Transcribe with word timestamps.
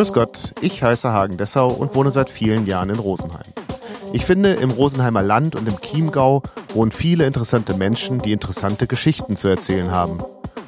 Grüß 0.00 0.14
Gott, 0.14 0.54
ich 0.62 0.82
heiße 0.82 1.12
Hagen 1.12 1.36
Dessau 1.36 1.68
und 1.68 1.94
wohne 1.94 2.10
seit 2.10 2.30
vielen 2.30 2.64
Jahren 2.64 2.88
in 2.88 2.98
Rosenheim. 2.98 3.52
Ich 4.14 4.24
finde, 4.24 4.54
im 4.54 4.70
Rosenheimer 4.70 5.20
Land 5.20 5.56
und 5.56 5.68
im 5.68 5.78
Chiemgau 5.78 6.42
wohnen 6.72 6.90
viele 6.90 7.26
interessante 7.26 7.74
Menschen, 7.74 8.18
die 8.18 8.32
interessante 8.32 8.86
Geschichten 8.86 9.36
zu 9.36 9.48
erzählen 9.48 9.90
haben. 9.90 10.24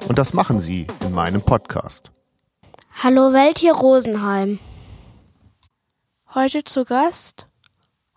Und 0.06 0.18
das 0.18 0.34
machen 0.34 0.60
sie 0.60 0.86
in 1.02 1.14
meinem 1.14 1.40
Podcast. 1.40 2.12
Hallo 3.02 3.32
Welt 3.32 3.56
hier 3.56 3.72
Rosenheim. 3.72 4.58
Heute 6.34 6.64
zu 6.64 6.84
Gast 6.84 7.46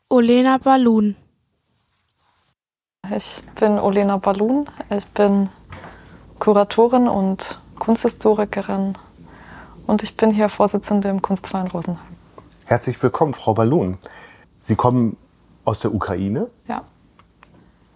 Olena 0.09 0.57
Balun. 0.57 1.15
Ich 3.15 3.41
bin 3.57 3.79
Olena 3.79 4.17
Balun. 4.17 4.69
Ich 4.89 5.05
bin 5.05 5.47
Kuratorin 6.39 7.07
und 7.07 7.61
Kunsthistorikerin 7.79 8.97
und 9.87 10.03
ich 10.03 10.17
bin 10.17 10.31
hier 10.31 10.49
Vorsitzende 10.49 11.09
im 11.09 11.21
Kunstverein 11.21 11.67
Rosenheim. 11.67 12.15
Herzlich 12.65 13.01
willkommen, 13.01 13.33
Frau 13.33 13.53
Balun. 13.53 13.97
Sie 14.59 14.75
kommen 14.75 15.17
aus 15.65 15.81
der 15.81 15.93
Ukraine. 15.93 16.47
Ja. 16.67 16.83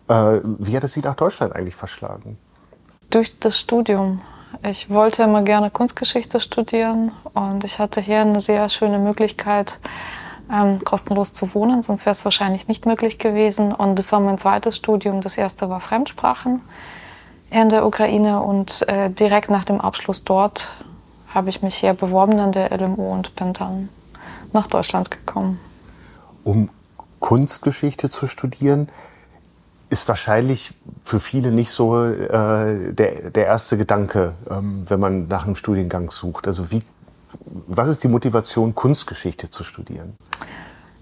Äh, 0.08 0.42
wie 0.44 0.76
hat 0.76 0.84
es 0.84 0.94
Sie 0.94 1.02
nach 1.02 1.16
Deutschland 1.16 1.56
eigentlich 1.56 1.76
verschlagen? 1.76 2.38
Durch 3.10 3.40
das 3.40 3.58
Studium. 3.58 4.22
Ich 4.64 4.90
wollte 4.90 5.24
immer 5.24 5.44
gerne 5.44 5.70
Kunstgeschichte 5.70 6.40
studieren 6.40 7.12
und 7.34 7.64
ich 7.64 7.80
hatte 7.80 8.02
hier 8.02 8.22
eine 8.22 8.40
sehr 8.40 8.68
schöne 8.70 8.98
Möglichkeit, 8.98 9.78
ähm, 10.52 10.84
kostenlos 10.84 11.34
zu 11.34 11.54
wohnen, 11.54 11.84
sonst 11.84 12.06
wäre 12.06 12.14
es 12.14 12.26
wahrscheinlich 12.26 12.68
nicht 12.68 12.86
möglich 12.86 13.20
gewesen. 13.20 13.74
Und 13.74 13.98
das 13.98 14.12
war 14.12 14.20
mein 14.20 14.40
zweites 14.40 14.76
Studium. 14.76 15.22
Das 15.22 15.38
erste 15.38 15.70
war 15.70 15.80
Fremdsprachen 15.80 16.62
in 17.52 17.70
der 17.70 17.86
Ukraine 17.86 18.42
und 18.42 18.88
äh, 18.88 19.10
direkt 19.10 19.50
nach 19.50 19.64
dem 19.64 19.80
Abschluss 19.82 20.24
dort 20.24 20.70
habe 21.34 21.50
ich 21.50 21.62
mich 21.62 21.76
hier 21.76 21.94
beworben 21.94 22.40
an 22.40 22.52
der 22.52 22.72
LMU 22.78 23.14
und 23.14 23.36
bin 23.36 23.54
dann 23.54 23.90
nach 24.54 24.68
Deutschland 24.68 25.12
gekommen. 25.12 25.60
Um 26.44 26.70
Kunstgeschichte 27.20 28.10
zu 28.10 28.28
studieren, 28.28 28.88
ist 29.90 30.08
wahrscheinlich 30.08 30.74
für 31.04 31.20
viele 31.20 31.52
nicht 31.52 31.72
so 31.72 32.06
äh, 32.06 32.94
der, 32.94 33.32
der 33.32 33.46
erste 33.46 33.78
Gedanke, 33.78 34.34
ähm, 34.50 34.86
wenn 34.88 35.00
man 35.00 35.28
nach 35.28 35.46
einem 35.46 35.56
Studiengang 35.56 36.12
sucht. 36.12 36.48
Also 36.48 36.72
wie, 36.72 36.84
was 37.68 37.88
ist 37.88 38.04
die 38.04 38.08
Motivation, 38.08 38.76
Kunstgeschichte 38.76 39.50
zu 39.50 39.64
studieren? 39.64 40.16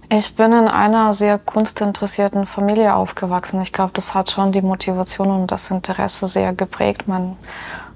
Ich 0.10 0.38
bin 0.38 0.54
in 0.54 0.70
einer 0.70 1.14
sehr 1.14 1.38
kunstinteressierten 1.38 2.46
Familie 2.46 2.96
aufgewachsen. 2.96 3.62
Ich 3.62 3.74
glaube, 3.74 3.92
das 3.94 4.14
hat 4.14 4.32
schon 4.32 4.54
die 4.54 4.62
Motivation 4.62 5.30
und 5.30 5.52
das 5.52 5.70
Interesse 5.70 6.28
sehr 6.28 6.54
geprägt. 6.54 7.10
Mein 7.10 7.36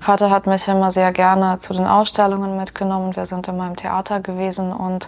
Vater 0.02 0.32
hat 0.32 0.48
mich 0.48 0.68
immer 0.68 0.92
sehr 0.92 1.12
gerne 1.12 1.60
zu 1.60 1.74
den 1.74 1.86
Ausstellungen 1.86 2.58
mitgenommen. 2.58 3.16
Wir 3.16 3.28
sind 3.28 3.48
immer 3.48 3.68
im 3.68 3.76
Theater 3.76 4.20
gewesen 4.20 4.74
und 4.74 5.08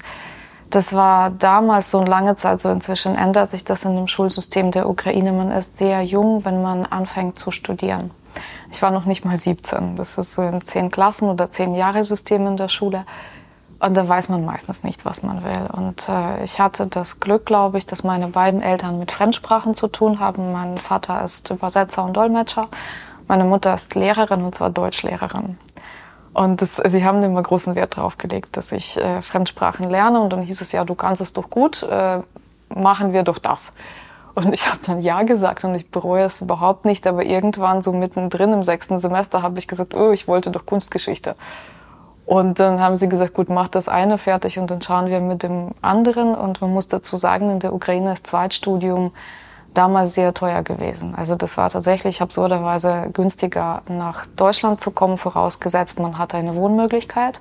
das 0.69 0.93
war 0.93 1.31
damals 1.31 1.89
so 1.91 1.99
eine 1.99 2.09
lange 2.09 2.35
Zeit, 2.35 2.61
so 2.61 2.69
inzwischen 2.69 3.15
ändert 3.15 3.49
sich 3.49 3.63
das 3.63 3.85
in 3.85 3.95
dem 3.95 4.07
Schulsystem 4.07 4.71
der 4.71 4.87
Ukraine. 4.87 5.31
Man 5.31 5.51
ist 5.51 5.77
sehr 5.77 6.03
jung, 6.03 6.45
wenn 6.45 6.61
man 6.61 6.85
anfängt 6.85 7.37
zu 7.37 7.51
studieren. 7.51 8.11
Ich 8.71 8.81
war 8.81 8.91
noch 8.91 9.05
nicht 9.05 9.25
mal 9.25 9.37
17. 9.37 9.95
Das 9.95 10.17
ist 10.17 10.33
so 10.33 10.43
im 10.43 10.63
10 10.63 10.91
Klassen- 10.91 11.29
oder 11.29 11.49
10 11.49 11.73
Jahre 11.73 12.03
System 12.03 12.45
in 12.47 12.57
der 12.57 12.69
Schule. 12.69 13.05
Und 13.79 13.95
da 13.95 14.07
weiß 14.07 14.29
man 14.29 14.45
meistens 14.45 14.83
nicht, 14.83 15.05
was 15.05 15.23
man 15.23 15.43
will. 15.43 15.69
Und 15.75 16.07
äh, 16.07 16.43
ich 16.43 16.59
hatte 16.59 16.87
das 16.87 17.19
Glück, 17.19 17.45
glaube 17.45 17.77
ich, 17.77 17.85
dass 17.85 18.03
meine 18.03 18.27
beiden 18.27 18.61
Eltern 18.61 18.97
mit 18.97 19.11
Fremdsprachen 19.11 19.75
zu 19.75 19.87
tun 19.87 20.19
haben. 20.19 20.53
Mein 20.53 20.77
Vater 20.77 21.23
ist 21.23 21.49
Übersetzer 21.49 22.05
und 22.05 22.15
Dolmetscher. 22.15 22.69
Meine 23.27 23.45
Mutter 23.45 23.73
ist 23.73 23.95
Lehrerin 23.95 24.43
und 24.43 24.55
zwar 24.55 24.69
Deutschlehrerin. 24.69 25.57
Und 26.33 26.61
das, 26.61 26.77
sie 26.77 27.05
haben 27.05 27.21
immer 27.21 27.43
großen 27.43 27.75
Wert 27.75 27.97
darauf 27.97 28.17
gelegt, 28.17 28.57
dass 28.57 28.71
ich 28.71 28.97
äh, 28.97 29.21
Fremdsprachen 29.21 29.89
lerne. 29.89 30.19
Und 30.19 30.33
dann 30.33 30.41
hieß 30.41 30.61
es, 30.61 30.71
ja, 30.71 30.83
du 30.83 30.95
kannst 30.95 31.21
es 31.21 31.33
doch 31.33 31.49
gut, 31.49 31.83
äh, 31.83 32.19
machen 32.69 33.13
wir 33.13 33.23
doch 33.23 33.37
das. 33.37 33.73
Und 34.35 34.51
ich 34.51 34.67
habe 34.67 34.79
dann 34.83 34.99
Ja 35.01 35.21
gesagt 35.21 35.63
und 35.63 35.75
ich 35.75 35.91
bereue 35.91 36.25
es 36.25 36.41
überhaupt 36.41 36.85
nicht. 36.85 37.05
Aber 37.05 37.23
irgendwann 37.23 37.83
so 37.83 37.93
mittendrin 37.93 38.51
im 38.51 38.63
sechsten 38.63 38.97
Semester 38.97 39.43
habe 39.43 39.59
ich 39.59 39.67
gesagt, 39.67 39.93
oh, 39.93 40.11
ich 40.11 40.27
wollte 40.27 40.49
doch 40.49 40.65
Kunstgeschichte. 40.65 41.35
Und 42.25 42.59
dann 42.59 42.79
haben 42.79 42.95
sie 42.95 43.09
gesagt, 43.09 43.33
gut, 43.33 43.49
mach 43.49 43.67
das 43.67 43.87
eine 43.87 44.17
fertig 44.17 44.57
und 44.57 44.71
dann 44.71 44.81
schauen 44.81 45.07
wir 45.07 45.19
mit 45.19 45.43
dem 45.43 45.71
anderen. 45.81 46.33
Und 46.33 46.61
man 46.61 46.73
muss 46.73 46.87
dazu 46.87 47.17
sagen, 47.17 47.49
in 47.51 47.59
der 47.59 47.73
Ukraine 47.73 48.13
ist 48.13 48.25
Zweitstudium 48.25 49.11
damals 49.73 50.15
sehr 50.15 50.33
teuer 50.33 50.63
gewesen. 50.63 51.15
Also 51.15 51.35
das 51.35 51.57
war 51.57 51.69
tatsächlich 51.69 52.21
absurderweise 52.21 53.09
günstiger, 53.13 53.81
nach 53.87 54.25
Deutschland 54.35 54.81
zu 54.81 54.91
kommen, 54.91 55.17
vorausgesetzt, 55.17 55.99
man 55.99 56.17
hatte 56.17 56.37
eine 56.37 56.55
Wohnmöglichkeit. 56.55 57.39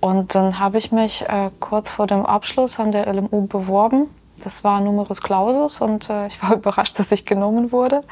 Und 0.00 0.34
dann 0.34 0.58
habe 0.58 0.76
ich 0.78 0.92
mich 0.92 1.22
äh, 1.22 1.50
kurz 1.60 1.88
vor 1.88 2.06
dem 2.06 2.26
Abschluss 2.26 2.78
an 2.78 2.92
der 2.92 3.10
LMU 3.12 3.46
beworben. 3.46 4.08
Das 4.42 4.62
war 4.62 4.80
Numerus 4.80 5.22
Clausus 5.22 5.80
und 5.80 6.10
äh, 6.10 6.26
ich 6.28 6.42
war 6.42 6.54
überrascht, 6.54 6.98
dass 6.98 7.10
ich 7.12 7.24
genommen 7.24 7.72
wurde. 7.72 8.04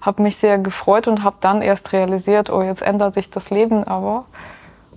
Habe 0.00 0.22
mich 0.22 0.36
sehr 0.36 0.58
gefreut 0.58 1.08
und 1.08 1.24
habe 1.24 1.36
dann 1.40 1.62
erst 1.62 1.92
realisiert, 1.92 2.48
oh, 2.48 2.62
jetzt 2.62 2.82
ändert 2.82 3.14
sich 3.14 3.28
das 3.30 3.50
Leben 3.50 3.84
aber. 3.84 4.24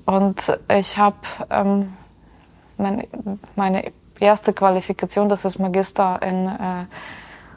Und 0.06 0.58
ich 0.70 0.98
habe 0.98 1.18
ähm, 1.50 1.94
mein, 2.78 3.06
meine 3.56 3.92
erste 4.20 4.54
Qualifikation, 4.54 5.30
das 5.30 5.46
ist 5.46 5.60
Magister 5.60 6.22
in 6.22 6.48
äh, 6.48 6.86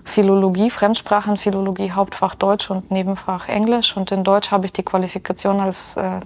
Philologie, 0.04 0.70
Fremdsprachen, 0.70 1.36
Philologie, 1.36 1.92
Hauptfach 1.92 2.34
Deutsch 2.34 2.70
und 2.70 2.90
Nebenfach 2.90 3.48
Englisch. 3.48 3.96
Und 3.96 4.10
in 4.10 4.24
Deutsch 4.24 4.50
habe 4.50 4.66
ich 4.66 4.72
die 4.72 4.82
Qualifikation 4.82 5.60
als 5.60 5.96
äh, 5.96 6.20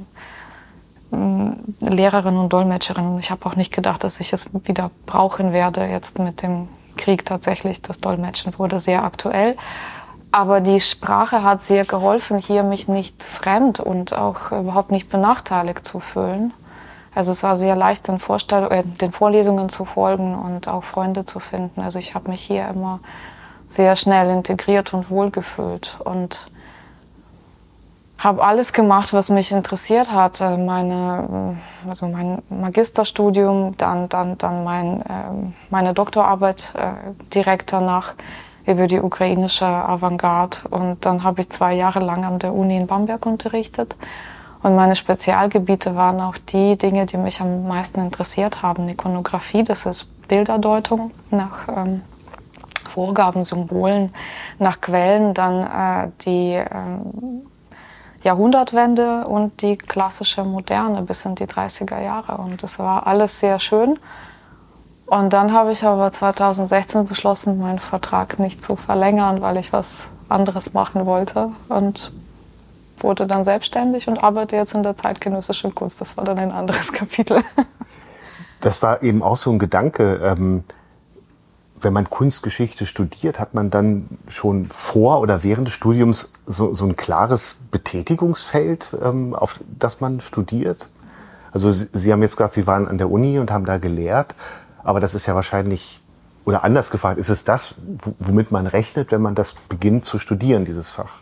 Lehrerin 1.81 2.37
und 2.37 2.53
Dolmetscherin. 2.53 3.19
Ich 3.19 3.31
habe 3.31 3.47
auch 3.47 3.56
nicht 3.56 3.72
gedacht, 3.72 4.03
dass 4.04 4.20
ich 4.20 4.32
es 4.32 4.48
wieder 4.66 4.91
brauchen 5.06 5.53
werde. 5.53 5.84
Jetzt 5.87 6.19
mit 6.19 6.42
dem 6.42 6.69
Krieg 6.97 7.25
tatsächlich, 7.25 7.82
das 7.82 8.00
Dolmetschen 8.00 8.59
wurde 8.59 8.81
sehr 8.81 9.04
aktuell. 9.04 9.56
Aber 10.32 10.60
die 10.60 10.81
Sprache 10.81 11.43
hat 11.43 11.62
sehr 11.62 11.84
geholfen, 11.84 12.38
hier 12.38 12.62
mich 12.62 12.88
nicht 12.88 13.22
fremd 13.22 13.81
und 13.81 14.12
auch 14.12 14.53
überhaupt 14.53 14.91
nicht 14.91 15.08
benachteiligt 15.08 15.87
zu 15.87 16.00
fühlen. 16.00 16.53
Also 17.14 17.32
es 17.32 17.43
war 17.43 17.56
sehr 17.56 17.76
leicht, 17.76 18.08
den, 18.08 18.19
Vorstell 18.19 18.70
äh, 18.70 18.82
den 18.82 19.12
Vorlesungen 19.12 19.70
zu 19.70 19.87
folgen 19.87 20.34
und 20.34 20.69
auch 20.69 20.84
Freunde 20.84 21.25
zu 21.25 21.41
finden. 21.41 21.81
Also 21.81 21.98
ich 21.98 22.14
habe 22.14 22.28
mich 22.28 22.43
hier 22.43 22.69
immer 22.69 23.00
sehr 23.69 23.97
schnell 23.97 24.31
integriert 24.31 24.93
und 24.94 25.10
wohlgefühlt 25.10 25.97
und 26.04 26.41
habe 28.19 28.43
alles 28.43 28.72
gemacht, 28.72 29.12
was 29.12 29.28
mich 29.28 29.53
interessiert 29.53 30.10
hatte. 30.10 30.56
Meine, 30.56 31.56
also 31.87 32.06
mein 32.06 32.43
Magisterstudium, 32.49 33.76
dann, 33.76 34.09
dann, 34.09 34.38
dann 34.38 34.65
mein, 34.65 35.03
äh, 35.03 35.53
meine 35.71 35.93
Doktorarbeit 35.93 36.72
äh, 36.75 37.12
direkt 37.34 37.72
danach 37.72 38.15
über 38.66 38.87
die 38.87 39.00
ukrainische 39.00 39.66
Avantgarde. 39.66 40.59
Und 40.71 41.05
dann 41.05 41.22
habe 41.22 41.43
ich 41.43 41.50
zwei 41.50 41.75
Jahre 41.75 42.00
lang 42.00 42.25
an 42.25 42.38
der 42.38 42.55
Uni 42.55 42.76
in 42.76 42.87
Bamberg 42.87 43.26
unterrichtet. 43.26 43.94
Und 44.62 44.75
meine 44.75 44.97
Spezialgebiete 44.97 45.94
waren 45.94 46.21
auch 46.21 46.37
die 46.38 46.76
Dinge, 46.76 47.06
die 47.06 47.19
mich 47.19 47.41
am 47.41 47.69
meisten 47.69 48.00
interessiert 48.00 48.62
haben. 48.62 48.88
Ikonografie, 48.88 49.62
das 49.62 49.87
ist 49.87 50.09
Bilderdeutung 50.26 51.12
nach 51.31 51.69
ähm, 51.69 52.03
Vorgaben, 52.97 53.45
Symbolen, 53.45 54.11
nach 54.59 54.81
Quellen, 54.81 55.34
dann 55.34 56.07
äh, 56.07 56.11
die 56.25 56.55
ähm, 56.55 57.43
Jahrhundertwende 58.23 59.27
und 59.27 59.61
die 59.61 59.77
klassische 59.77 60.45
Moderne 60.45 61.03
bis 61.03 61.27
in 61.27 61.35
die 61.35 61.45
30er 61.45 62.01
Jahre. 62.01 62.39
Und 62.39 62.62
das 62.62 62.79
war 62.79 63.06
alles 63.06 63.39
sehr 63.39 63.59
schön. 63.59 63.99
Und 65.05 65.35
dann 65.35 65.53
habe 65.53 65.73
ich 65.73 65.85
aber 65.85 66.11
2016 66.11 67.05
beschlossen, 67.05 67.59
meinen 67.59 67.81
Vertrag 67.81 68.39
nicht 68.39 68.65
zu 68.65 68.77
verlängern, 68.77 69.43
weil 69.43 69.59
ich 69.59 69.75
was 69.75 70.05
anderes 70.31 70.73
machen 70.73 71.05
wollte 71.05 71.50
und 71.69 72.12
wurde 73.00 73.26
dann 73.26 73.44
selbstständig 73.44 74.09
und 74.09 74.25
arbeite 74.25 74.56
jetzt 74.56 74.75
in 74.75 74.82
der 74.82 74.97
zeitgenössischen 74.97 75.75
Kunst. 75.75 76.00
Das 76.00 76.17
war 76.17 76.25
dann 76.25 76.38
ein 76.38 76.50
anderes 76.50 76.93
Kapitel. 76.94 77.43
Das 78.62 78.82
war 78.82 79.03
eben 79.03 79.23
auch 79.23 79.37
so 79.37 79.50
ein 79.50 79.59
Gedanke. 79.59 80.15
Ähm, 80.25 80.65
wenn 81.87 81.93
man 81.93 82.11
Kunstgeschichte 82.11 82.85
studiert, 82.85 83.38
hat 83.38 83.55
man 83.55 83.71
dann 83.71 84.09
schon 84.27 84.67
vor 84.67 85.21
oder 85.21 85.44
während 85.44 85.69
des 85.69 85.75
Studiums 85.75 86.33
so, 86.44 86.75
so 86.75 86.85
ein 86.85 86.97
klares 86.97 87.59
Betätigungsfeld, 87.71 88.88
ähm, 89.00 89.35
auf 89.35 89.61
das 89.79 90.00
man 90.00 90.21
studiert? 90.21 90.88
Also 91.53 91.71
Sie, 91.71 91.87
Sie 91.93 92.12
haben 92.12 92.23
jetzt 92.23 92.37
gesagt, 92.37 92.55
Sie 92.55 92.67
waren 92.67 92.88
an 92.88 92.99
der 92.99 93.09
Uni 93.09 93.38
und 93.38 93.53
haben 93.53 93.65
da 93.65 93.79
gelehrt. 93.79 94.35
Aber 94.83 94.99
das 94.99 95.15
ist 95.15 95.27
ja 95.27 95.37
wahrscheinlich, 95.37 96.03
oder 96.44 96.65
anders 96.65 96.91
gefragt, 96.91 97.21
ist 97.21 97.29
es 97.29 97.44
das, 97.44 97.77
womit 98.19 98.50
man 98.50 98.67
rechnet, 98.67 99.12
wenn 99.12 99.23
man 99.23 99.37
das 99.37 99.53
beginnt 99.53 100.05
zu 100.05 100.19
studieren, 100.19 100.65
dieses 100.65 100.91
Fach? 100.91 101.12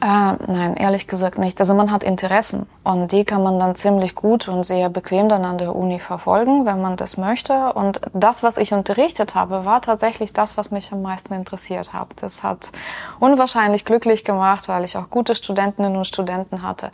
Äh, 0.00 0.06
nein, 0.06 0.76
ehrlich 0.76 1.08
gesagt 1.08 1.38
nicht. 1.38 1.58
Also 1.58 1.74
man 1.74 1.90
hat 1.90 2.04
Interessen 2.04 2.66
und 2.84 3.10
die 3.10 3.24
kann 3.24 3.42
man 3.42 3.58
dann 3.58 3.74
ziemlich 3.74 4.14
gut 4.14 4.46
und 4.46 4.62
sehr 4.62 4.88
bequem 4.90 5.28
dann 5.28 5.44
an 5.44 5.58
der 5.58 5.74
Uni 5.74 5.98
verfolgen, 5.98 6.66
wenn 6.66 6.80
man 6.80 6.96
das 6.96 7.16
möchte. 7.16 7.72
Und 7.72 8.00
das, 8.12 8.44
was 8.44 8.58
ich 8.58 8.72
unterrichtet 8.72 9.34
habe, 9.34 9.64
war 9.64 9.82
tatsächlich 9.82 10.32
das, 10.32 10.56
was 10.56 10.70
mich 10.70 10.92
am 10.92 11.02
meisten 11.02 11.34
interessiert 11.34 11.92
hat. 11.92 12.08
Das 12.20 12.44
hat 12.44 12.70
unwahrscheinlich 13.18 13.84
glücklich 13.84 14.24
gemacht, 14.24 14.68
weil 14.68 14.84
ich 14.84 14.96
auch 14.96 15.10
gute 15.10 15.34
Studentinnen 15.34 15.96
und 15.96 16.06
Studenten 16.06 16.62
hatte. 16.62 16.92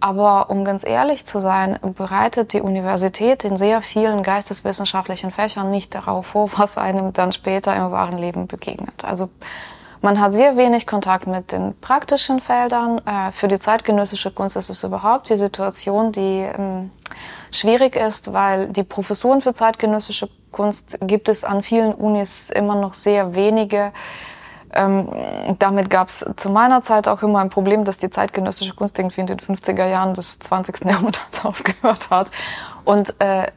aber 0.00 0.50
um 0.50 0.64
ganz 0.64 0.84
ehrlich 0.84 1.26
zu 1.26 1.40
sein, 1.40 1.78
bereitet 1.96 2.52
die 2.54 2.60
Universität 2.60 3.44
in 3.44 3.56
sehr 3.56 3.82
vielen 3.82 4.24
geisteswissenschaftlichen 4.24 5.30
Fächern 5.30 5.70
nicht 5.70 5.94
darauf 5.94 6.26
vor, 6.26 6.50
was 6.56 6.76
einem 6.76 7.12
dann 7.12 7.30
später 7.32 7.74
im 7.76 7.92
wahren 7.92 8.18
Leben 8.18 8.48
begegnet. 8.48 9.04
Also 9.04 9.28
man 10.02 10.20
hat 10.20 10.32
sehr 10.32 10.56
wenig 10.56 10.86
Kontakt 10.86 11.26
mit 11.26 11.52
den 11.52 11.74
praktischen 11.80 12.40
Feldern. 12.40 13.00
Äh, 13.06 13.32
für 13.32 13.48
die 13.48 13.58
zeitgenössische 13.58 14.30
Kunst 14.30 14.56
ist 14.56 14.68
es 14.68 14.84
überhaupt 14.84 15.30
die 15.30 15.36
Situation, 15.36 16.12
die 16.12 16.46
ähm, 16.56 16.90
schwierig 17.52 17.96
ist, 17.96 18.32
weil 18.32 18.68
die 18.68 18.82
Professuren 18.82 19.40
für 19.40 19.54
zeitgenössische 19.54 20.28
Kunst 20.50 20.98
gibt 21.00 21.28
es 21.28 21.44
an 21.44 21.62
vielen 21.62 21.94
Unis 21.94 22.50
immer 22.50 22.74
noch 22.74 22.94
sehr 22.94 23.34
wenige. 23.34 23.92
Ähm, 24.74 25.08
damit 25.58 25.90
gab 25.90 26.08
es 26.08 26.24
zu 26.36 26.50
meiner 26.50 26.82
Zeit 26.82 27.06
auch 27.06 27.22
immer 27.22 27.40
ein 27.40 27.50
Problem, 27.50 27.84
dass 27.84 27.98
die 27.98 28.10
zeitgenössische 28.10 28.74
Kunst 28.74 28.98
irgendwie 28.98 29.20
in 29.20 29.26
den 29.26 29.38
50er 29.38 29.86
Jahren 29.86 30.14
des 30.14 30.38
20. 30.38 30.84
Jahrhunderts 30.84 31.20
aufgehört 31.44 32.10
hat. 32.10 32.30
Und 32.84 33.14
äh, 33.20 33.48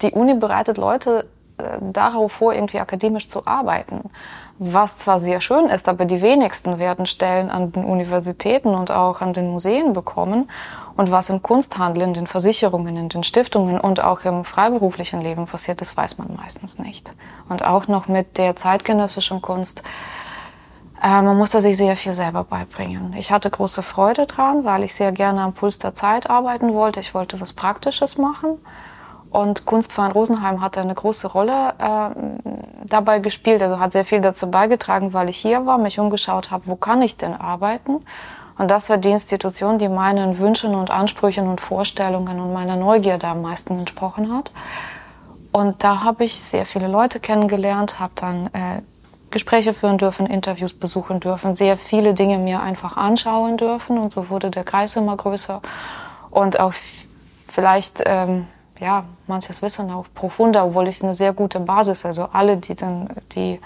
die 0.00 0.12
Uni 0.12 0.34
bereitet 0.34 0.78
Leute 0.78 1.26
äh, 1.58 1.78
darauf 1.80 2.32
vor, 2.32 2.54
irgendwie 2.54 2.78
akademisch 2.78 3.28
zu 3.28 3.46
arbeiten. 3.46 4.10
Was 4.60 4.98
zwar 4.98 5.20
sehr 5.20 5.40
schön 5.40 5.68
ist, 5.68 5.88
aber 5.88 6.04
die 6.04 6.20
wenigsten 6.20 6.80
werden 6.80 7.06
Stellen 7.06 7.48
an 7.48 7.70
den 7.70 7.84
Universitäten 7.84 8.74
und 8.74 8.90
auch 8.90 9.20
an 9.20 9.32
den 9.32 9.50
Museen 9.50 9.92
bekommen. 9.92 10.50
Und 10.96 11.12
was 11.12 11.30
im 11.30 11.42
Kunsthandel, 11.42 12.02
in 12.02 12.12
den 12.12 12.26
Versicherungen, 12.26 12.96
in 12.96 13.08
den 13.08 13.22
Stiftungen 13.22 13.78
und 13.78 14.02
auch 14.02 14.24
im 14.24 14.44
freiberuflichen 14.44 15.20
Leben 15.20 15.46
passiert, 15.46 15.80
das 15.80 15.96
weiß 15.96 16.18
man 16.18 16.34
meistens 16.34 16.78
nicht. 16.80 17.14
Und 17.48 17.64
auch 17.64 17.86
noch 17.86 18.08
mit 18.08 18.36
der 18.36 18.56
zeitgenössischen 18.56 19.40
Kunst 19.40 19.84
äh, 21.02 21.22
man 21.22 21.36
musste 21.36 21.62
sich 21.62 21.76
sehr 21.76 21.96
viel 21.96 22.14
selber 22.14 22.44
beibringen. 22.44 23.14
Ich 23.16 23.30
hatte 23.30 23.50
große 23.50 23.82
Freude 23.82 24.26
dran, 24.26 24.64
weil 24.64 24.82
ich 24.82 24.94
sehr 24.94 25.12
gerne 25.12 25.42
am 25.42 25.52
Puls 25.52 25.78
der 25.78 25.94
Zeit 25.94 26.28
arbeiten 26.28 26.74
wollte. 26.74 26.98
Ich 26.98 27.14
wollte 27.14 27.40
was 27.40 27.52
Praktisches 27.52 28.18
machen. 28.18 28.58
Und 29.30 29.66
Kunstverein 29.66 30.12
Rosenheim 30.12 30.60
hatte 30.60 30.80
eine 30.80 30.94
große 30.94 31.26
Rolle 31.28 31.74
äh, 31.78 32.10
dabei 32.84 33.18
gespielt, 33.18 33.62
also 33.62 33.78
hat 33.78 33.92
sehr 33.92 34.04
viel 34.04 34.20
dazu 34.20 34.50
beigetragen, 34.50 35.12
weil 35.12 35.28
ich 35.28 35.36
hier 35.36 35.66
war, 35.66 35.78
mich 35.78 35.98
umgeschaut 35.98 36.50
habe, 36.50 36.64
wo 36.66 36.76
kann 36.76 37.02
ich 37.02 37.16
denn 37.16 37.34
arbeiten? 37.34 38.00
Und 38.56 38.70
das 38.70 38.88
war 38.90 38.96
die 38.96 39.10
Institution, 39.10 39.78
die 39.78 39.88
meinen 39.88 40.38
Wünschen 40.38 40.74
und 40.74 40.90
Ansprüchen 40.90 41.46
und 41.46 41.60
Vorstellungen 41.60 42.40
und 42.40 42.52
meiner 42.52 42.76
Neugierde 42.76 43.28
am 43.28 43.42
meisten 43.42 43.78
entsprochen 43.78 44.34
hat. 44.34 44.50
Und 45.52 45.84
da 45.84 46.02
habe 46.02 46.24
ich 46.24 46.40
sehr 46.40 46.66
viele 46.66 46.88
Leute 46.88 47.20
kennengelernt, 47.20 48.00
habe 48.00 48.12
dann 48.16 48.46
äh, 48.48 48.82
Gespräche 49.30 49.74
führen 49.74 49.98
dürfen, 49.98 50.26
Interviews 50.26 50.72
besuchen 50.72 51.20
dürfen, 51.20 51.54
sehr 51.54 51.76
viele 51.76 52.14
Dinge 52.14 52.38
mir 52.38 52.60
einfach 52.60 52.96
anschauen 52.96 53.58
dürfen 53.58 53.98
und 53.98 54.12
so 54.12 54.30
wurde 54.30 54.50
der 54.50 54.64
Kreis 54.64 54.96
immer 54.96 55.16
größer 55.16 55.60
und 56.30 56.58
auch 56.60 56.72
vielleicht 57.46 58.02
ähm, 58.06 58.46
ja 58.80 59.04
manches 59.26 59.62
Wissen 59.62 59.90
auch 59.90 60.06
profunder, 60.14 60.64
obwohl 60.64 60.88
ich 60.88 61.02
eine 61.02 61.14
sehr 61.14 61.32
gute 61.32 61.60
Basis, 61.60 62.04
also 62.04 62.28
alle, 62.32 62.56
die 62.56 62.74
dann 62.74 63.08
die 63.32 63.60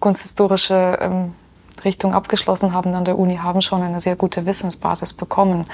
kunsthistorische 0.00 0.98
ähm, 1.00 1.34
Richtung 1.84 2.14
abgeschlossen 2.14 2.72
haben 2.72 2.94
an 2.94 3.04
der 3.04 3.18
Uni, 3.18 3.36
haben 3.36 3.62
schon 3.62 3.82
eine 3.82 4.00
sehr 4.00 4.16
gute 4.16 4.44
Wissensbasis 4.46 5.14
bekommen. 5.14 5.66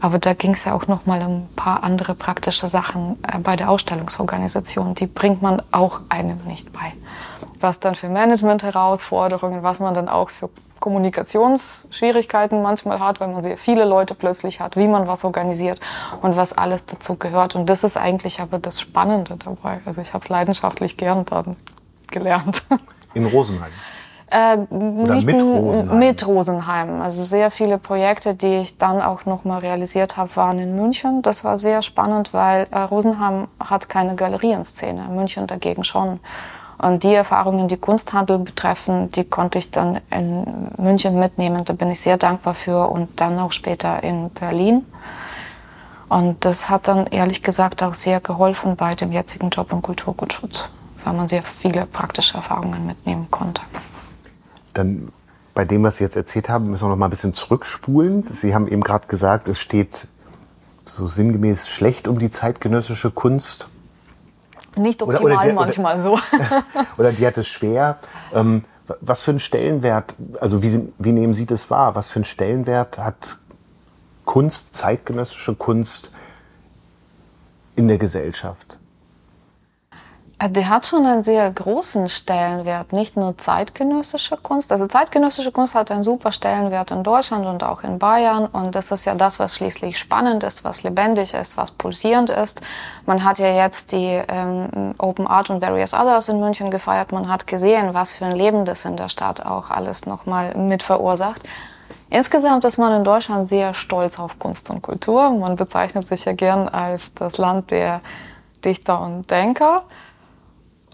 Aber 0.00 0.18
da 0.18 0.34
ging 0.34 0.52
es 0.52 0.64
ja 0.64 0.74
auch 0.74 0.88
noch 0.88 1.06
mal 1.06 1.22
um 1.22 1.42
ein 1.42 1.48
paar 1.54 1.84
andere 1.84 2.14
praktische 2.14 2.68
Sachen 2.68 3.18
äh, 3.22 3.38
bei 3.38 3.56
der 3.56 3.70
Ausstellungsorganisation. 3.70 4.94
Die 4.94 5.06
bringt 5.06 5.42
man 5.42 5.62
auch 5.70 6.00
einem 6.08 6.40
nicht 6.46 6.72
bei 6.72 6.92
was 7.62 7.80
dann 7.80 7.94
für 7.94 8.08
Management-Herausforderungen, 8.08 9.62
was 9.62 9.78
man 9.78 9.94
dann 9.94 10.08
auch 10.08 10.30
für 10.30 10.50
Kommunikationsschwierigkeiten 10.82 12.60
manchmal 12.60 13.00
hat, 13.00 13.20
weil 13.20 13.28
man 13.28 13.42
sehr 13.42 13.56
viele 13.56 13.86
Leute 13.86 14.14
plötzlich 14.14 14.60
hat, 14.60 14.76
wie 14.76 14.86
man 14.88 15.06
was 15.06 15.24
organisiert 15.24 15.80
und 16.20 16.36
was 16.36 16.52
alles 16.52 16.84
dazu 16.84 17.14
gehört. 17.14 17.54
Und 17.54 17.70
das 17.70 17.84
ist 17.84 17.96
eigentlich 17.96 18.40
aber 18.40 18.58
das 18.58 18.80
Spannende 18.80 19.36
dabei. 19.42 19.80
Also 19.86 20.02
ich 20.02 20.12
habe 20.12 20.22
es 20.22 20.28
leidenschaftlich 20.28 20.98
gern 20.98 21.24
dann 21.24 21.56
gelernt. 22.10 22.64
In 23.14 23.26
Rosenheim? 23.26 23.70
Äh, 24.30 24.56
nicht 24.70 25.26
mit 25.26 25.42
Rosenheim. 25.42 25.98
mit 25.98 26.26
Rosenheim. 26.26 27.02
Also 27.02 27.22
sehr 27.22 27.50
viele 27.50 27.76
Projekte, 27.76 28.34
die 28.34 28.60
ich 28.60 28.78
dann 28.78 29.02
auch 29.02 29.26
nochmal 29.26 29.60
realisiert 29.60 30.16
habe, 30.16 30.34
waren 30.36 30.58
in 30.58 30.74
München. 30.74 31.20
Das 31.20 31.44
war 31.44 31.58
sehr 31.58 31.82
spannend, 31.82 32.32
weil 32.32 32.66
äh, 32.70 32.78
Rosenheim 32.78 33.48
hat 33.60 33.90
keine 33.90 34.14
Galerienszene, 34.14 35.02
München 35.10 35.46
dagegen 35.46 35.84
schon. 35.84 36.18
Und 36.82 37.04
die 37.04 37.14
Erfahrungen, 37.14 37.68
die 37.68 37.76
Kunsthandel 37.76 38.38
betreffen, 38.38 39.08
die 39.12 39.22
konnte 39.22 39.58
ich 39.58 39.70
dann 39.70 40.00
in 40.10 40.68
München 40.78 41.16
mitnehmen. 41.16 41.64
Da 41.64 41.74
bin 41.74 41.88
ich 41.92 42.00
sehr 42.00 42.16
dankbar 42.16 42.54
für 42.54 42.88
und 42.88 43.20
dann 43.20 43.38
auch 43.38 43.52
später 43.52 44.02
in 44.02 44.30
Berlin. 44.30 44.84
Und 46.08 46.44
das 46.44 46.68
hat 46.68 46.88
dann 46.88 47.06
ehrlich 47.06 47.44
gesagt 47.44 47.84
auch 47.84 47.94
sehr 47.94 48.18
geholfen 48.18 48.74
bei 48.74 48.96
dem 48.96 49.12
jetzigen 49.12 49.50
Job 49.50 49.72
im 49.72 49.80
Kulturgutschutz, 49.80 50.64
weil 51.04 51.14
man 51.14 51.28
sehr 51.28 51.44
viele 51.44 51.86
praktische 51.86 52.34
Erfahrungen 52.34 52.84
mitnehmen 52.84 53.28
konnte. 53.30 53.62
Dann 54.74 55.12
bei 55.54 55.64
dem, 55.64 55.84
was 55.84 55.98
Sie 55.98 56.04
jetzt 56.04 56.16
erzählt 56.16 56.48
haben, 56.48 56.68
müssen 56.68 56.84
wir 56.84 56.88
noch 56.88 56.96
mal 56.96 57.06
ein 57.06 57.10
bisschen 57.10 57.32
zurückspulen. 57.32 58.26
Sie 58.28 58.56
haben 58.56 58.66
eben 58.66 58.82
gerade 58.82 59.06
gesagt, 59.06 59.46
es 59.46 59.60
steht 59.60 60.08
so 60.96 61.06
sinngemäß 61.06 61.68
schlecht 61.68 62.08
um 62.08 62.18
die 62.18 62.30
zeitgenössische 62.30 63.12
Kunst 63.12 63.68
nicht 64.76 65.02
optimal 65.02 65.22
oder, 65.22 65.34
oder 65.34 65.44
der, 65.44 65.54
manchmal 65.54 65.94
oder, 65.94 66.02
so. 66.02 66.18
oder 66.98 67.12
die 67.12 67.26
hat 67.26 67.38
es 67.38 67.48
schwer. 67.48 67.98
Ähm, 68.32 68.62
was 69.00 69.20
für 69.20 69.30
einen 69.30 69.40
Stellenwert, 69.40 70.14
also 70.40 70.62
wie, 70.62 70.92
wie 70.98 71.12
nehmen 71.12 71.34
Sie 71.34 71.46
das 71.46 71.70
wahr? 71.70 71.94
Was 71.94 72.08
für 72.08 72.16
einen 72.16 72.24
Stellenwert 72.24 72.98
hat 72.98 73.38
Kunst, 74.24 74.74
zeitgenössische 74.74 75.54
Kunst 75.54 76.10
in 77.76 77.88
der 77.88 77.98
Gesellschaft? 77.98 78.78
Äh, 80.42 80.50
der 80.50 80.68
hat 80.68 80.86
schon 80.86 81.06
einen 81.06 81.22
sehr 81.22 81.50
großen 81.50 82.08
Stellenwert, 82.08 82.92
nicht 82.92 83.16
nur 83.16 83.38
zeitgenössische 83.38 84.36
Kunst. 84.36 84.72
Also 84.72 84.86
zeitgenössische 84.86 85.52
Kunst 85.52 85.74
hat 85.74 85.90
einen 85.90 86.04
super 86.04 86.32
Stellenwert 86.32 86.90
in 86.90 87.02
Deutschland 87.02 87.46
und 87.46 87.62
auch 87.62 87.82
in 87.82 87.98
Bayern. 87.98 88.46
Und 88.46 88.74
das 88.74 88.90
ist 88.90 89.04
ja 89.04 89.14
das, 89.14 89.38
was 89.38 89.56
schließlich 89.56 89.98
spannend 89.98 90.42
ist, 90.42 90.64
was 90.64 90.82
lebendig 90.82 91.34
ist, 91.34 91.56
was 91.56 91.70
pulsierend 91.70 92.30
ist. 92.30 92.60
Man 93.06 93.24
hat 93.24 93.38
ja 93.38 93.48
jetzt 93.48 93.92
die 93.92 94.20
ähm, 94.28 94.94
Open 94.98 95.26
Art 95.26 95.50
und 95.50 95.62
Various 95.62 95.94
Others 95.94 96.28
in 96.28 96.40
München 96.40 96.70
gefeiert. 96.70 97.12
Man 97.12 97.28
hat 97.28 97.46
gesehen, 97.46 97.94
was 97.94 98.12
für 98.12 98.26
ein 98.26 98.36
Leben 98.36 98.64
das 98.64 98.84
in 98.84 98.96
der 98.96 99.08
Stadt 99.08 99.44
auch 99.44 99.70
alles 99.70 100.06
nochmal 100.06 100.54
mit 100.56 100.82
verursacht. 100.82 101.42
Insgesamt 102.10 102.64
ist 102.64 102.76
man 102.76 102.92
in 102.92 103.04
Deutschland 103.04 103.48
sehr 103.48 103.72
stolz 103.72 104.18
auf 104.18 104.38
Kunst 104.38 104.68
und 104.68 104.82
Kultur. 104.82 105.30
Man 105.30 105.56
bezeichnet 105.56 106.06
sich 106.06 106.26
ja 106.26 106.34
gern 106.34 106.68
als 106.68 107.14
das 107.14 107.38
Land 107.38 107.70
der 107.70 108.02
Dichter 108.62 109.00
und 109.00 109.30
Denker. 109.30 109.84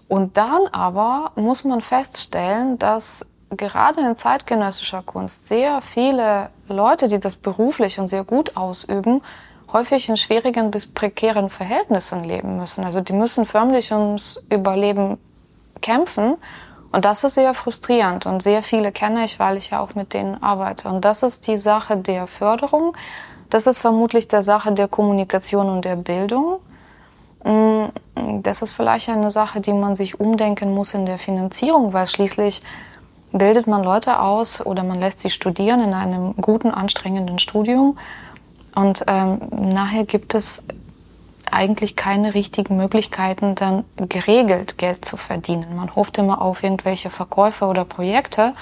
Und 0.09 0.37
dann 0.37 0.67
aber 0.71 1.31
muss 1.35 1.63
man 1.63 1.81
feststellen, 1.81 2.79
dass 2.79 3.25
gerade 3.51 4.01
in 4.01 4.17
zeitgenössischer 4.17 5.03
Kunst 5.03 5.47
sehr 5.47 5.81
viele 5.81 6.49
Leute, 6.67 7.07
die 7.07 7.19
das 7.19 7.35
beruflich 7.35 7.99
und 7.99 8.07
sehr 8.07 8.23
gut 8.23 8.57
ausüben, 8.57 9.21
häufig 9.71 10.09
in 10.09 10.17
schwierigen 10.17 10.71
bis 10.71 10.87
prekären 10.87 11.51
Verhältnissen 11.51 12.23
leben 12.23 12.57
müssen. 12.57 12.83
Also 12.83 13.01
die 13.01 13.13
müssen 13.13 13.45
förmlich 13.45 13.91
ums 13.91 14.43
Überleben 14.49 15.19
kämpfen. 15.81 16.37
Und 16.91 17.05
das 17.05 17.23
ist 17.23 17.35
sehr 17.35 17.53
frustrierend. 17.53 18.25
Und 18.25 18.41
sehr 18.41 18.63
viele 18.63 18.91
kenne 18.91 19.25
ich, 19.25 19.39
weil 19.39 19.57
ich 19.57 19.69
ja 19.69 19.79
auch 19.79 19.93
mit 19.93 20.15
denen 20.15 20.41
arbeite. 20.41 20.89
Und 20.89 21.05
das 21.05 21.21
ist 21.21 21.45
die 21.45 21.57
Sache 21.57 21.97
der 21.97 22.25
Förderung. 22.25 22.97
Das 23.51 23.67
ist 23.67 23.77
vermutlich 23.77 24.27
der 24.27 24.41
Sache 24.41 24.71
der 24.71 24.87
Kommunikation 24.87 25.69
und 25.69 25.85
der 25.85 25.97
Bildung. 25.97 26.59
Mm, 27.43 27.85
das 28.41 28.61
ist 28.61 28.71
vielleicht 28.71 29.09
eine 29.09 29.31
Sache, 29.31 29.61
die 29.61 29.73
man 29.73 29.95
sich 29.95 30.19
umdenken 30.19 30.73
muss 30.73 30.93
in 30.93 31.05
der 31.05 31.17
Finanzierung, 31.17 31.93
weil 31.93 32.07
schließlich 32.07 32.61
bildet 33.31 33.67
man 33.67 33.83
Leute 33.83 34.19
aus 34.19 34.65
oder 34.65 34.83
man 34.83 34.99
lässt 34.99 35.21
sie 35.21 35.29
studieren 35.29 35.81
in 35.81 35.93
einem 35.93 36.35
guten, 36.37 36.71
anstrengenden 36.71 37.39
Studium. 37.39 37.97
Und 38.75 39.03
ähm, 39.07 39.39
nachher 39.51 40.05
gibt 40.05 40.35
es 40.35 40.63
eigentlich 41.51 41.95
keine 41.95 42.33
richtigen 42.33 42.77
Möglichkeiten, 42.77 43.55
dann 43.55 43.83
geregelt 43.97 44.77
Geld 44.77 45.03
zu 45.05 45.17
verdienen. 45.17 45.75
Man 45.75 45.95
hofft 45.95 46.17
immer 46.17 46.41
auf 46.41 46.63
irgendwelche 46.63 47.09
Verkäufe 47.09 47.65
oder 47.65 47.85
Projekte, 47.85 48.53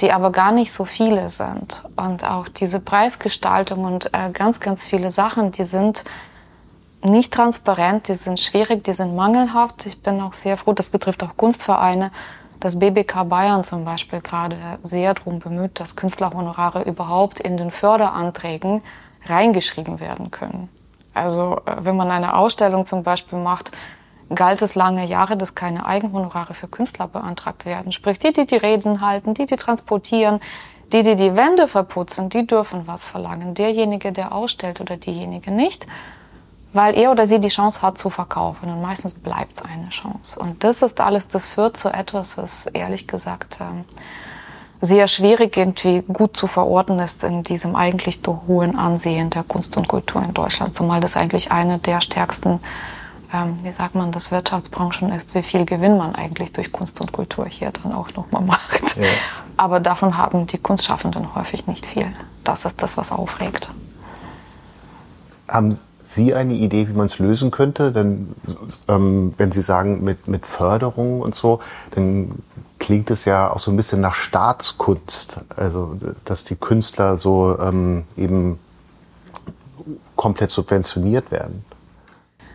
die 0.00 0.12
aber 0.12 0.30
gar 0.30 0.52
nicht 0.52 0.72
so 0.72 0.84
viele 0.84 1.28
sind. 1.28 1.84
Und 1.96 2.24
auch 2.24 2.48
diese 2.48 2.80
Preisgestaltung 2.80 3.84
und 3.84 4.12
äh, 4.14 4.30
ganz, 4.30 4.60
ganz 4.60 4.82
viele 4.82 5.10
Sachen, 5.10 5.52
die 5.52 5.64
sind 5.64 6.04
nicht 7.06 7.32
transparent, 7.32 8.08
die 8.08 8.14
sind 8.14 8.40
schwierig, 8.40 8.84
die 8.84 8.92
sind 8.92 9.16
mangelhaft. 9.16 9.86
Ich 9.86 10.02
bin 10.02 10.20
auch 10.20 10.32
sehr 10.32 10.56
froh, 10.56 10.72
das 10.72 10.88
betrifft 10.88 11.22
auch 11.22 11.36
Kunstvereine, 11.36 12.10
dass 12.60 12.78
BBK 12.78 13.24
Bayern 13.24 13.64
zum 13.64 13.84
Beispiel 13.84 14.20
gerade 14.20 14.56
sehr 14.82 15.14
darum 15.14 15.38
bemüht, 15.38 15.80
dass 15.80 15.96
Künstlerhonorare 15.96 16.82
überhaupt 16.82 17.40
in 17.40 17.56
den 17.56 17.70
Förderanträgen 17.70 18.82
reingeschrieben 19.24 20.00
werden 20.00 20.30
können. 20.30 20.68
Also 21.14 21.60
äh, 21.66 21.76
wenn 21.80 21.96
man 21.96 22.10
eine 22.10 22.36
Ausstellung 22.36 22.86
zum 22.86 23.02
Beispiel 23.02 23.38
macht, 23.38 23.72
galt 24.34 24.60
es 24.62 24.74
lange 24.74 25.06
Jahre, 25.06 25.36
dass 25.36 25.54
keine 25.54 25.86
Eigenhonorare 25.86 26.54
für 26.54 26.68
Künstler 26.68 27.08
beantragt 27.08 27.64
werden. 27.64 27.92
Sprich, 27.92 28.18
die, 28.18 28.32
die 28.32 28.46
die 28.46 28.56
Reden 28.56 29.00
halten, 29.00 29.34
die, 29.34 29.46
die 29.46 29.56
transportieren, 29.56 30.40
Die, 30.92 31.02
die 31.02 31.16
die 31.16 31.34
Wände 31.34 31.66
verputzen, 31.66 32.28
die 32.28 32.46
dürfen 32.46 32.86
was 32.86 33.02
verlangen. 33.02 33.54
Derjenige, 33.54 34.12
der 34.12 34.30
ausstellt 34.30 34.80
oder 34.80 34.96
diejenige 34.96 35.50
nicht, 35.50 35.84
weil 36.76 36.94
er 36.94 37.10
oder 37.10 37.26
sie 37.26 37.40
die 37.40 37.48
Chance 37.48 37.82
hat 37.82 37.98
zu 37.98 38.10
verkaufen. 38.10 38.70
Und 38.70 38.82
meistens 38.82 39.14
bleibt 39.14 39.58
es 39.58 39.64
eine 39.64 39.88
Chance. 39.88 40.38
Und 40.38 40.62
das 40.62 40.82
ist 40.82 41.00
alles, 41.00 41.26
das 41.26 41.46
führt 41.46 41.76
zu 41.76 41.88
etwas, 41.88 42.38
was 42.38 42.66
ehrlich 42.66 43.08
gesagt 43.08 43.58
ähm, 43.60 43.84
sehr 44.80 45.08
schwierig 45.08 45.56
irgendwie 45.56 46.02
gut 46.02 46.36
zu 46.36 46.46
verorten 46.46 46.98
ist 46.98 47.24
in 47.24 47.42
diesem 47.42 47.74
eigentlich 47.74 48.20
so 48.24 48.42
hohen 48.46 48.76
Ansehen 48.76 49.30
der 49.30 49.42
Kunst 49.42 49.76
und 49.76 49.88
Kultur 49.88 50.22
in 50.22 50.34
Deutschland. 50.34 50.74
Zumal 50.74 51.00
das 51.00 51.16
eigentlich 51.16 51.50
eine 51.50 51.78
der 51.78 52.00
stärksten, 52.00 52.60
ähm, 53.32 53.58
wie 53.62 53.72
sagt 53.72 53.94
man, 53.94 54.12
das 54.12 54.30
Wirtschaftsbranchen 54.30 55.10
ist, 55.12 55.34
wie 55.34 55.42
viel 55.42 55.64
Gewinn 55.64 55.96
man 55.96 56.14
eigentlich 56.14 56.52
durch 56.52 56.72
Kunst 56.72 57.00
und 57.00 57.12
Kultur 57.12 57.46
hier 57.46 57.70
dann 57.70 57.92
auch 57.92 58.12
nochmal 58.14 58.42
macht. 58.42 58.96
Ja. 58.96 59.06
Aber 59.56 59.80
davon 59.80 60.18
haben 60.18 60.46
die 60.46 60.58
Kunstschaffenden 60.58 61.34
häufig 61.34 61.66
nicht 61.66 61.86
viel. 61.86 62.06
Das 62.44 62.66
ist 62.66 62.82
das, 62.82 62.96
was 62.96 63.10
aufregt. 63.10 63.70
Haben 65.48 65.78
Sie 66.08 66.34
eine 66.34 66.54
Idee, 66.54 66.88
wie 66.88 66.92
man 66.92 67.06
es 67.06 67.18
lösen 67.18 67.50
könnte? 67.50 67.92
Denn 67.92 68.34
ähm, 68.88 69.34
wenn 69.36 69.52
Sie 69.52 69.62
sagen 69.62 70.04
mit, 70.04 70.28
mit 70.28 70.46
Förderung 70.46 71.20
und 71.20 71.34
so, 71.34 71.60
dann 71.94 72.42
klingt 72.78 73.10
es 73.10 73.24
ja 73.24 73.50
auch 73.50 73.58
so 73.58 73.70
ein 73.70 73.76
bisschen 73.76 74.00
nach 74.00 74.14
Staatskunst. 74.14 75.40
Also 75.56 75.96
dass 76.24 76.44
die 76.44 76.56
Künstler 76.56 77.16
so 77.16 77.58
ähm, 77.58 78.04
eben 78.16 78.58
komplett 80.14 80.50
subventioniert 80.50 81.30
werden. 81.30 81.64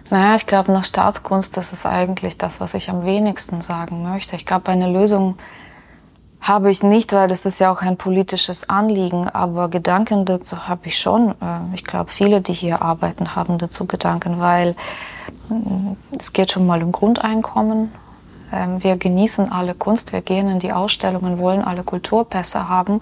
Naja, 0.09 0.35
ich 0.35 0.45
glaube, 0.45 0.71
nach 0.73 0.83
Staatskunst, 0.83 1.55
das 1.55 1.71
ist 1.71 1.85
eigentlich 1.85 2.37
das, 2.37 2.59
was 2.59 2.73
ich 2.73 2.89
am 2.89 3.05
wenigsten 3.05 3.61
sagen 3.61 4.03
möchte. 4.03 4.35
Ich 4.35 4.45
glaube, 4.45 4.69
eine 4.69 4.91
Lösung 4.91 5.37
habe 6.41 6.71
ich 6.71 6.81
nicht, 6.81 7.13
weil 7.13 7.27
das 7.27 7.45
ist 7.45 7.59
ja 7.59 7.71
auch 7.71 7.81
ein 7.81 7.97
politisches 7.97 8.67
Anliegen, 8.67 9.29
aber 9.29 9.69
Gedanken 9.69 10.25
dazu 10.25 10.67
habe 10.67 10.87
ich 10.87 10.97
schon. 10.97 11.29
Äh, 11.29 11.75
ich 11.75 11.83
glaube, 11.83 12.09
viele, 12.11 12.41
die 12.41 12.53
hier 12.53 12.81
arbeiten, 12.81 13.35
haben 13.35 13.59
dazu 13.59 13.85
Gedanken, 13.85 14.39
weil 14.39 14.75
mm, 15.49 15.93
es 16.17 16.33
geht 16.33 16.51
schon 16.51 16.65
mal 16.65 16.81
um 16.81 16.91
Grundeinkommen. 16.91 17.91
Ähm, 18.51 18.83
wir 18.83 18.97
genießen 18.97 19.51
alle 19.51 19.75
Kunst, 19.75 20.13
wir 20.13 20.21
gehen 20.21 20.49
in 20.49 20.59
die 20.59 20.73
Ausstellungen, 20.73 21.37
wollen 21.37 21.61
alle 21.63 21.83
Kulturpässe 21.83 22.67
haben 22.67 23.01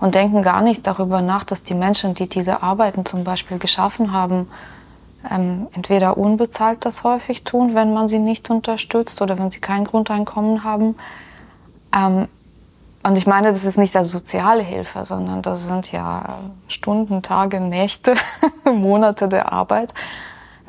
und 0.00 0.14
denken 0.14 0.42
gar 0.42 0.62
nicht 0.62 0.86
darüber 0.86 1.20
nach, 1.20 1.44
dass 1.44 1.64
die 1.64 1.74
Menschen, 1.74 2.14
die 2.14 2.28
diese 2.28 2.62
Arbeiten 2.62 3.04
zum 3.04 3.22
Beispiel 3.22 3.58
geschaffen 3.58 4.12
haben, 4.12 4.48
ähm, 5.30 5.66
entweder 5.74 6.16
unbezahlt 6.16 6.86
das 6.86 7.04
häufig 7.04 7.44
tun, 7.44 7.74
wenn 7.74 7.92
man 7.92 8.08
sie 8.08 8.18
nicht 8.18 8.48
unterstützt 8.48 9.20
oder 9.20 9.38
wenn 9.38 9.50
sie 9.50 9.60
kein 9.60 9.84
Grundeinkommen 9.84 10.64
haben 10.64 10.94
ähm, 11.94 12.28
und 13.08 13.16
ich 13.16 13.26
meine, 13.26 13.52
das 13.52 13.64
ist 13.64 13.78
nicht 13.78 13.96
als 13.96 14.10
soziale 14.10 14.62
Hilfe, 14.62 15.04
sondern 15.04 15.40
das 15.40 15.64
sind 15.64 15.90
ja 15.92 16.40
Stunden, 16.68 17.22
Tage, 17.22 17.58
Nächte, 17.58 18.14
Monate 18.64 19.28
der 19.28 19.50
Arbeit. 19.52 19.94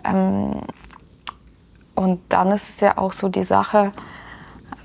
Ähm, 0.05 0.61
und 1.95 2.21
dann 2.29 2.51
ist 2.51 2.69
es 2.69 2.79
ja 2.79 2.97
auch 2.97 3.11
so 3.11 3.27
die 3.27 3.43
Sache, 3.43 3.91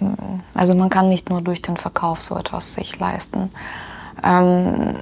ähm, 0.00 0.40
also 0.52 0.74
man 0.74 0.90
kann 0.90 1.08
nicht 1.08 1.30
nur 1.30 1.42
durch 1.42 1.62
den 1.62 1.76
Verkauf 1.76 2.20
so 2.20 2.36
etwas 2.36 2.74
sich 2.74 2.98
leisten. 2.98 3.52
Ähm, 4.24 4.96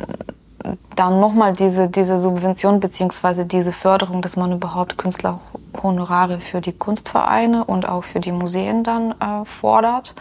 dann 0.94 1.20
nochmal 1.20 1.54
diese, 1.54 1.88
diese 1.88 2.18
Subvention 2.18 2.80
beziehungsweise 2.80 3.46
diese 3.46 3.72
Förderung, 3.72 4.20
dass 4.20 4.36
man 4.36 4.52
überhaupt 4.52 4.98
Künstlerhonorare 4.98 6.40
für 6.40 6.60
die 6.60 6.72
Kunstvereine 6.72 7.64
und 7.64 7.88
auch 7.88 8.04
für 8.04 8.20
die 8.20 8.32
Museen 8.32 8.84
dann 8.84 9.12
äh, 9.12 9.44
fordert. 9.46 10.14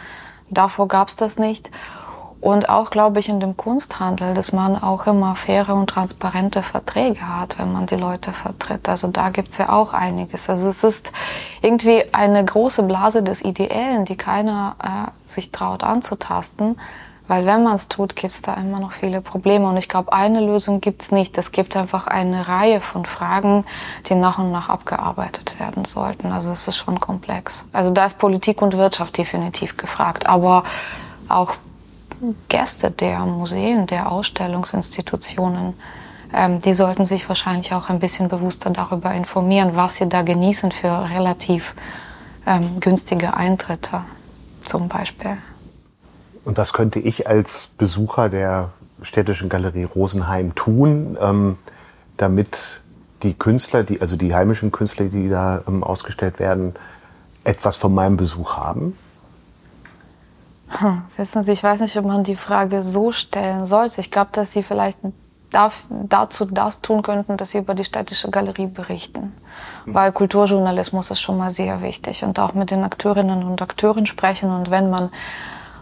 Davor 0.49 0.87
gab 0.87 1.09
es 1.09 1.15
das 1.15 1.37
nicht. 1.37 1.69
Und 2.41 2.69
auch, 2.69 2.89
glaube 2.89 3.19
ich, 3.19 3.29
in 3.29 3.39
dem 3.39 3.55
Kunsthandel, 3.55 4.33
dass 4.33 4.51
man 4.51 4.81
auch 4.81 5.05
immer 5.05 5.35
faire 5.35 5.75
und 5.75 5.91
transparente 5.91 6.63
Verträge 6.63 7.21
hat, 7.21 7.59
wenn 7.59 7.71
man 7.71 7.85
die 7.85 7.95
Leute 7.95 8.33
vertritt. 8.33 8.89
Also 8.89 9.07
da 9.09 9.29
gibt's 9.29 9.59
ja 9.59 9.69
auch 9.69 9.93
einiges. 9.93 10.49
Also 10.49 10.69
es 10.69 10.83
ist 10.83 11.11
irgendwie 11.61 12.03
eine 12.11 12.43
große 12.43 12.81
Blase 12.81 13.21
des 13.21 13.43
Ideellen, 13.43 14.05
die 14.05 14.15
keiner 14.15 14.75
äh, 14.83 15.29
sich 15.29 15.51
traut 15.51 15.83
anzutasten. 15.83 16.77
Weil 17.27 17.45
wenn 17.45 17.63
man 17.63 17.75
es 17.75 17.87
tut, 17.87 18.15
gibt's 18.15 18.41
da 18.41 18.55
immer 18.55 18.79
noch 18.79 18.91
viele 18.91 19.21
Probleme. 19.21 19.69
Und 19.69 19.77
ich 19.77 19.87
glaube, 19.87 20.11
eine 20.11 20.41
Lösung 20.41 20.81
gibt's 20.81 21.11
nicht. 21.11 21.37
Es 21.37 21.51
gibt 21.51 21.77
einfach 21.77 22.07
eine 22.07 22.47
Reihe 22.47 22.81
von 22.81 23.05
Fragen, 23.05 23.65
die 24.07 24.15
nach 24.15 24.39
und 24.39 24.51
nach 24.51 24.67
abgearbeitet 24.67 25.59
werden 25.59 25.85
sollten. 25.85 26.31
Also 26.31 26.49
es 26.49 26.67
ist 26.67 26.77
schon 26.77 26.99
komplex. 26.99 27.65
Also 27.71 27.91
da 27.91 28.07
ist 28.07 28.17
Politik 28.17 28.63
und 28.63 28.75
Wirtschaft 28.75 29.17
definitiv 29.19 29.77
gefragt. 29.77 30.27
Aber 30.27 30.63
auch 31.29 31.53
Gäste 32.49 32.91
der 32.91 33.19
Museen, 33.25 33.87
der 33.87 34.11
Ausstellungsinstitutionen, 34.11 35.73
ähm, 36.33 36.61
die 36.61 36.73
sollten 36.73 37.05
sich 37.05 37.27
wahrscheinlich 37.27 37.73
auch 37.73 37.89
ein 37.89 37.99
bisschen 37.99 38.29
bewusster 38.29 38.69
darüber 38.69 39.13
informieren, 39.13 39.71
was 39.75 39.95
sie 39.95 40.07
da 40.07 40.21
genießen 40.21 40.71
für 40.71 41.09
relativ 41.09 41.75
ähm, 42.45 42.79
günstige 42.79 43.33
Eintritte 43.35 44.01
zum 44.63 44.87
Beispiel. 44.87 45.37
Und 46.45 46.57
was 46.57 46.73
könnte 46.73 46.99
ich 46.99 47.27
als 47.27 47.67
Besucher 47.77 48.29
der 48.29 48.69
Städtischen 49.01 49.49
Galerie 49.49 49.83
Rosenheim 49.83 50.55
tun, 50.55 51.17
ähm, 51.19 51.57
damit 52.17 52.81
die 53.23 53.33
Künstler, 53.33 53.83
die, 53.83 54.01
also 54.01 54.15
die 54.15 54.33
heimischen 54.33 54.71
Künstler, 54.71 55.05
die 55.05 55.29
da 55.29 55.61
ähm, 55.67 55.83
ausgestellt 55.83 56.39
werden, 56.39 56.73
etwas 57.43 57.77
von 57.77 57.93
meinem 57.93 58.17
Besuch 58.17 58.57
haben? 58.57 58.95
Hm, 60.79 61.01
wissen 61.17 61.43
Sie, 61.43 61.51
ich 61.51 61.63
weiß 61.63 61.81
nicht, 61.81 61.97
ob 61.97 62.05
man 62.05 62.23
die 62.23 62.35
Frage 62.35 62.83
so 62.83 63.11
stellen 63.11 63.65
sollte. 63.65 64.01
Ich 64.01 64.11
glaube, 64.11 64.29
dass 64.31 64.53
Sie 64.53 64.63
vielleicht 64.63 64.97
darf, 65.51 65.83
dazu 65.89 66.45
das 66.45 66.81
tun 66.81 67.01
könnten, 67.01 67.37
dass 67.37 67.51
Sie 67.51 67.57
über 67.57 67.73
die 67.75 67.83
städtische 67.83 68.29
Galerie 68.29 68.67
berichten. 68.67 69.33
Mhm. 69.85 69.93
Weil 69.93 70.11
Kulturjournalismus 70.11 71.11
ist 71.11 71.19
schon 71.19 71.37
mal 71.37 71.51
sehr 71.51 71.81
wichtig 71.81 72.23
und 72.23 72.39
auch 72.39 72.53
mit 72.53 72.71
den 72.71 72.83
Akteurinnen 72.83 73.43
und 73.43 73.61
Akteuren 73.61 74.05
sprechen. 74.05 74.49
Und 74.49 74.71
wenn 74.71 74.89
man 74.89 75.09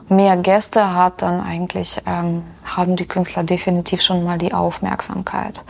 mehr 0.09 0.37
Gäste 0.37 0.93
hat, 0.93 1.21
dann 1.21 1.39
eigentlich 1.39 2.01
ähm, 2.05 2.43
haben 2.65 2.95
die 2.95 3.05
Künstler 3.05 3.43
definitiv 3.43 4.01
schon 4.01 4.23
mal 4.23 4.37
die 4.37 4.53
Aufmerksamkeit. 4.53 5.63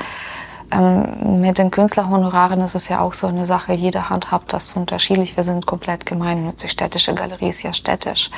Ähm, 0.71 1.41
mit 1.41 1.57
den 1.57 1.71
Künstlerhonoraren 1.71 2.61
ist 2.61 2.75
es 2.75 2.88
ja 2.89 3.01
auch 3.01 3.13
so 3.13 3.27
eine 3.27 3.45
Sache, 3.45 3.73
jede 3.73 4.09
Hand 4.09 4.31
hat 4.31 4.53
das 4.53 4.73
unterschiedlich. 4.73 5.35
Wir 5.35 5.43
sind 5.43 5.65
komplett 5.65 6.05
gemeinnützig. 6.05 6.71
Städtische 6.71 7.13
Galerie 7.13 7.49
ist 7.49 7.63
ja 7.63 7.73
städtisch. 7.73 8.29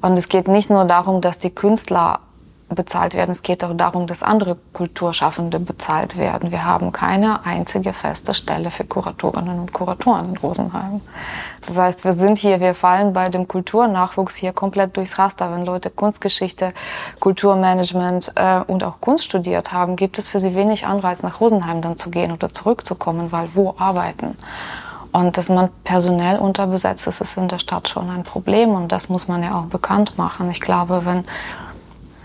Und 0.00 0.18
es 0.18 0.28
geht 0.28 0.48
nicht 0.48 0.70
nur 0.70 0.84
darum, 0.84 1.20
dass 1.20 1.38
die 1.38 1.50
Künstler 1.50 2.20
bezahlt 2.74 3.14
werden, 3.14 3.32
es 3.32 3.42
geht 3.42 3.64
auch 3.64 3.76
darum, 3.76 4.06
dass 4.06 4.22
andere 4.22 4.56
Kulturschaffende 4.72 5.58
bezahlt 5.58 6.16
werden. 6.16 6.52
Wir 6.52 6.64
haben 6.64 6.92
keine 6.92 7.44
einzige 7.44 7.92
feste 7.92 8.32
Stelle 8.32 8.70
für 8.70 8.84
Kuratorinnen 8.84 9.58
und 9.58 9.72
Kuratoren 9.72 10.30
in 10.30 10.36
Rosenheim. 10.36 11.00
Das 11.66 11.76
heißt, 11.76 12.04
wir 12.04 12.12
sind 12.12 12.38
hier, 12.38 12.60
wir 12.60 12.74
fallen 12.74 13.12
bei 13.12 13.28
dem 13.28 13.48
Kulturnachwuchs 13.48 14.36
hier 14.36 14.52
komplett 14.52 14.96
durchs 14.96 15.18
Raster. 15.18 15.52
Wenn 15.52 15.64
Leute 15.64 15.90
Kunstgeschichte, 15.90 16.72
Kulturmanagement 17.18 18.32
äh, 18.36 18.60
und 18.60 18.84
auch 18.84 19.00
Kunst 19.00 19.24
studiert 19.24 19.72
haben, 19.72 19.96
gibt 19.96 20.18
es 20.18 20.28
für 20.28 20.38
sie 20.38 20.54
wenig 20.54 20.86
Anreiz, 20.86 21.22
nach 21.22 21.40
Rosenheim 21.40 21.82
dann 21.82 21.96
zu 21.96 22.10
gehen 22.10 22.30
oder 22.30 22.50
zurückzukommen, 22.50 23.32
weil 23.32 23.48
wo 23.54 23.74
arbeiten? 23.78 24.36
Und 25.12 25.36
dass 25.36 25.48
man 25.48 25.70
personell 25.84 26.38
unterbesetzt 26.38 27.06
ist, 27.06 27.20
ist 27.20 27.36
in 27.36 27.48
der 27.48 27.58
Stadt 27.58 27.88
schon 27.88 28.10
ein 28.10 28.22
Problem 28.22 28.70
und 28.70 28.92
das 28.92 29.08
muss 29.08 29.26
man 29.26 29.42
ja 29.42 29.58
auch 29.58 29.66
bekannt 29.66 30.16
machen. 30.16 30.50
Ich 30.50 30.60
glaube, 30.60 31.04
wenn, 31.04 31.24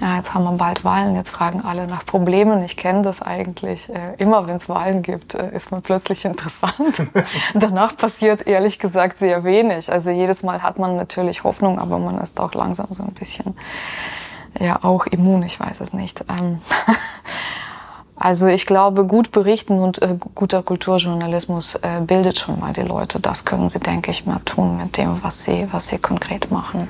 ja, 0.01 0.17
jetzt 0.17 0.33
haben 0.35 0.43
wir 0.43 0.51
bald 0.51 0.83
Wahlen, 0.83 1.15
jetzt 1.15 1.31
fragen 1.31 1.61
alle 1.61 1.87
nach 1.87 2.05
Problemen. 2.05 2.63
Ich 2.63 2.77
kenne 2.77 3.01
das 3.01 3.23
eigentlich. 3.23 3.89
Äh, 3.89 4.15
immer 4.17 4.45
wenn 4.45 4.57
es 4.57 4.69
Wahlen 4.69 5.01
gibt, 5.01 5.33
äh, 5.33 5.49
ist 5.55 5.71
man 5.71 5.81
plötzlich 5.81 6.25
interessant. 6.25 7.07
Danach 7.55 7.97
passiert 7.97 8.45
ehrlich 8.45 8.77
gesagt 8.77 9.17
sehr 9.17 9.43
wenig. 9.43 9.91
Also 9.91 10.11
jedes 10.11 10.43
Mal 10.43 10.61
hat 10.61 10.77
man 10.77 10.95
natürlich 10.95 11.43
Hoffnung, 11.43 11.79
aber 11.79 11.97
man 11.97 12.19
ist 12.19 12.39
auch 12.39 12.53
langsam 12.53 12.87
so 12.91 13.01
ein 13.01 13.13
bisschen, 13.13 13.55
ja, 14.59 14.83
auch 14.83 15.07
immun, 15.07 15.41
ich 15.41 15.59
weiß 15.59 15.81
es 15.81 15.93
nicht. 15.93 16.23
Ähm 16.29 16.61
Also 18.17 18.47
ich 18.47 18.65
glaube, 18.65 19.05
gut 19.05 19.31
berichten 19.31 19.79
und 19.79 20.01
äh, 20.01 20.17
guter 20.35 20.63
Kulturjournalismus 20.63 21.75
äh, 21.75 22.01
bildet 22.01 22.37
schon 22.37 22.59
mal 22.59 22.71
die 22.71 22.81
Leute. 22.81 23.19
Das 23.19 23.43
können 23.43 23.67
sie, 23.67 23.79
denke 23.79 24.11
ich, 24.11 24.25
mal 24.25 24.39
tun 24.45 24.77
mit 24.77 24.97
dem, 24.97 25.21
was 25.21 25.43
sie, 25.43 25.67
was 25.71 25.87
sie 25.87 25.97
konkret 25.97 26.49
machen. 26.49 26.87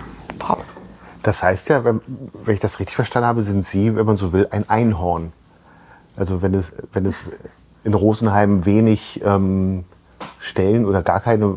Das 1.23 1.41
heißt 1.41 1.69
ja, 1.69 1.83
wenn, 1.83 2.01
wenn 2.43 2.53
ich 2.53 2.59
das 2.59 2.79
richtig 2.79 2.95
verstanden 2.95 3.27
habe, 3.27 3.41
sind 3.41 3.65
Sie, 3.65 3.95
wenn 3.95 4.05
man 4.05 4.15
so 4.15 4.31
will, 4.31 4.47
ein 4.51 4.69
Einhorn. 4.69 5.33
Also 6.15 6.43
wenn 6.43 6.53
es, 6.53 6.73
wenn 6.93 7.05
es 7.07 7.31
in 7.83 7.95
Rosenheim 7.95 8.65
wenig 8.65 9.21
ähm, 9.25 9.85
Stellen 10.37 10.85
oder 10.85 11.01
gar 11.01 11.19
keine 11.21 11.55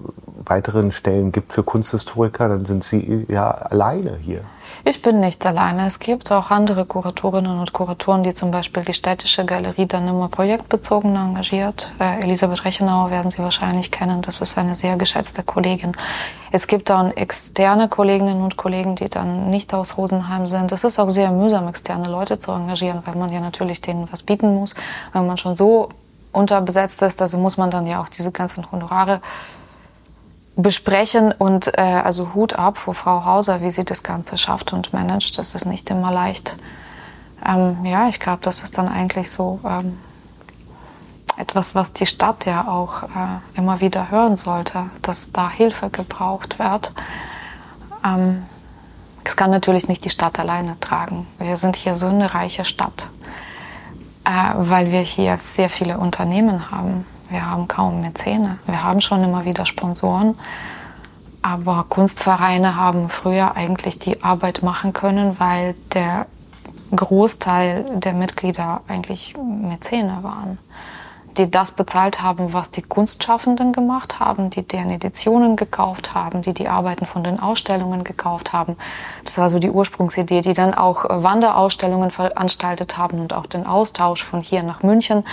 weiteren 0.49 0.93
Stellen 0.93 1.33
gibt 1.33 1.53
für 1.53 1.63
Kunsthistoriker, 1.63 2.49
dann 2.49 2.65
sind 2.65 2.85
Sie 2.85 3.27
ja 3.29 3.51
alleine 3.51 4.17
hier. 4.17 4.43
Ich 4.85 5.03
bin 5.03 5.21
nicht 5.21 5.45
alleine. 5.45 5.87
Es 5.87 5.99
gibt 5.99 6.31
auch 6.31 6.51
andere 6.51 6.85
Kuratorinnen 6.85 7.59
und 7.59 7.73
Kuratoren, 7.73 8.23
die 8.23 8.33
zum 8.33 8.51
Beispiel 8.51 8.85
die 8.85 8.95
Städtische 8.95 9.45
Galerie 9.45 9.87
dann 9.87 10.07
immer 10.07 10.29
projektbezogen 10.29 11.15
engagiert. 11.17 11.91
Äh, 12.01 12.23
Elisabeth 12.23 12.65
Rechenauer 12.65 13.11
werden 13.11 13.31
Sie 13.31 13.39
wahrscheinlich 13.41 13.91
kennen. 13.91 14.23
Das 14.23 14.41
ist 14.41 14.57
eine 14.57 14.77
sehr 14.77 14.97
geschätzte 14.97 15.43
Kollegin. 15.43 15.97
Es 16.53 16.67
gibt 16.67 16.91
dann 16.91 17.11
externe 17.11 17.89
Kolleginnen 17.89 18.41
und 18.41 18.57
Kollegen, 18.57 18.95
die 18.97 19.09
dann 19.09 19.51
nicht 19.51 19.75
aus 19.75 19.97
Rosenheim 19.99 20.47
sind. 20.47 20.73
Es 20.73 20.85
ist 20.85 20.99
auch 20.99 21.11
sehr 21.11 21.31
mühsam, 21.33 21.69
externe 21.69 22.09
Leute 22.09 22.39
zu 22.39 22.53
engagieren, 22.53 23.03
weil 23.05 23.17
man 23.17 23.31
ja 23.31 23.41
natürlich 23.41 23.81
denen 23.81 24.09
was 24.11 24.23
bieten 24.23 24.55
muss. 24.55 24.75
Wenn 25.13 25.27
man 25.27 25.39
schon 25.39 25.57
so 25.57 25.89
unterbesetzt 26.33 27.03
ist, 27.03 27.21
also 27.21 27.37
muss 27.37 27.57
man 27.57 27.71
dann 27.71 27.87
ja 27.87 28.01
auch 28.01 28.09
diese 28.09 28.33
ganzen 28.33 28.71
Honorare 28.71 29.21
besprechen 30.59 31.31
und 31.31 31.79
äh, 31.79 31.81
also 31.81 32.35
Hut 32.35 32.55
ab 32.55 32.79
vor 32.79 32.95
Frau 32.95 33.25
Hauser, 33.25 33.63
wie 33.63 33.71
sie 33.71 33.85
das 33.85 34.03
Ganze 34.03 34.37
schafft 34.37 34.73
und 34.73 34.93
managt. 34.93 35.39
Das 35.39 35.55
ist 35.55 35.67
nicht 35.67 35.89
immer 35.89 36.11
leicht. 36.11 36.57
Ähm, 37.47 37.85
ja, 37.85 38.09
ich 38.09 38.19
glaube, 38.19 38.41
das 38.43 38.65
ist 38.65 38.77
dann 38.77 38.89
eigentlich 38.89 39.31
so 39.31 39.61
ähm, 39.65 39.97
etwas, 41.37 41.77
was 41.77 41.93
die 41.93 42.07
Stadt 42.07 42.45
ja 42.45 42.67
auch 42.67 43.05
äh, 43.05 43.39
immer 43.57 43.81
wieder 43.81 44.11
hören 44.11 44.37
sollte, 44.37 44.91
dass 45.01 45.31
da 45.31 45.49
Hilfe 45.49 45.91
gebraucht 45.91 46.59
wird. 46.59 46.93
Ähm, 48.05 48.45
das 49.23 49.37
kann 49.37 49.53
natürlich 49.53 49.87
nicht 49.87 50.05
die 50.05 50.11
Stadt 50.11 50.41
alleine 50.41 50.81
tragen. 50.81 51.29
Wir 51.39 51.57
sind 51.57 51.77
hier 51.77 51.95
so 51.95 52.07
eine 52.07 52.35
reiche 52.35 52.65
Stadt, 52.65 53.07
äh, 54.25 54.55
weil 54.57 54.91
wir 54.91 55.03
hier 55.03 55.39
sehr 55.47 55.71
viele 55.71 55.99
Unternehmen 55.99 56.73
haben. 56.73 57.07
Wir 57.31 57.51
haben 57.51 57.69
kaum 57.69 58.01
Mäzene. 58.01 58.59
Wir 58.67 58.83
haben 58.83 59.01
schon 59.01 59.23
immer 59.23 59.45
wieder 59.45 59.67
Sponsoren. 59.67 60.39
Aber 61.43 61.85
Kunstvereine 61.89 62.77
haben 62.77 63.09
früher 63.09 63.55
eigentlich 63.55 63.99
die 63.99 64.23
Arbeit 64.23 64.63
machen 64.63 64.93
können, 64.93 65.39
weil 65.39 65.75
der 65.93 66.27
Großteil 66.95 67.85
der 67.97 68.15
Mitglieder 68.15 68.81
eigentlich 68.89 69.35
Mäzene 69.37 70.19
waren, 70.23 70.59
die 71.37 71.51
das 71.51 71.71
bezahlt 71.71 72.23
haben, 72.23 72.53
was 72.53 72.71
die 72.71 72.83
Kunstschaffenden 72.83 73.73
gemacht 73.73 74.19
haben, 74.19 74.51
die 74.51 74.67
deren 74.67 74.91
Editionen 74.91 75.57
gekauft 75.57 76.15
haben, 76.15 76.43
die 76.43 76.55
die 76.55 76.69
Arbeiten 76.69 77.07
von 77.07 77.23
den 77.23 77.39
Ausstellungen 77.39 78.05
gekauft 78.05 78.53
haben. 78.53 78.77
Das 79.25 79.39
war 79.39 79.51
so 79.51 79.59
die 79.59 79.71
Ursprungsidee, 79.71 80.41
die 80.41 80.55
dann 80.55 80.75
auch 80.75 81.05
Wanderausstellungen 81.09 82.11
veranstaltet 82.11 82.97
haben 82.97 83.21
und 83.21 83.33
auch 83.35 83.47
den 83.47 83.67
Austausch 83.67 84.25
von 84.25 84.41
hier 84.41 84.63
nach 84.63 84.83
München 84.83 85.25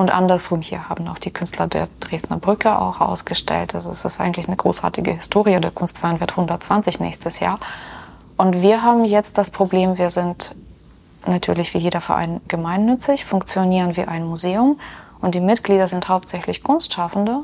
und 0.00 0.10
andersrum, 0.10 0.62
hier 0.62 0.88
haben 0.88 1.06
auch 1.08 1.18
die 1.18 1.30
Künstler 1.30 1.66
der 1.66 1.88
Dresdner 2.00 2.38
Brücke 2.38 2.78
auch 2.78 3.00
ausgestellt. 3.00 3.74
Also 3.74 3.90
es 3.90 4.04
ist 4.04 4.20
eigentlich 4.20 4.46
eine 4.48 4.56
großartige 4.56 5.12
Historie. 5.12 5.60
Der 5.60 5.70
Kunstverein 5.70 6.20
wird 6.20 6.32
120 6.32 7.00
nächstes 7.00 7.38
Jahr. 7.40 7.60
Und 8.36 8.62
wir 8.62 8.82
haben 8.82 9.04
jetzt 9.04 9.36
das 9.36 9.50
Problem, 9.50 9.98
wir 9.98 10.08
sind 10.10 10.54
natürlich 11.26 11.74
wie 11.74 11.78
jeder 11.78 12.00
Verein 12.00 12.40
gemeinnützig, 12.48 13.26
funktionieren 13.26 13.96
wie 13.96 14.04
ein 14.04 14.24
Museum. 14.24 14.80
Und 15.20 15.34
die 15.34 15.40
Mitglieder 15.40 15.86
sind 15.86 16.08
hauptsächlich 16.08 16.62
Kunstschaffende, 16.62 17.40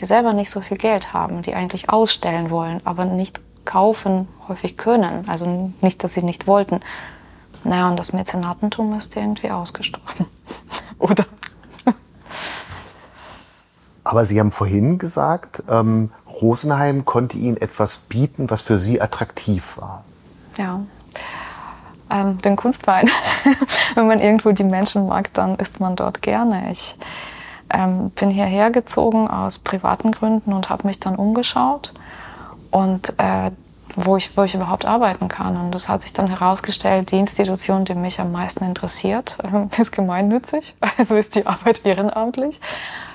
die 0.00 0.06
selber 0.06 0.32
nicht 0.32 0.50
so 0.50 0.60
viel 0.60 0.76
Geld 0.76 1.12
haben, 1.12 1.42
die 1.42 1.54
eigentlich 1.54 1.90
ausstellen 1.90 2.50
wollen, 2.50 2.80
aber 2.84 3.04
nicht 3.04 3.40
kaufen 3.64 4.26
häufig 4.48 4.76
können. 4.76 5.28
Also 5.28 5.72
nicht, 5.80 6.02
dass 6.02 6.14
sie 6.14 6.22
nicht 6.22 6.48
wollten. 6.48 6.80
Naja, 7.62 7.88
und 7.88 7.98
das 7.98 8.12
Mäzenatentum 8.12 8.98
ist 8.98 9.16
irgendwie 9.16 9.50
ausgestorben. 9.50 10.26
Oder? 10.98 11.24
Aber 14.04 14.26
Sie 14.26 14.38
haben 14.38 14.52
vorhin 14.52 14.98
gesagt, 14.98 15.62
ähm, 15.68 16.10
Rosenheim 16.40 17.04
konnte 17.04 17.38
Ihnen 17.38 17.56
etwas 17.56 17.98
bieten, 17.98 18.50
was 18.50 18.62
für 18.62 18.78
Sie 18.78 19.00
attraktiv 19.00 19.78
war. 19.78 20.04
Ja. 20.58 20.80
Ähm, 22.10 22.40
den 22.42 22.56
Kunstverein. 22.56 23.08
Wenn 23.94 24.06
man 24.06 24.20
irgendwo 24.20 24.52
die 24.52 24.64
Menschen 24.64 25.06
mag, 25.06 25.32
dann 25.34 25.56
ist 25.56 25.80
man 25.80 25.96
dort 25.96 26.20
gerne. 26.20 26.70
Ich 26.70 26.96
ähm, 27.70 28.10
bin 28.10 28.30
hierher 28.30 28.70
gezogen 28.70 29.26
aus 29.28 29.58
privaten 29.58 30.12
Gründen 30.12 30.52
und 30.52 30.68
habe 30.68 30.86
mich 30.86 31.00
dann 31.00 31.16
umgeschaut 31.16 31.92
und 32.70 33.14
äh, 33.18 33.50
wo 33.96 34.16
ich, 34.16 34.36
wo 34.36 34.42
ich 34.42 34.54
überhaupt 34.54 34.84
arbeiten 34.84 35.28
kann. 35.28 35.56
Und 35.56 35.74
das 35.74 35.88
hat 35.88 36.02
sich 36.02 36.12
dann 36.12 36.26
herausgestellt, 36.26 37.10
die 37.10 37.18
Institution, 37.18 37.84
die 37.84 37.94
mich 37.94 38.20
am 38.20 38.32
meisten 38.32 38.64
interessiert, 38.64 39.38
äh, 39.42 39.66
ist 39.80 39.92
gemeinnützig, 39.92 40.74
also 40.98 41.14
ist 41.14 41.36
die 41.36 41.46
Arbeit 41.46 41.86
ehrenamtlich. 41.86 42.60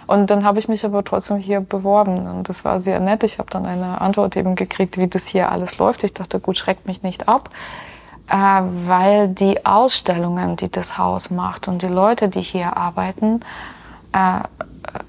Und 0.09 0.31
dann 0.31 0.43
habe 0.43 0.57
ich 0.57 0.67
mich 0.67 0.83
aber 0.83 1.03
trotzdem 1.03 1.37
hier 1.37 1.61
beworben 1.61 2.25
und 2.25 2.49
das 2.49 2.65
war 2.65 2.79
sehr 2.79 2.99
nett. 2.99 3.23
Ich 3.23 3.37
habe 3.37 3.51
dann 3.51 3.67
eine 3.67 4.01
Antwort 4.01 4.35
eben 4.37 4.55
gekriegt, 4.55 4.97
wie 4.97 5.07
das 5.07 5.27
hier 5.27 5.51
alles 5.51 5.77
läuft. 5.77 6.03
Ich 6.03 6.15
dachte, 6.15 6.39
gut, 6.39 6.57
schreckt 6.57 6.87
mich 6.87 7.03
nicht 7.03 7.27
ab, 7.27 7.51
äh, 8.27 8.33
weil 8.33 9.27
die 9.27 9.67
Ausstellungen, 9.67 10.55
die 10.55 10.71
das 10.71 10.97
Haus 10.97 11.29
macht 11.29 11.67
und 11.67 11.83
die 11.83 11.87
Leute, 11.87 12.27
die 12.27 12.41
hier 12.41 12.75
arbeiten, 12.75 13.41
äh, 14.11 14.39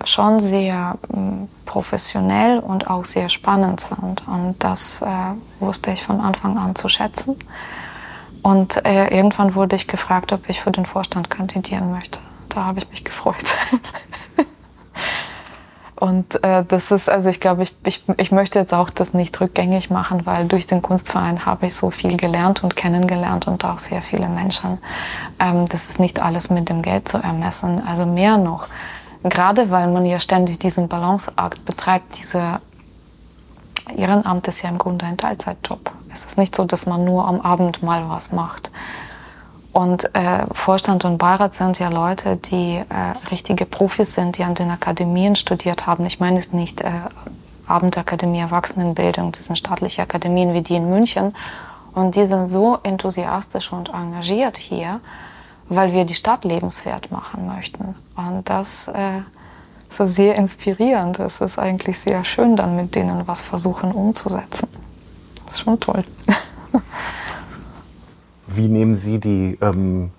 schon 0.05 0.39
sehr 0.39 0.99
äh, 1.11 1.17
professionell 1.65 2.59
und 2.59 2.91
auch 2.91 3.07
sehr 3.07 3.31
spannend 3.31 3.81
sind. 3.81 4.29
Und 4.29 4.57
das 4.59 5.01
äh, 5.01 5.07
wusste 5.61 5.93
ich 5.93 6.05
von 6.05 6.21
Anfang 6.21 6.59
an 6.59 6.77
zu 6.77 6.91
schätzen. 6.91 7.37
Und 8.43 8.85
äh, 8.85 9.09
irgendwann 9.09 9.55
wurde 9.55 9.77
ich 9.77 9.87
gefragt, 9.89 10.35
ob 10.35 10.47
ich 10.51 10.61
für 10.61 10.73
den 10.73 10.85
Vorstand 10.85 11.31
kandidieren 11.31 11.91
möchte. 11.91 12.21
Da 12.51 12.67
habe 12.67 12.81
ich 12.81 12.91
mich 12.91 13.03
gefreut. 13.03 13.57
Und 16.01 16.43
äh, 16.43 16.65
das 16.67 16.91
ist, 16.91 17.11
also 17.11 17.29
ich 17.29 17.41
glaube, 17.41 17.63
ich, 17.63 17.77
ich, 17.85 18.03
ich 18.17 18.33
möchte 18.33 18.59
jetzt 18.59 18.73
auch 18.73 18.89
das 18.89 19.13
nicht 19.13 19.39
rückgängig 19.39 19.91
machen, 19.91 20.25
weil 20.25 20.47
durch 20.47 20.67
den 20.67 20.81
Kunstverein 20.81 21.45
habe 21.45 21.67
ich 21.67 21.75
so 21.75 21.91
viel 21.91 22.17
gelernt 22.17 22.65
und 22.65 22.75
kennengelernt 22.75 23.47
und 23.47 23.67
auch 23.67 23.79
sehr 23.79 24.01
viele 24.01 24.27
Menschen. 24.27 24.79
Ähm, 25.39 25.69
das 25.69 25.91
ist 25.91 26.01
nicht 26.01 26.23
alles 26.23 26.49
mit 26.49 26.71
dem 26.71 26.81
Geld 26.81 27.07
zu 27.07 27.19
ermessen, 27.19 27.87
also 27.87 28.07
mehr 28.07 28.39
noch. 28.39 28.67
Gerade 29.25 29.71
weil 29.71 29.89
man 29.89 30.07
ja 30.07 30.19
ständig 30.21 30.59
diesen 30.59 30.89
Balanceakt 30.89 31.67
betreibt, 31.67 32.19
dieser 32.19 32.63
Ehrenamt 33.95 34.49
ist 34.49 34.63
ja 34.63 34.71
im 34.71 34.79
Grunde 34.79 35.05
ein 35.05 35.19
Teilzeitjob. 35.19 35.91
Es 36.11 36.25
ist 36.25 36.39
nicht 36.39 36.55
so, 36.57 36.65
dass 36.65 36.87
man 36.87 37.05
nur 37.05 37.29
am 37.29 37.43
Abend 37.43 37.83
mal 37.83 38.09
was 38.09 38.33
macht. 38.33 38.71
Und 39.73 40.15
äh, 40.15 40.47
Vorstand 40.53 41.05
und 41.05 41.19
Beirat 41.19 41.55
sind 41.55 41.79
ja 41.79 41.91
Leute, 41.91 42.37
die 42.37 42.77
äh, 42.77 42.85
richtige 43.31 43.67
Profis 43.67 44.15
sind, 44.15 44.37
die 44.37 44.45
an 44.45 44.55
den 44.55 44.71
Akademien 44.71 45.37
studiert 45.37 45.87
haben. 45.87 46.07
Ich 46.07 46.19
meine 46.19 46.39
es 46.39 46.53
nicht 46.53 46.81
äh, 46.81 46.91
Abendakademie 47.67 48.41
Erwachsenenbildung, 48.41 49.31
das 49.31 49.47
sind 49.47 49.57
staatliche 49.57 50.03
Akademien 50.03 50.55
wie 50.55 50.63
die 50.63 50.75
in 50.75 50.91
München. 50.91 51.35
Und 51.95 52.17
die 52.17 52.27
sind 52.27 52.49
so 52.49 52.79
enthusiastisch 52.83 53.73
und 53.73 53.91
engagiert 53.91 54.57
hier, 54.57 55.01
weil 55.69 55.93
wir 55.93 56.05
die 56.05 56.15
Stadt 56.15 56.45
lebenswert 56.45 57.13
machen 57.13 57.47
möchten. 57.47 57.95
Und 58.17 58.49
das 58.49 58.89
äh, 58.89 59.21
ist 59.91 60.17
sehr 60.17 60.35
inspirierend. 60.37 61.21
Es 61.21 61.41
ist 61.41 61.59
eigentlich 61.59 61.99
sehr 61.99 62.25
schön, 62.25 62.57
dann 62.57 62.75
mit 62.75 62.97
denen 62.97 63.27
was 63.29 63.41
versuchen 63.41 63.93
umzusetzen. 63.93 64.69
Das 65.47 65.55
ist 65.55 65.61
schon 65.61 65.79
toll. 65.79 66.05
Wie 68.53 68.67
nehmen 68.67 68.97
Sie 68.97 69.21
die 69.21 69.59
ähm, 69.61 70.11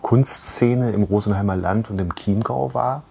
Kunstszene 0.00 0.92
im 0.92 1.02
Rosenheimer 1.02 1.56
Land 1.56 1.90
und 1.90 2.00
im 2.00 2.14
Chiemgau 2.14 2.72
wahr? 2.72 3.02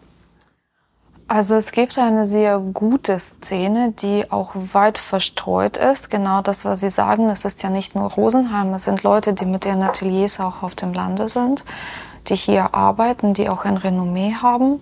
Also 1.28 1.54
es 1.54 1.72
gibt 1.72 2.00
eine 2.00 2.28
sehr 2.28 2.58
gute 2.58 3.20
Szene, 3.20 3.92
die 3.92 4.32
auch 4.32 4.56
weit 4.74 4.98
verstreut 4.98 5.78
ist. 5.78 6.10
Genau 6.10 6.42
das, 6.42 6.66
was 6.66 6.80
Sie 6.80 6.90
sagen, 6.90 7.30
es 7.30 7.46
ist 7.46 7.62
ja 7.62 7.70
nicht 7.70 7.94
nur 7.94 8.12
Rosenheim, 8.12 8.74
es 8.74 8.86
sind 8.86 9.04
Leute, 9.04 9.34
die 9.34 9.46
mit 9.46 9.66
ihren 9.66 9.84
Ateliers 9.84 10.40
auch 10.40 10.64
auf 10.64 10.74
dem 10.74 10.92
Lande 10.92 11.30
sind, 11.30 11.66
die 12.28 12.36
hier 12.36 12.74
arbeiten, 12.74 13.36
die 13.36 13.50
auch 13.50 13.66
ein 13.66 13.78
Renommee 13.78 14.34
haben, 14.42 14.80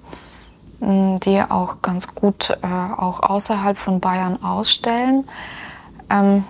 die 0.80 1.42
auch 1.42 1.82
ganz 1.82 2.16
gut 2.16 2.58
äh, 2.62 2.68
auch 2.96 3.22
außerhalb 3.22 3.78
von 3.78 4.00
Bayern 4.00 4.42
ausstellen. 4.42 5.28
Ähm, 6.10 6.46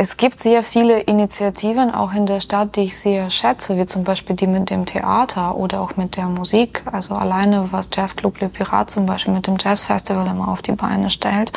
es 0.00 0.16
gibt 0.16 0.44
sehr 0.44 0.62
viele 0.62 1.00
Initiativen 1.00 1.92
auch 1.92 2.12
in 2.12 2.24
der 2.24 2.40
Stadt, 2.40 2.76
die 2.76 2.82
ich 2.82 2.96
sehr 2.96 3.30
schätze, 3.30 3.76
wie 3.76 3.84
zum 3.84 4.04
Beispiel 4.04 4.36
die 4.36 4.46
mit 4.46 4.70
dem 4.70 4.86
Theater 4.86 5.56
oder 5.56 5.80
auch 5.80 5.96
mit 5.96 6.16
der 6.16 6.26
Musik. 6.26 6.84
Also 6.92 7.16
alleine 7.16 7.66
was 7.72 7.88
Jazzclub 7.92 8.40
Le 8.40 8.48
Pirat 8.48 8.92
zum 8.92 9.06
Beispiel 9.06 9.34
mit 9.34 9.48
dem 9.48 9.56
Jazzfestival 9.58 10.28
immer 10.28 10.46
auf 10.46 10.62
die 10.62 10.72
Beine 10.72 11.10
stellt, 11.10 11.52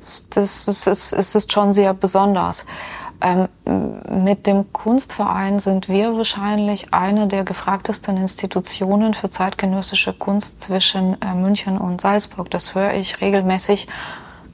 das, 0.00 0.30
das, 0.30 0.66
ist, 0.66 1.12
das 1.12 1.34
ist 1.34 1.52
schon 1.52 1.74
sehr 1.74 1.92
besonders. 1.92 2.64
Ähm, 3.20 3.48
mit 4.24 4.46
dem 4.46 4.72
Kunstverein 4.72 5.58
sind 5.58 5.90
wir 5.90 6.16
wahrscheinlich 6.16 6.94
eine 6.94 7.28
der 7.28 7.44
gefragtesten 7.44 8.16
Institutionen 8.16 9.12
für 9.12 9.28
zeitgenössische 9.28 10.14
Kunst 10.14 10.58
zwischen 10.58 11.20
äh, 11.20 11.34
München 11.34 11.76
und 11.76 12.00
Salzburg. 12.00 12.50
Das 12.50 12.74
höre 12.74 12.94
ich 12.94 13.20
regelmäßig 13.20 13.88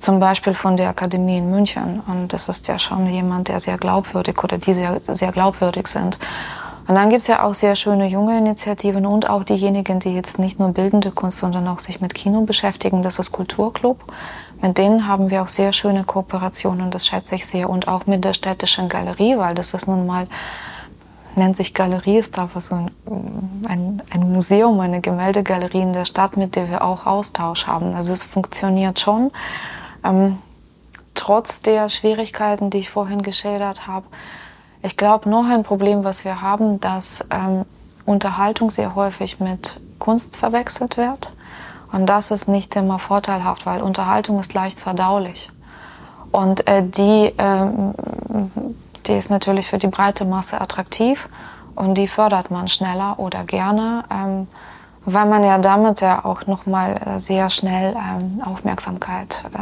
zum 0.01 0.19
Beispiel 0.19 0.55
von 0.55 0.77
der 0.77 0.89
Akademie 0.89 1.39
in 1.39 1.51
München. 1.51 2.01
Und 2.07 2.33
das 2.33 2.49
ist 2.49 2.67
ja 2.69 2.79
schon 2.79 3.07
jemand, 3.07 3.49
der 3.49 3.61
sehr 3.61 3.77
glaubwürdig 3.77 4.43
oder 4.43 4.59
die 4.59 4.75
sehr, 4.75 5.01
sehr 5.07 5.31
glaubwürdig 5.31 5.87
sind. 5.87 6.19
Und 6.89 6.97
dann 6.97 7.09
gibt 7.11 7.23
es 7.23 7.29
ja 7.29 7.45
auch 7.45 7.55
sehr 7.55 7.77
schöne 7.77 8.09
junge 8.09 8.37
Initiativen 8.37 9.07
und 9.07 9.29
auch 9.31 9.45
diejenigen, 9.45 10.01
die 10.01 10.13
jetzt 10.13 10.41
nicht 10.41 10.59
nur 10.59 10.71
bildende 10.71 11.13
Kunst, 11.13 11.39
sondern 11.39 11.69
auch 11.69 11.79
sich 11.79 12.01
mit 12.01 12.15
Kino 12.15 12.41
beschäftigen. 12.41 13.03
Das 13.03 13.21
ist 13.21 13.31
Kulturclub. 13.31 14.03
Mit 14.61 14.77
denen 14.77 15.07
haben 15.07 15.31
wir 15.31 15.43
auch 15.43 15.49
sehr 15.49 15.73
schöne 15.73 16.05
Kooperationen, 16.05 16.91
das 16.91 17.07
schätze 17.07 17.37
ich 17.37 17.47
sehr. 17.47 17.71
Und 17.71 17.87
auch 17.87 18.07
mit 18.07 18.25
der 18.25 18.35
städtischen 18.35 18.89
Galerie, 18.89 19.39
weil 19.39 19.55
das 19.55 19.73
ist 19.73 19.87
nun 19.87 20.07
mal, 20.07 20.27
nennt 21.37 21.57
sich 21.57 21.75
Galerie, 21.75 22.19
ist 22.19 22.37
einfach 22.39 22.61
so 22.61 22.75
ein, 22.75 22.91
ein, 23.69 24.03
ein 24.11 24.33
Museum, 24.33 24.81
eine 24.81 25.01
Gemäldegalerie 25.01 25.83
in 25.83 25.93
der 25.93 26.07
Stadt, 26.07 26.37
mit 26.37 26.57
der 26.57 26.71
wir 26.71 26.83
auch 26.83 27.07
Austausch 27.07 27.67
haben. 27.67 27.95
Also 27.95 28.13
es 28.13 28.25
funktioniert 28.25 28.99
schon. 28.99 29.31
Ähm, 30.05 30.39
trotz 31.15 31.63
der 31.63 31.89
Schwierigkeiten, 31.89 32.71
die 32.71 32.79
ich 32.79 32.91
vorhin 32.91 33.23
geschildert 33.23 33.87
habe, 33.87 34.07
ich 34.83 34.97
glaube, 34.97 35.29
noch 35.29 35.47
ein 35.47 35.63
Problem, 35.63 36.05
was 36.05 36.25
wir 36.25 36.41
haben, 36.41 36.81
dass 36.81 37.27
ähm, 37.31 37.65
Unterhaltung 38.07 38.71
sehr 38.71 38.95
häufig 38.95 39.39
mit 39.41 39.81
Kunst 39.99 40.37
verwechselt 40.37 40.97
wird. 40.97 41.33
Und 41.93 42.07
das 42.07 42.31
ist 42.31 42.49
nicht 42.49 42.75
immer 42.77 42.99
vorteilhaft, 42.99 43.67
weil 43.67 43.83
Unterhaltung 43.83 44.39
ist 44.41 44.55
leicht 44.55 44.81
verdaulich. 44.81 45.51
Und 46.33 46.67
äh, 46.69 46.83
die, 46.83 47.33
ähm, 47.39 47.95
die 49.07 49.13
ist 49.13 49.31
natürlich 49.31 49.69
für 49.69 49.79
die 49.79 49.89
breite 49.89 50.25
Masse 50.25 50.61
attraktiv 50.61 51.29
und 51.75 51.97
die 51.97 52.09
fördert 52.09 52.51
man 52.51 52.69
schneller 52.69 53.19
oder 53.19 53.45
gerne, 53.45 54.05
ähm, 54.11 54.47
weil 55.05 55.27
man 55.27 55.43
ja 55.43 55.59
damit 55.59 56.01
ja 56.01 56.25
auch 56.25 56.47
nochmal 56.47 56.97
äh, 57.05 57.21
sehr 57.21 57.51
schnell 57.51 57.95
ähm, 57.97 58.43
Aufmerksamkeit 58.45 59.45
äh, 59.55 59.59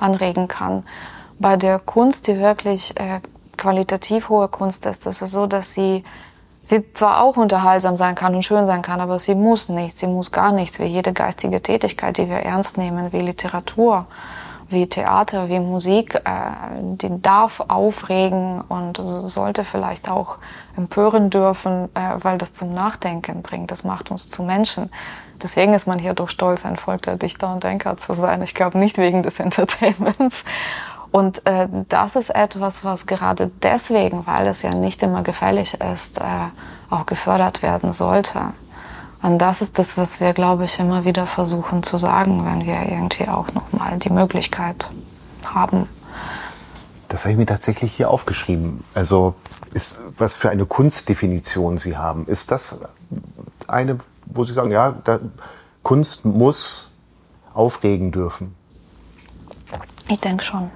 anregen 0.00 0.48
kann. 0.48 0.84
Bei 1.38 1.56
der 1.56 1.78
Kunst, 1.78 2.26
die 2.26 2.38
wirklich 2.38 2.98
äh, 2.98 3.20
qualitativ 3.56 4.28
hohe 4.28 4.48
Kunst 4.48 4.86
ist, 4.86 5.06
ist 5.06 5.22
es 5.22 5.32
so, 5.32 5.46
dass 5.46 5.74
sie, 5.74 6.04
sie 6.64 6.92
zwar 6.94 7.22
auch 7.22 7.36
unterhaltsam 7.36 7.96
sein 7.96 8.14
kann 8.14 8.34
und 8.34 8.44
schön 8.44 8.66
sein 8.66 8.82
kann, 8.82 9.00
aber 9.00 9.18
sie 9.18 9.34
muss 9.34 9.68
nichts, 9.68 10.00
sie 10.00 10.06
muss 10.06 10.32
gar 10.32 10.52
nichts, 10.52 10.78
wie 10.78 10.84
jede 10.84 11.12
geistige 11.12 11.62
Tätigkeit, 11.62 12.16
die 12.16 12.28
wir 12.28 12.38
ernst 12.38 12.78
nehmen, 12.78 13.12
wie 13.12 13.20
Literatur, 13.20 14.06
wie 14.68 14.86
Theater, 14.86 15.48
wie 15.48 15.58
Musik, 15.58 16.14
äh, 16.14 16.50
die 16.80 17.20
darf 17.20 17.62
aufregen 17.68 18.62
und 18.62 19.00
sollte 19.02 19.64
vielleicht 19.64 20.10
auch 20.10 20.38
empören 20.80 21.30
dürfen, 21.30 21.88
äh, 21.94 22.16
weil 22.22 22.38
das 22.38 22.52
zum 22.52 22.72
Nachdenken 22.72 23.42
bringt. 23.42 23.70
Das 23.70 23.84
macht 23.84 24.10
uns 24.10 24.28
zu 24.28 24.42
Menschen. 24.42 24.90
Deswegen 25.42 25.74
ist 25.74 25.86
man 25.86 25.98
hier 25.98 26.14
doch 26.14 26.28
stolz, 26.28 26.64
ein 26.64 26.76
Volk 26.76 27.02
der 27.02 27.16
Dichter 27.16 27.52
und 27.52 27.64
Denker 27.64 27.96
zu 27.96 28.14
sein. 28.14 28.42
Ich 28.42 28.54
glaube 28.54 28.78
nicht 28.78 28.98
wegen 28.98 29.22
des 29.22 29.40
Entertainments. 29.46 30.44
Und 31.10 31.44
äh, 31.46 31.68
das 31.88 32.16
ist 32.16 32.30
etwas, 32.30 32.84
was 32.84 33.06
gerade 33.06 33.50
deswegen, 33.62 34.26
weil 34.26 34.46
es 34.46 34.62
ja 34.62 34.70
nicht 34.70 35.02
immer 35.02 35.22
gefällig 35.22 35.74
ist, 35.80 36.18
äh, 36.18 36.24
auch 36.88 37.04
gefördert 37.06 37.62
werden 37.62 37.92
sollte. 37.92 38.40
Und 39.22 39.38
das 39.38 39.60
ist 39.60 39.78
das, 39.78 39.98
was 39.98 40.20
wir, 40.20 40.32
glaube 40.32 40.64
ich, 40.64 40.78
immer 40.78 41.04
wieder 41.04 41.26
versuchen 41.26 41.82
zu 41.82 41.98
sagen, 41.98 42.46
wenn 42.46 42.64
wir 42.64 42.90
irgendwie 42.90 43.28
auch 43.28 43.52
nochmal 43.52 43.98
die 43.98 44.10
Möglichkeit 44.10 44.90
haben. 45.44 45.88
Das 47.08 47.24
habe 47.24 47.32
ich 47.32 47.38
mir 47.38 47.46
tatsächlich 47.46 47.92
hier 47.92 48.08
aufgeschrieben. 48.08 48.84
Also 48.94 49.34
ist, 49.74 50.00
was 50.18 50.34
für 50.34 50.50
eine 50.50 50.66
Kunstdefinition 50.66 51.78
Sie 51.78 51.96
haben. 51.96 52.26
Ist 52.26 52.50
das 52.50 52.80
eine, 53.66 53.98
wo 54.26 54.44
Sie 54.44 54.52
sagen, 54.52 54.70
ja, 54.70 54.96
da, 55.04 55.20
Kunst 55.82 56.24
muss 56.24 56.96
aufregen 57.54 58.12
dürfen? 58.12 58.54
Ich 60.08 60.20
denke 60.20 60.44
schon. 60.44 60.70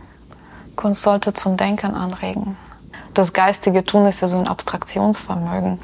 Kunst 0.77 1.03
sollte 1.03 1.35
zum 1.35 1.57
Denken 1.57 1.95
anregen. 1.95 2.57
Das 3.13 3.33
geistige 3.33 3.85
Tun 3.85 4.07
ist 4.07 4.21
ja 4.23 4.29
so 4.29 4.37
ein 4.37 4.49
Abstraktionsvermögen. 4.49 5.79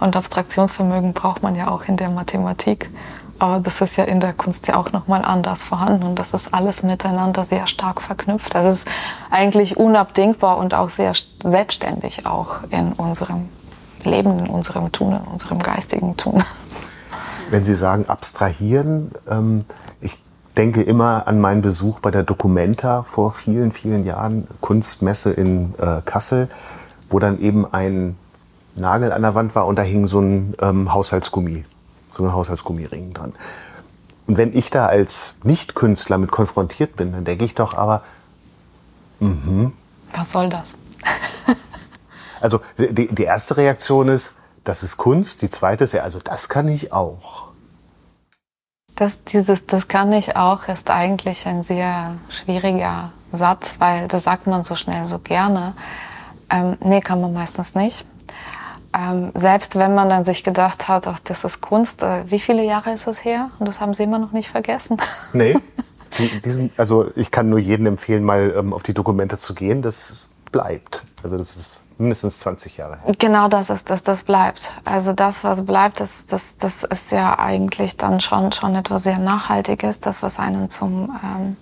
Und 0.00 0.16
Abstraktionsvermögen 0.16 1.12
braucht 1.12 1.42
man 1.42 1.54
ja 1.54 1.68
auch 1.68 1.84
in 1.84 1.96
der 1.96 2.10
Mathematik. 2.10 2.90
Aber 3.38 3.60
das 3.60 3.80
ist 3.80 3.96
ja 3.96 4.04
in 4.04 4.20
der 4.20 4.32
Kunst 4.32 4.68
ja 4.68 4.76
auch 4.76 4.92
nochmal 4.92 5.24
anders 5.24 5.64
vorhanden. 5.64 6.04
Und 6.04 6.18
das 6.18 6.32
ist 6.32 6.54
alles 6.54 6.82
miteinander 6.82 7.44
sehr 7.44 7.66
stark 7.66 8.00
verknüpft. 8.00 8.54
Das 8.54 8.80
ist 8.80 8.88
eigentlich 9.30 9.76
unabdingbar 9.76 10.58
und 10.58 10.74
auch 10.74 10.90
sehr 10.90 11.12
selbstständig 11.42 12.26
auch 12.26 12.58
in 12.70 12.92
unserem 12.92 13.48
Leben, 14.04 14.38
in 14.38 14.46
unserem 14.46 14.92
Tun, 14.92 15.12
in 15.12 15.32
unserem 15.32 15.60
geistigen 15.60 16.16
Tun. 16.16 16.42
Wenn 17.50 17.64
Sie 17.64 17.74
sagen 17.74 18.06
abstrahieren, 18.08 19.10
ähm, 19.28 19.64
ich 20.00 20.18
denke 20.56 20.82
immer 20.82 21.26
an 21.26 21.40
meinen 21.40 21.62
Besuch 21.62 22.00
bei 22.00 22.10
der 22.10 22.22
Documenta 22.22 23.02
vor 23.02 23.32
vielen, 23.32 23.72
vielen 23.72 24.06
Jahren, 24.06 24.46
Kunstmesse 24.60 25.32
in 25.32 25.74
äh, 25.78 26.00
Kassel, 26.04 26.48
wo 27.10 27.18
dann 27.18 27.40
eben 27.40 27.70
ein 27.72 28.16
Nagel 28.74 29.12
an 29.12 29.22
der 29.22 29.34
Wand 29.34 29.54
war 29.54 29.66
und 29.66 29.76
da 29.76 29.82
hing 29.82 30.06
so 30.06 30.20
ein 30.20 30.54
ähm, 30.62 30.94
Haushaltsgummi, 30.94 31.64
so 32.12 32.24
ein 32.24 32.32
Haushaltsgummiring 32.32 33.12
dran. 33.12 33.32
Und 34.26 34.36
wenn 34.36 34.56
ich 34.56 34.70
da 34.70 34.86
als 34.86 35.38
Nicht-Künstler 35.42 36.18
mit 36.18 36.30
konfrontiert 36.30 36.96
bin, 36.96 37.12
dann 37.12 37.24
denke 37.24 37.44
ich 37.44 37.54
doch 37.54 37.74
aber, 37.74 38.02
mhm. 39.20 39.72
Was 40.14 40.30
soll 40.30 40.48
das? 40.48 40.76
also 42.40 42.60
die, 42.78 43.12
die 43.12 43.24
erste 43.24 43.56
Reaktion 43.56 44.08
ist, 44.08 44.38
das 44.64 44.82
ist 44.82 44.96
Kunst. 44.96 45.42
Die 45.42 45.48
zweite 45.48 45.84
ist 45.84 45.92
ja, 45.92 46.02
also 46.02 46.20
das 46.20 46.48
kann 46.48 46.68
ich 46.68 46.92
auch. 46.92 47.48
Das, 48.94 49.24
dieses, 49.24 49.66
das 49.66 49.88
kann 49.88 50.12
ich 50.12 50.36
auch, 50.36 50.68
ist 50.68 50.90
eigentlich 50.90 51.46
ein 51.46 51.62
sehr 51.62 52.14
schwieriger 52.28 53.10
Satz, 53.32 53.76
weil 53.78 54.06
das 54.06 54.24
sagt 54.24 54.46
man 54.46 54.64
so 54.64 54.76
schnell 54.76 55.06
so 55.06 55.18
gerne. 55.18 55.74
Ähm, 56.50 56.76
nee, 56.80 57.00
kann 57.00 57.20
man 57.20 57.32
meistens 57.32 57.74
nicht. 57.74 58.04
Ähm, 58.94 59.32
selbst 59.34 59.76
wenn 59.76 59.94
man 59.94 60.08
dann 60.08 60.24
sich 60.24 60.44
gedacht 60.44 60.88
hat, 60.88 61.06
ach, 61.06 61.18
das 61.20 61.44
ist 61.44 61.60
Kunst, 61.60 62.02
äh, 62.02 62.30
wie 62.30 62.38
viele 62.38 62.62
Jahre 62.64 62.92
ist 62.92 63.06
es 63.06 63.24
her? 63.24 63.50
Und 63.58 63.66
das 63.66 63.80
haben 63.80 63.94
Sie 63.94 64.02
immer 64.02 64.18
noch 64.18 64.32
nicht 64.32 64.50
vergessen. 64.50 64.96
Nee. 65.32 65.56
Die, 66.18 66.42
diesen, 66.42 66.70
also 66.76 67.10
ich 67.16 67.30
kann 67.30 67.48
nur 67.48 67.58
jedem 67.58 67.86
empfehlen, 67.86 68.22
mal 68.22 68.54
ähm, 68.54 68.74
auf 68.74 68.82
die 68.82 68.92
Dokumente 68.92 69.38
zu 69.38 69.54
gehen. 69.54 69.80
Das 69.80 70.28
bleibt. 70.50 71.04
Also 71.22 71.38
das 71.38 71.56
ist 71.56 71.84
mindestens 71.98 72.38
20 72.40 72.76
Jahre 72.76 72.98
her. 73.00 73.14
Genau 73.18 73.48
das 73.48 73.70
ist 73.70 73.88
das, 73.88 74.02
das 74.02 74.22
bleibt. 74.22 74.72
Also 74.84 75.12
das, 75.14 75.42
was 75.42 75.64
bleibt, 75.64 76.00
das, 76.00 76.26
das, 76.26 76.56
das 76.58 76.82
ist 76.84 77.10
ja 77.10 77.38
eigentlich 77.38 77.96
dann 77.96 78.20
schon, 78.20 78.52
schon 78.52 78.74
etwas 78.74 79.04
sehr 79.04 79.18
Nachhaltiges, 79.18 80.00
das, 80.00 80.22
was 80.22 80.38
einen 80.38 80.68
zum, 80.68 81.18
ähm, 81.24 81.56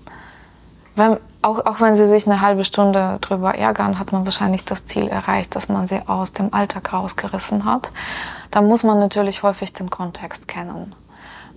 wenn, 1.00 1.16
auch, 1.42 1.66
auch 1.66 1.80
wenn 1.80 1.96
sie 1.96 2.06
sich 2.06 2.26
eine 2.26 2.40
halbe 2.40 2.64
Stunde 2.64 3.18
drüber 3.20 3.56
ärgern, 3.56 3.98
hat 3.98 4.12
man 4.12 4.24
wahrscheinlich 4.24 4.64
das 4.64 4.86
Ziel 4.86 5.08
erreicht, 5.08 5.56
dass 5.56 5.68
man 5.68 5.88
sie 5.88 6.00
aus 6.06 6.32
dem 6.32 6.54
Alltag 6.54 6.92
rausgerissen 6.92 7.64
hat. 7.64 7.90
Da 8.52 8.62
muss 8.62 8.84
man 8.84 9.00
natürlich 9.00 9.42
häufig 9.42 9.72
den 9.72 9.90
Kontext 9.90 10.46
kennen 10.46 10.94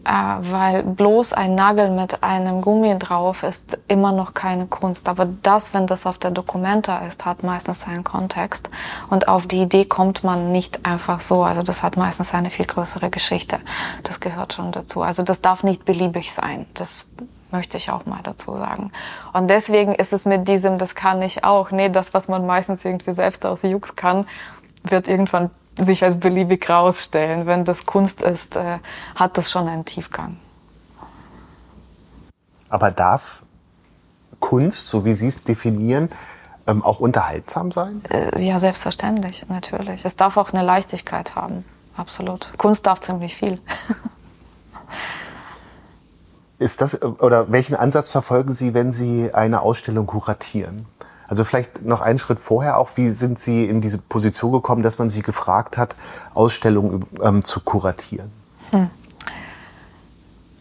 äh, 0.05 0.11
weil 0.11 0.83
bloß 0.83 1.33
ein 1.33 1.55
Nagel 1.55 1.89
mit 1.89 2.23
einem 2.23 2.61
Gummi 2.61 2.97
drauf 2.99 3.43
ist 3.43 3.77
immer 3.87 4.11
noch 4.11 4.33
keine 4.33 4.67
Kunst. 4.67 5.07
Aber 5.07 5.25
das, 5.25 5.73
wenn 5.73 5.87
das 5.87 6.05
auf 6.05 6.17
der 6.17 6.31
Dokumenta 6.31 6.99
ist, 6.99 7.25
hat 7.25 7.43
meistens 7.43 7.87
einen 7.87 8.03
Kontext. 8.03 8.69
Und 9.09 9.27
auf 9.27 9.47
die 9.47 9.61
Idee 9.61 9.85
kommt 9.85 10.23
man 10.23 10.51
nicht 10.51 10.85
einfach 10.85 11.21
so. 11.21 11.43
Also 11.43 11.63
das 11.63 11.83
hat 11.83 11.97
meistens 11.97 12.33
eine 12.33 12.49
viel 12.49 12.65
größere 12.65 13.09
Geschichte. 13.09 13.59
Das 14.03 14.19
gehört 14.19 14.53
schon 14.53 14.71
dazu. 14.71 15.01
Also 15.01 15.23
das 15.23 15.41
darf 15.41 15.63
nicht 15.63 15.85
beliebig 15.85 16.33
sein. 16.33 16.65
Das 16.73 17.05
möchte 17.53 17.77
ich 17.77 17.89
auch 17.89 18.05
mal 18.05 18.19
dazu 18.21 18.57
sagen. 18.57 18.91
Und 19.31 19.47
deswegen 19.47 19.95
ist 19.95 20.11
es 20.11 20.25
mit 20.25 20.47
diesem, 20.47 20.77
das 20.77 20.95
kann 20.95 21.21
ich 21.21 21.45
auch. 21.45 21.71
Nee, 21.71 21.87
das, 21.87 22.13
was 22.13 22.27
man 22.27 22.45
meistens 22.45 22.83
irgendwie 22.83 23.13
selbst 23.13 23.45
aus 23.45 23.61
Jux 23.61 23.95
kann, 23.95 24.27
wird 24.83 25.07
irgendwann 25.07 25.49
sich 25.79 26.03
als 26.03 26.19
beliebig 26.19 26.69
rausstellen. 26.69 27.45
Wenn 27.45 27.63
das 27.63 27.85
Kunst 27.85 28.21
ist, 28.21 28.55
äh, 28.57 28.79
hat 29.15 29.37
das 29.37 29.49
schon 29.49 29.67
einen 29.67 29.85
Tiefgang. 29.85 30.37
Aber 32.69 32.91
darf 32.91 33.43
Kunst, 34.39 34.87
so 34.89 35.05
wie 35.05 35.13
Sie 35.13 35.27
es 35.27 35.43
definieren, 35.43 36.09
ähm, 36.67 36.83
auch 36.83 36.99
unterhaltsam 36.99 37.71
sein? 37.71 38.01
Äh, 38.09 38.43
ja, 38.43 38.59
selbstverständlich, 38.59 39.45
natürlich. 39.47 40.05
Es 40.05 40.15
darf 40.15 40.37
auch 40.37 40.51
eine 40.51 40.63
Leichtigkeit 40.63 41.35
haben, 41.35 41.65
absolut. 41.95 42.51
Kunst 42.57 42.85
darf 42.85 42.99
ziemlich 42.99 43.35
viel. 43.35 43.59
Ist 46.63 46.79
das, 46.79 47.01
oder 47.03 47.51
welchen 47.51 47.75
Ansatz 47.75 48.09
verfolgen 48.09 48.53
Sie, 48.53 48.73
wenn 48.73 48.93
Sie 48.93 49.33
eine 49.33 49.61
Ausstellung 49.61 50.05
kuratieren? 50.07 50.85
Also 51.27 51.43
vielleicht 51.43 51.83
noch 51.85 51.99
einen 51.99 52.19
Schritt 52.19 52.39
vorher 52.39 52.77
auch, 52.77 52.91
wie 52.95 53.09
sind 53.09 53.37
Sie 53.37 53.65
in 53.65 53.81
diese 53.81 53.97
Position 53.97 54.53
gekommen, 54.53 54.81
dass 54.81 54.97
man 54.97 55.09
Sie 55.09 55.23
gefragt 55.23 55.77
hat, 55.77 55.97
Ausstellungen 56.33 57.05
ähm, 57.21 57.43
zu 57.43 57.59
kuratieren? 57.59 58.31
Hm. 58.71 58.89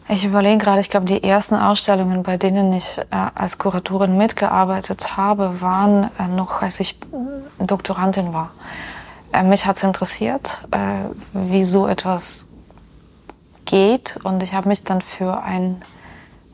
Ich 0.09 0.25
überlege 0.25 0.57
gerade, 0.57 0.81
ich 0.81 0.89
glaube, 0.89 1.05
die 1.05 1.23
ersten 1.23 1.55
Ausstellungen, 1.55 2.23
bei 2.23 2.35
denen 2.35 2.73
ich 2.73 2.97
äh, 2.97 3.03
als 3.33 3.57
Kuratorin 3.57 4.17
mitgearbeitet 4.17 5.15
habe, 5.15 5.61
waren 5.61 6.11
äh, 6.19 6.27
noch, 6.27 6.61
als 6.61 6.81
ich 6.81 6.99
Doktorandin 7.59 8.33
war. 8.33 8.51
Äh, 9.31 9.43
mich 9.43 9.65
hat 9.65 9.77
es 9.77 9.83
interessiert, 9.83 10.67
äh, 10.71 11.05
wie 11.31 11.63
so 11.63 11.87
etwas 11.87 12.47
geht 13.63 14.19
und 14.25 14.43
ich 14.43 14.53
habe 14.53 14.67
mich 14.67 14.83
dann 14.83 15.01
für 15.01 15.41
ein 15.41 15.81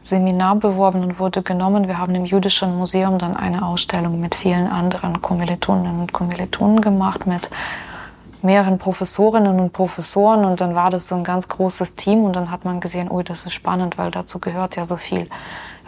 Seminar 0.10 0.56
beworben 0.56 1.04
und 1.04 1.20
wurde 1.20 1.42
genommen. 1.44 1.88
Wir 1.88 1.98
haben 1.98 2.16
im 2.16 2.26
Jüdischen 2.26 2.76
Museum 2.78 3.20
dann 3.20 3.38
eine 3.38 3.66
Ausstellung 3.66 4.20
mit 4.20 4.36
vielen 4.36 4.68
anderen 4.68 5.22
Kommilitoninnen 5.22 6.02
und 6.02 6.14
Kommilitonen 6.14 6.82
gemacht, 6.82 7.28
mit 7.28 7.50
mehreren 8.42 8.80
Professorinnen 8.80 9.60
und 9.60 9.72
Professoren. 9.72 10.46
Und 10.46 10.62
dann 10.62 10.76
war 10.76 10.90
das 10.90 11.08
so 11.08 11.16
ein 11.16 11.24
ganz 11.24 11.48
großes 11.48 11.96
Team. 11.96 12.24
Und 12.24 12.36
dann 12.36 12.52
hat 12.52 12.66
man 12.66 12.80
gesehen, 12.80 13.12
ui, 13.12 13.24
das 13.24 13.46
ist 13.46 13.54
spannend, 13.54 13.98
weil 13.98 14.12
dazu 14.12 14.40
gehört 14.40 14.76
ja 14.76 14.86
so 14.86 14.98
viel 14.98 15.28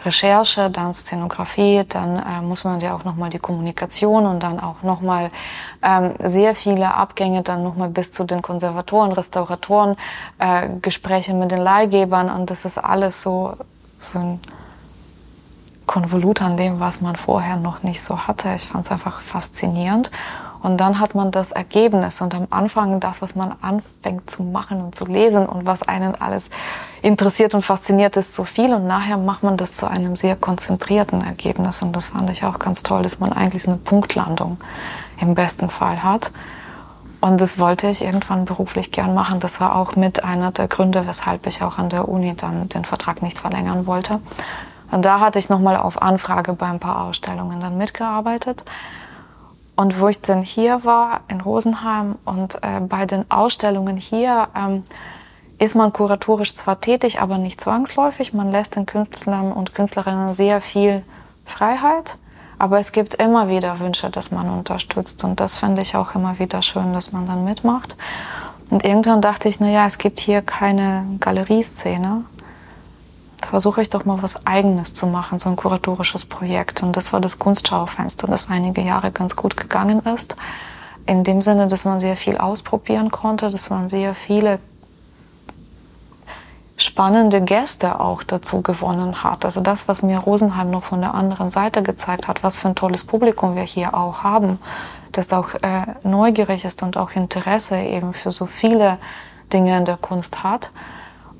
Recherche, 0.04 0.70
dann 0.70 0.94
Szenografie, 0.94 1.84
dann 1.88 2.18
äh, 2.18 2.42
muss 2.42 2.64
man 2.64 2.80
ja 2.80 2.94
auch 2.94 3.04
nochmal 3.04 3.30
die 3.30 3.38
Kommunikation 3.38 4.26
und 4.26 4.42
dann 4.42 4.58
auch 4.58 4.82
nochmal 4.82 5.30
ähm, 5.82 6.14
sehr 6.18 6.54
viele 6.54 6.94
Abgänge, 6.94 7.42
dann 7.42 7.62
nochmal 7.62 7.88
bis 7.88 8.10
zu 8.10 8.24
den 8.24 8.42
Konservatoren, 8.42 9.12
Restauratoren, 9.12 9.96
äh, 10.38 10.68
Gespräche 10.80 11.34
mit 11.34 11.50
den 11.52 11.60
Leihgebern. 11.60 12.30
Und 12.30 12.50
das 12.50 12.64
ist 12.64 12.78
alles 12.78 13.22
so, 13.22 13.54
so 14.02 14.18
ein 14.18 14.40
Konvolut 15.86 16.40
an 16.42 16.56
dem, 16.56 16.80
was 16.80 17.00
man 17.00 17.16
vorher 17.16 17.56
noch 17.56 17.82
nicht 17.82 18.02
so 18.02 18.26
hatte. 18.26 18.54
Ich 18.54 18.66
fand 18.66 18.86
es 18.86 18.90
einfach 18.92 19.20
faszinierend. 19.20 20.10
Und 20.62 20.76
dann 20.78 21.00
hat 21.00 21.16
man 21.16 21.32
das 21.32 21.50
Ergebnis 21.50 22.20
und 22.20 22.36
am 22.36 22.46
Anfang 22.50 23.00
das, 23.00 23.20
was 23.20 23.34
man 23.34 23.52
anfängt 23.62 24.30
zu 24.30 24.44
machen 24.44 24.80
und 24.80 24.94
zu 24.94 25.06
lesen 25.06 25.44
und 25.44 25.66
was 25.66 25.82
einen 25.82 26.14
alles 26.14 26.50
interessiert 27.02 27.54
und 27.54 27.62
fasziniert, 27.62 28.16
ist 28.16 28.32
so 28.32 28.44
viel. 28.44 28.72
Und 28.72 28.86
nachher 28.86 29.16
macht 29.16 29.42
man 29.42 29.56
das 29.56 29.74
zu 29.74 29.86
einem 29.86 30.14
sehr 30.14 30.36
konzentrierten 30.36 31.20
Ergebnis. 31.24 31.82
Und 31.82 31.96
das 31.96 32.06
fand 32.06 32.30
ich 32.30 32.44
auch 32.44 32.60
ganz 32.60 32.84
toll, 32.84 33.02
dass 33.02 33.18
man 33.18 33.32
eigentlich 33.32 33.66
eine 33.66 33.76
Punktlandung 33.76 34.56
im 35.20 35.34
besten 35.34 35.68
Fall 35.68 36.04
hat. 36.04 36.30
Und 37.22 37.40
das 37.40 37.56
wollte 37.60 37.86
ich 37.86 38.02
irgendwann 38.02 38.46
beruflich 38.46 38.90
gern 38.90 39.14
machen. 39.14 39.38
Das 39.38 39.60
war 39.60 39.76
auch 39.76 39.94
mit 39.94 40.24
einer 40.24 40.50
der 40.50 40.66
Gründe, 40.66 41.06
weshalb 41.06 41.46
ich 41.46 41.62
auch 41.62 41.78
an 41.78 41.88
der 41.88 42.08
Uni 42.08 42.34
dann 42.34 42.68
den 42.68 42.84
Vertrag 42.84 43.22
nicht 43.22 43.38
verlängern 43.38 43.86
wollte. 43.86 44.20
Und 44.90 45.04
da 45.04 45.20
hatte 45.20 45.38
ich 45.38 45.48
nochmal 45.48 45.76
auf 45.76 46.02
Anfrage 46.02 46.52
bei 46.54 46.66
ein 46.66 46.80
paar 46.80 47.04
Ausstellungen 47.04 47.60
dann 47.60 47.78
mitgearbeitet. 47.78 48.64
Und 49.76 50.00
wo 50.00 50.08
ich 50.08 50.20
dann 50.20 50.42
hier 50.42 50.84
war, 50.84 51.20
in 51.28 51.40
Rosenheim 51.40 52.16
und 52.24 52.56
äh, 52.56 52.80
bei 52.80 53.06
den 53.06 53.30
Ausstellungen 53.30 53.98
hier, 53.98 54.48
ähm, 54.56 54.82
ist 55.60 55.76
man 55.76 55.92
kuratorisch 55.92 56.56
zwar 56.56 56.80
tätig, 56.80 57.20
aber 57.20 57.38
nicht 57.38 57.60
zwangsläufig. 57.60 58.34
Man 58.34 58.50
lässt 58.50 58.74
den 58.74 58.84
Künstlern 58.84 59.52
und 59.52 59.76
Künstlerinnen 59.76 60.34
sehr 60.34 60.60
viel 60.60 61.04
Freiheit. 61.44 62.16
Aber 62.62 62.78
es 62.78 62.92
gibt 62.92 63.14
immer 63.14 63.48
wieder 63.48 63.80
Wünsche, 63.80 64.08
dass 64.08 64.30
man 64.30 64.48
unterstützt. 64.48 65.24
Und 65.24 65.40
das 65.40 65.56
finde 65.56 65.82
ich 65.82 65.96
auch 65.96 66.14
immer 66.14 66.38
wieder 66.38 66.62
schön, 66.62 66.92
dass 66.92 67.10
man 67.10 67.26
dann 67.26 67.42
mitmacht. 67.42 67.96
Und 68.70 68.84
irgendwann 68.84 69.20
dachte 69.20 69.48
ich, 69.48 69.58
na 69.58 69.68
ja, 69.68 69.84
es 69.84 69.98
gibt 69.98 70.20
hier 70.20 70.42
keine 70.42 71.04
Galerieszene 71.18 72.22
versuche 73.44 73.82
ich 73.82 73.90
doch 73.90 74.04
mal 74.04 74.22
was 74.22 74.46
Eigenes 74.46 74.94
zu 74.94 75.08
machen, 75.08 75.40
so 75.40 75.48
ein 75.48 75.56
kuratorisches 75.56 76.24
Projekt. 76.24 76.84
Und 76.84 76.96
das 76.96 77.12
war 77.12 77.20
das 77.20 77.40
Kunstschaufenster, 77.40 78.28
das 78.28 78.48
einige 78.48 78.80
Jahre 78.80 79.10
ganz 79.10 79.34
gut 79.34 79.56
gegangen 79.56 79.98
ist. 80.06 80.36
In 81.04 81.24
dem 81.24 81.42
Sinne, 81.42 81.66
dass 81.66 81.84
man 81.84 81.98
sehr 81.98 82.16
viel 82.16 82.38
ausprobieren 82.38 83.10
konnte, 83.10 83.50
dass 83.50 83.70
man 83.70 83.88
sehr 83.88 84.14
viele 84.14 84.60
spannende 86.76 87.40
Gäste 87.40 88.00
auch 88.00 88.22
dazu 88.22 88.62
gewonnen 88.62 89.22
hat. 89.22 89.44
Also 89.44 89.60
das, 89.60 89.88
was 89.88 90.02
mir 90.02 90.18
Rosenheim 90.18 90.70
noch 90.70 90.84
von 90.84 91.00
der 91.00 91.14
anderen 91.14 91.50
Seite 91.50 91.82
gezeigt 91.82 92.28
hat, 92.28 92.42
was 92.42 92.58
für 92.58 92.68
ein 92.68 92.74
tolles 92.74 93.04
Publikum 93.04 93.56
wir 93.56 93.62
hier 93.62 93.94
auch 93.94 94.22
haben, 94.22 94.58
das 95.12 95.32
auch 95.32 95.54
äh, 95.54 95.86
neugierig 96.02 96.64
ist 96.64 96.82
und 96.82 96.96
auch 96.96 97.10
Interesse 97.12 97.76
eben 97.76 98.14
für 98.14 98.30
so 98.30 98.46
viele 98.46 98.98
Dinge 99.52 99.76
in 99.76 99.84
der 99.84 99.98
Kunst 99.98 100.42
hat. 100.42 100.70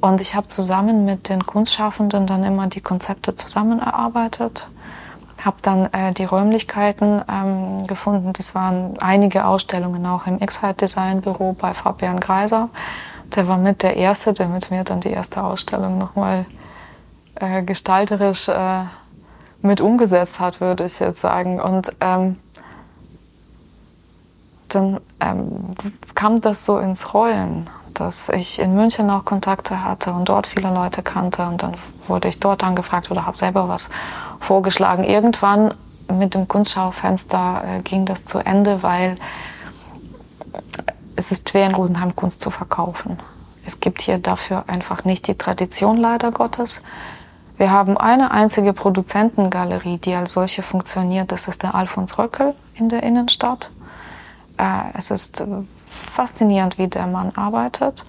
Und 0.01 0.21
ich 0.21 0.35
habe 0.35 0.49
zusammen 0.49 1.05
mit 1.05 1.29
den 1.29 1.47
Kunstschaffenden 1.47 2.27
dann 2.27 2.45
immer 2.45 2.66
die 2.66 2.81
Konzepte 2.81 3.37
zusammen 3.37 3.79
erarbeitet, 3.79 4.66
habe 5.45 5.57
dann 5.62 5.87
äh, 5.92 6.12
die 6.12 6.25
Räumlichkeiten 6.25 7.23
ähm, 7.31 7.87
gefunden. 7.87 8.33
Das 8.33 8.55
waren 8.55 8.99
einige 9.01 9.47
Ausstellungen 9.47 10.05
auch 10.07 10.27
im 10.27 10.40
Excite 10.40 10.75
Design 10.75 11.23
Büro 11.23 11.53
bei 11.53 11.73
Fabian 11.73 12.21
Greiser. 12.21 12.68
Der 13.35 13.49
war 13.49 13.59
mit 13.59 13.83
der 13.83 13.97
Erste, 13.97 14.33
der 14.33 14.49
mit 14.49 14.71
mir 14.71 14.85
dann 14.85 15.01
die 15.01 15.11
erste 15.11 15.42
Ausstellung 15.42 15.99
nochmal 15.99 16.45
äh, 17.37 17.62
gestalterisch 17.62 18.49
äh, 18.49 18.85
mit 19.62 19.81
umgesetzt 19.81 20.38
hat, 20.38 20.61
würde 20.61 20.85
ich 20.85 20.99
jetzt 20.99 21.21
sagen. 21.21 21.61
Und 21.61 21.92
ähm, 22.01 22.38
dann 24.68 25.01
ähm, 25.21 25.75
kam 26.14 26.40
das 26.40 26.64
so 26.64 26.79
ins 26.79 27.14
Rollen 27.14 27.68
dass 27.95 28.29
ich 28.29 28.59
in 28.59 28.75
München 28.75 29.11
auch 29.11 29.25
Kontakte 29.25 29.83
hatte 29.85 30.12
und 30.12 30.29
dort 30.29 30.47
viele 30.47 30.73
Leute 30.73 31.03
kannte. 31.03 31.47
Und 31.47 31.62
dann 31.62 31.75
wurde 32.07 32.29
ich 32.29 32.40
dort 32.40 32.64
angefragt 32.64 33.11
oder 33.11 33.27
habe 33.27 33.37
selber 33.37 33.68
was 33.68 33.88
vorgeschlagen. 34.40 35.05
Irgendwann 35.05 35.75
mit 36.11 36.35
dem 36.35 36.49
Kunstschaufenster 36.49 37.62
äh, 37.64 37.81
ging 37.83 38.07
das 38.07 38.25
zu 38.25 38.38
Ende, 38.38 38.83
weil 38.83 39.16
es 41.23 41.31
ist 41.31 41.51
schwer 41.51 41.67
in 41.67 41.75
Rosenheim 41.77 42.17
Kunst 42.17 42.41
zu 42.41 42.51
verkaufen. 42.51 43.17
Es 43.65 43.79
gibt 43.79 44.03
hier 44.03 44.19
dafür 44.19 44.65
einfach 44.67 45.05
nicht 45.05 45.29
die 45.29 45.39
Tradition 45.39 45.97
leider 45.97 46.33
Gottes. 46.33 46.83
Wir 47.59 47.71
haben 47.71 47.97
eine 47.97 48.33
einzige 48.33 48.73
Produzentengalerie, 48.73 49.99
die 49.99 50.15
als 50.17 50.33
solche 50.33 50.63
funktioniert. 50.63 51.31
Das 51.31 51.47
ist 51.47 51.63
der 51.63 51.77
Alfons 51.77 52.19
Röckel 52.19 52.55
in 52.75 52.89
der 52.89 53.05
Innenstadt. 53.05 53.71
Äh, 54.59 54.99
es 54.99 55.13
ist 55.13 55.45
faszinierend, 56.13 56.77
wie 56.79 56.89
der 56.89 57.07
Mann 57.07 57.31
arbeitet. 57.37 58.05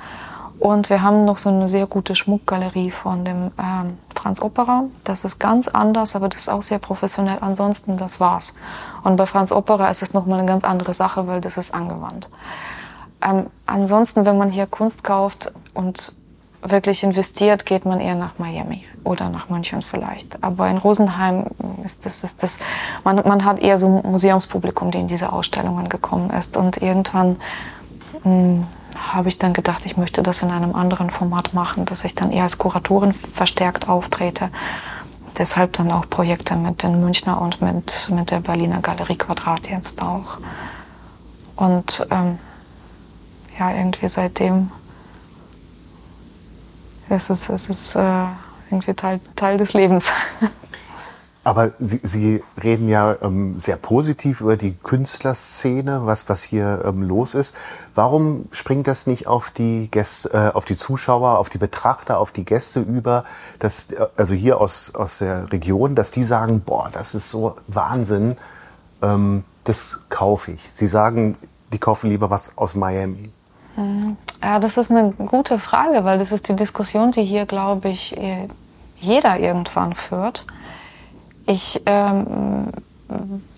Und 0.59 0.89
wir 0.89 1.03
haben 1.03 1.23
noch 1.23 1.37
so 1.37 1.49
eine 1.49 1.69
sehr 1.69 1.85
gute 1.85 2.15
Schmuckgalerie 2.15 2.89
von 2.89 3.25
dem 3.25 3.51
ähm, 3.59 3.97
Franz 4.15 4.41
Opera. 4.41 4.85
Das 5.03 5.23
ist 5.23 5.37
ganz 5.37 5.67
anders, 5.67 6.15
aber 6.15 6.29
das 6.29 6.41
ist 6.41 6.49
auch 6.49 6.63
sehr 6.63 6.79
professionell. 6.79 7.37
Ansonsten, 7.41 7.95
das 7.95 8.19
war's. 8.19 8.55
Und 9.03 9.17
bei 9.17 9.27
Franz 9.27 9.51
Opera 9.51 9.89
ist 9.89 10.01
es 10.01 10.15
nochmal 10.15 10.39
eine 10.39 10.47
ganz 10.47 10.63
andere 10.63 10.95
Sache, 10.95 11.27
weil 11.27 11.41
das 11.41 11.57
ist 11.57 11.75
angewandt. 11.75 12.29
Ähm, 13.23 13.47
ansonsten, 13.65 14.25
wenn 14.25 14.37
man 14.37 14.49
hier 14.49 14.67
Kunst 14.67 15.03
kauft 15.03 15.51
und 15.73 16.13
wirklich 16.61 17.03
investiert, 17.03 17.65
geht 17.65 17.85
man 17.85 17.99
eher 17.99 18.15
nach 18.15 18.39
Miami 18.39 18.85
oder 19.03 19.29
nach 19.29 19.49
München 19.49 19.81
vielleicht. 19.81 20.41
Aber 20.43 20.69
in 20.69 20.77
Rosenheim 20.77 21.47
ist 21.83 22.05
das, 22.05 22.23
ist 22.23 22.41
das 22.41 22.57
man, 23.03 23.17
man 23.27 23.43
hat 23.43 23.59
eher 23.59 23.77
so 23.77 23.87
ein 23.87 24.11
Museumspublikum, 24.11 24.91
die 24.91 24.99
in 24.99 25.07
diese 25.07 25.33
Ausstellungen 25.33 25.89
gekommen 25.89 26.29
ist. 26.29 26.55
Und 26.55 26.77
irgendwann 26.77 27.37
hm, 28.23 28.65
habe 28.95 29.27
ich 29.27 29.39
dann 29.39 29.53
gedacht, 29.53 29.85
ich 29.85 29.97
möchte 29.97 30.23
das 30.23 30.41
in 30.41 30.51
einem 30.51 30.75
anderen 30.75 31.09
Format 31.09 31.53
machen, 31.53 31.85
dass 31.85 32.05
ich 32.05 32.15
dann 32.15 32.31
eher 32.31 32.43
als 32.43 32.57
Kuratorin 32.57 33.13
verstärkt 33.13 33.89
auftrete. 33.89 34.49
Deshalb 35.37 35.73
dann 35.73 35.91
auch 35.91 36.07
Projekte 36.09 36.55
mit 36.55 36.83
den 36.83 37.01
Münchner 37.01 37.41
und 37.41 37.61
mit, 37.61 38.09
mit 38.13 38.31
der 38.31 38.39
Berliner 38.39 38.79
Galerie 38.81 39.17
Quadrat 39.17 39.67
jetzt 39.67 40.01
auch. 40.01 40.37
Und 41.55 42.07
ähm, 42.11 42.37
ja, 43.59 43.73
irgendwie 43.73 44.07
seitdem 44.07 44.71
ist 47.09 47.29
es, 47.29 47.49
es 47.49 47.69
ist, 47.69 47.95
äh, 47.95 48.25
irgendwie 48.69 48.93
Teil, 48.93 49.19
Teil 49.35 49.57
des 49.57 49.73
Lebens. 49.73 50.11
Aber 51.45 51.71
Sie, 51.77 51.99
Sie 52.03 52.43
reden 52.61 52.87
ja 52.87 53.17
ähm, 53.21 53.57
sehr 53.57 53.75
positiv 53.75 54.39
über 54.39 54.55
die 54.55 54.75
Künstlerszene, 54.75 56.05
was, 56.05 56.29
was 56.29 56.41
hier 56.41 56.83
ähm, 56.85 57.03
los 57.03 57.35
ist. 57.35 57.53
Warum 57.93 58.45
springt 58.51 58.87
das 58.87 59.07
nicht 59.07 59.27
auf 59.27 59.49
die 59.49 59.89
Gäste, 59.91 60.29
äh, 60.31 60.55
auf 60.55 60.63
die 60.63 60.77
Zuschauer, 60.77 61.37
auf 61.37 61.49
die 61.49 61.57
Betrachter, 61.57 62.17
auf 62.19 62.31
die 62.31 62.45
Gäste 62.45 62.79
über, 62.79 63.25
dass, 63.59 63.91
äh, 63.91 64.07
also 64.15 64.33
hier 64.33 64.61
aus, 64.61 64.95
aus 64.95 65.17
der 65.17 65.51
Region, 65.51 65.95
dass 65.95 66.11
die 66.11 66.23
sagen, 66.23 66.61
boah, 66.61 66.89
das 66.93 67.13
ist 67.13 67.29
so 67.29 67.57
Wahnsinn, 67.67 68.37
ähm, 69.01 69.43
das 69.65 69.99
kaufe 70.07 70.53
ich. 70.53 70.71
Sie 70.71 70.87
sagen, 70.87 71.37
die 71.73 71.77
kaufen 71.77 72.09
lieber 72.09 72.29
was 72.29 72.57
aus 72.57 72.73
Miami. 72.73 73.33
Ja, 73.75 74.59
das 74.59 74.77
ist 74.77 74.91
eine 74.91 75.11
gute 75.11 75.57
Frage, 75.57 76.03
weil 76.03 76.19
das 76.19 76.31
ist 76.31 76.47
die 76.47 76.55
Diskussion, 76.55 77.11
die 77.11 77.23
hier, 77.23 77.45
glaube 77.45 77.89
ich, 77.89 78.15
äh, 78.17 78.47
jeder 78.97 79.39
irgendwann 79.39 79.95
führt. 79.95 80.45
Ich 81.45 81.81
ähm, 81.85 82.67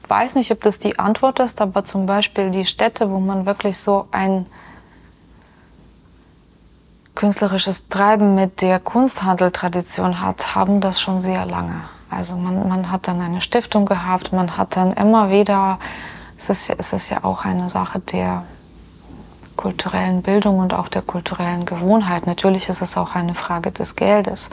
weiß 0.08 0.36
nicht, 0.36 0.52
ob 0.52 0.62
das 0.62 0.80
die 0.80 0.98
Antwort 1.00 1.40
ist, 1.40 1.62
aber 1.62 1.86
zum 1.86 2.06
Beispiel 2.06 2.52
die 2.52 2.66
Städte, 2.66 3.12
wo 3.12 3.20
man 3.20 3.46
wirklich 3.46 3.78
so 3.78 4.08
ein 4.12 4.46
künstlerisches 7.14 7.88
Treiben 7.88 8.36
mit 8.36 8.62
der 8.62 8.80
Kunsthandeltradition 8.80 10.22
hat, 10.22 10.56
haben 10.56 10.82
das 10.82 11.00
schon 11.00 11.20
sehr 11.20 11.46
lange. 11.46 11.82
Also 12.10 12.36
man, 12.36 12.68
man 12.68 12.92
hat 12.92 13.08
dann 13.08 13.22
eine 13.22 13.42
Stiftung 13.42 13.86
gehabt, 13.86 14.34
man 14.34 14.58
hat 14.58 14.76
dann 14.76 14.94
immer 14.94 15.30
wieder, 15.30 15.80
es 16.38 16.50
ist, 16.50 16.70
es 16.70 16.94
ist 16.94 17.10
ja 17.10 17.24
auch 17.24 17.46
eine 17.46 17.70
Sache 17.70 18.00
der 18.00 18.44
kulturellen 19.56 20.22
Bildung 20.22 20.60
und 20.60 20.74
auch 20.74 20.88
der 20.88 21.02
kulturellen 21.02 21.66
Gewohnheit. 21.66 22.28
Natürlich 22.28 22.70
ist 22.70 22.82
es 22.82 22.98
auch 22.98 23.16
eine 23.16 23.36
Frage 23.36 23.72
des 23.72 23.96
Geldes. 23.96 24.50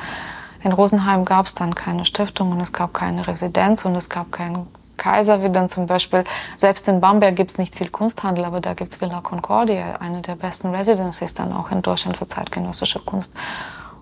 In 0.62 0.73
Rosenheim 0.73 1.25
gab 1.25 1.47
es 1.47 1.55
dann 1.55 1.75
keine 1.75 2.05
Stiftung 2.05 2.53
und 2.53 2.61
es 2.61 2.73
gab 2.73 2.95
keine 2.95 3.27
Residenz 3.27 3.85
und 3.85 3.95
es 3.97 4.09
gab 4.09 4.31
keinen 4.31 4.67
Kaiser, 4.97 5.43
wie 5.43 5.51
dann 5.51 5.69
zum 5.69 5.87
Beispiel, 5.87 6.25
selbst 6.57 6.87
in 6.87 7.01
Bamberg 7.01 7.35
gibt 7.35 7.51
es 7.51 7.59
nicht 7.59 7.75
viel 7.75 7.88
Kunsthandel, 7.88 8.45
aber 8.45 8.61
da 8.61 8.75
gibt 8.75 8.93
es 8.93 9.01
Villa 9.01 9.21
Concordia, 9.21 9.97
eine 10.01 10.21
der 10.21 10.37
besten 10.37 10.69
Residencies 10.69 11.35
dann 11.35 11.53
auch 11.53 11.73
in 11.73 11.83
Deutschland 11.83 12.17
für 12.17 12.29
zeitgenössische 12.29 13.01
Kunst. 13.01 13.33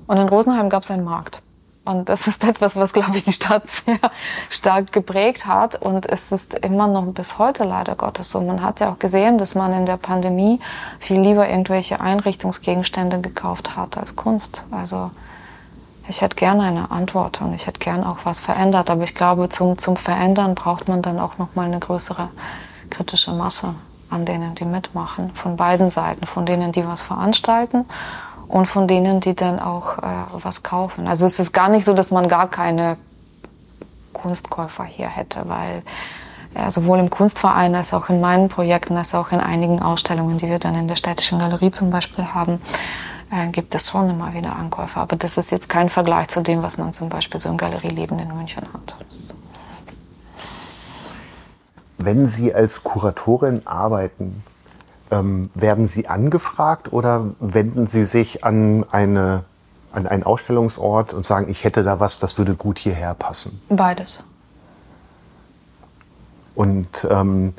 Und 0.07 0.19
in 0.19 0.29
Rosenheim 0.29 0.69
gab 0.69 0.83
es 0.83 0.91
einen 0.91 1.05
Markt. 1.05 1.41
Und 1.91 2.09
das 2.09 2.29
ist 2.29 2.45
etwas, 2.45 2.77
was, 2.77 2.93
glaube 2.93 3.17
ich, 3.17 3.25
die 3.25 3.33
Stadt 3.33 3.69
sehr 3.69 3.99
stark 4.49 4.93
geprägt 4.93 5.47
hat. 5.47 5.75
Und 5.75 6.07
es 6.07 6.31
ist 6.31 6.55
immer 6.55 6.87
noch 6.87 7.05
bis 7.07 7.39
heute 7.39 7.65
leider 7.65 7.97
Gottes 7.97 8.31
so. 8.31 8.41
Man 8.41 8.63
hat 8.63 8.79
ja 8.79 8.91
auch 8.93 8.99
gesehen, 9.01 9.39
dass 9.39 9.57
man 9.57 9.73
in 9.73 9.87
der 9.87 9.97
Pandemie 9.97 10.61
viel 11.01 11.21
lieber 11.21 11.49
irgendwelche 11.49 12.01
Einrichtungsgegenstände 12.01 13.21
gekauft 13.21 13.77
hat 13.77 13.99
als 13.99 14.15
Kunst. 14.15 14.63
Also 14.71 15.11
ich 16.09 16.23
hätte 16.23 16.37
gerne 16.37 16.63
eine 16.63 16.91
Antwort 16.93 17.41
und 17.41 17.55
ich 17.55 17.67
hätte 17.67 17.81
gerne 17.81 18.09
auch 18.09 18.19
was 18.25 18.39
verändert. 18.39 18.89
Aber 18.89 19.03
ich 19.03 19.17
glaube, 19.17 19.49
zum, 19.49 19.77
zum 19.77 19.97
Verändern 19.97 20.55
braucht 20.55 20.87
man 20.87 21.03
dann 21.03 21.19
auch 21.19 21.39
noch 21.39 21.57
mal 21.57 21.67
eine 21.67 21.81
größere 21.81 22.29
kritische 22.89 23.33
Masse 23.33 23.75
an 24.11 24.25
denen, 24.25 24.55
die 24.57 24.65
mitmachen, 24.65 25.33
von 25.35 25.57
beiden 25.57 25.91
Seiten, 25.91 26.27
von 26.27 26.47
denen, 26.47 26.73
die 26.73 26.87
was 26.87 27.03
veranstalten 27.03 27.87
und 28.51 28.67
von 28.67 28.89
denen, 28.89 29.21
die 29.21 29.35
dann 29.35 29.61
auch 29.61 29.99
äh, 29.99 30.03
was 30.43 30.63
kaufen. 30.63 31.07
Also 31.07 31.25
es 31.25 31.39
ist 31.39 31.53
gar 31.53 31.69
nicht 31.69 31.85
so, 31.85 31.95
dass 31.95 32.11
man 32.11 32.29
gar 32.29 32.51
keine 32.51 32.97
Kunstkäufer 34.13 34.85
hier 34.85 35.09
hätte, 35.09 35.43
weil 35.47 35.83
äh, 36.55 36.69
sowohl 36.71 36.99
im 36.99 37.11
Kunstverein 37.11 37.77
als 37.77 37.95
auch 37.95 38.09
in 38.09 38.21
meinen 38.21 38.49
Projekten, 38.49 38.97
als 38.97 39.15
auch 39.15 39.31
in 39.31 39.39
einigen 39.39 39.81
Ausstellungen, 39.81 40.39
die 40.39 40.49
wir 40.49 40.59
dann 40.59 40.75
in 40.75 40.89
der 40.89 40.97
Städtischen 40.97 41.39
Galerie 41.39 41.71
zum 41.71 41.91
Beispiel 41.91 42.25
haben, 42.25 42.61
äh, 43.31 43.47
gibt 43.51 43.73
es 43.77 43.89
schon 43.89 44.11
immer 44.11 44.35
wieder 44.35 44.57
Ankäufer. 44.57 45.01
Aber 45.01 45.15
das 45.15 45.39
ist 45.39 45.53
jetzt 45.53 45.69
kein 45.69 45.89
Vergleich 45.89 46.27
zu 46.27 46.43
dem, 46.43 46.65
was 46.65 46.77
man 46.77 46.93
zum 46.93 47.09
Beispiel 47.09 47.39
so 47.39 47.49
im 47.49 47.57
Galerieleben 47.57 48.19
in 48.19 48.37
München 48.37 48.65
hat. 48.73 48.97
Wenn 51.99 52.27
Sie 52.27 52.53
als 52.53 52.83
Kuratorin 52.83 53.63
arbeiten, 53.65 54.43
ähm, 55.11 55.51
werden 55.55 55.87
Sie 55.87 56.09
angefragt 56.09 56.93
oder 56.93 57.27
wenden 57.41 57.87
Sie 57.87 58.05
sich 58.05 58.45
an, 58.45 58.85
eine, 58.91 59.45
an 59.93 60.07
einen 60.07 60.23
Ausstellungsort 60.23 61.13
und 61.13 61.25
sagen, 61.25 61.49
ich 61.49 61.65
hätte 61.65 61.83
da 61.83 62.01
was, 62.01 62.19
das 62.19 62.39
würde 62.39 62.55
gut 62.55 62.79
hierher 62.79 63.15
passen? 63.15 63.61
Beides. 63.69 64.25
Und 66.55 67.07
ähm, 67.11 67.55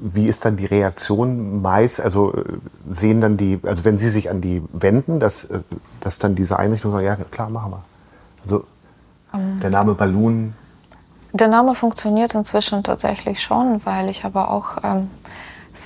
wie 0.00 0.26
ist 0.26 0.44
dann 0.44 0.56
die 0.56 0.66
Reaktion 0.66 1.60
meist? 1.60 2.00
Also 2.00 2.34
äh, 2.34 2.44
sehen 2.88 3.20
dann 3.20 3.36
die, 3.36 3.58
also 3.64 3.84
wenn 3.84 3.98
Sie 3.98 4.10
sich 4.10 4.30
an 4.30 4.40
die 4.40 4.62
wenden, 4.72 5.20
dass, 5.20 5.44
äh, 5.44 5.60
dass 6.00 6.18
dann 6.18 6.34
diese 6.34 6.58
Einrichtung 6.58 6.92
sagt, 6.92 7.04
ja 7.04 7.16
klar, 7.30 7.50
machen 7.50 7.72
wir. 7.72 7.84
Also 8.42 8.64
ähm. 9.34 9.60
der 9.60 9.70
Name 9.70 9.94
Balloon. 9.94 10.54
Der 11.32 11.48
Name 11.48 11.74
funktioniert 11.74 12.34
inzwischen 12.34 12.82
tatsächlich 12.82 13.42
schon, 13.42 13.80
weil 13.84 14.08
ich 14.08 14.24
aber 14.24 14.50
auch, 14.50 14.78
ähm, 14.82 15.10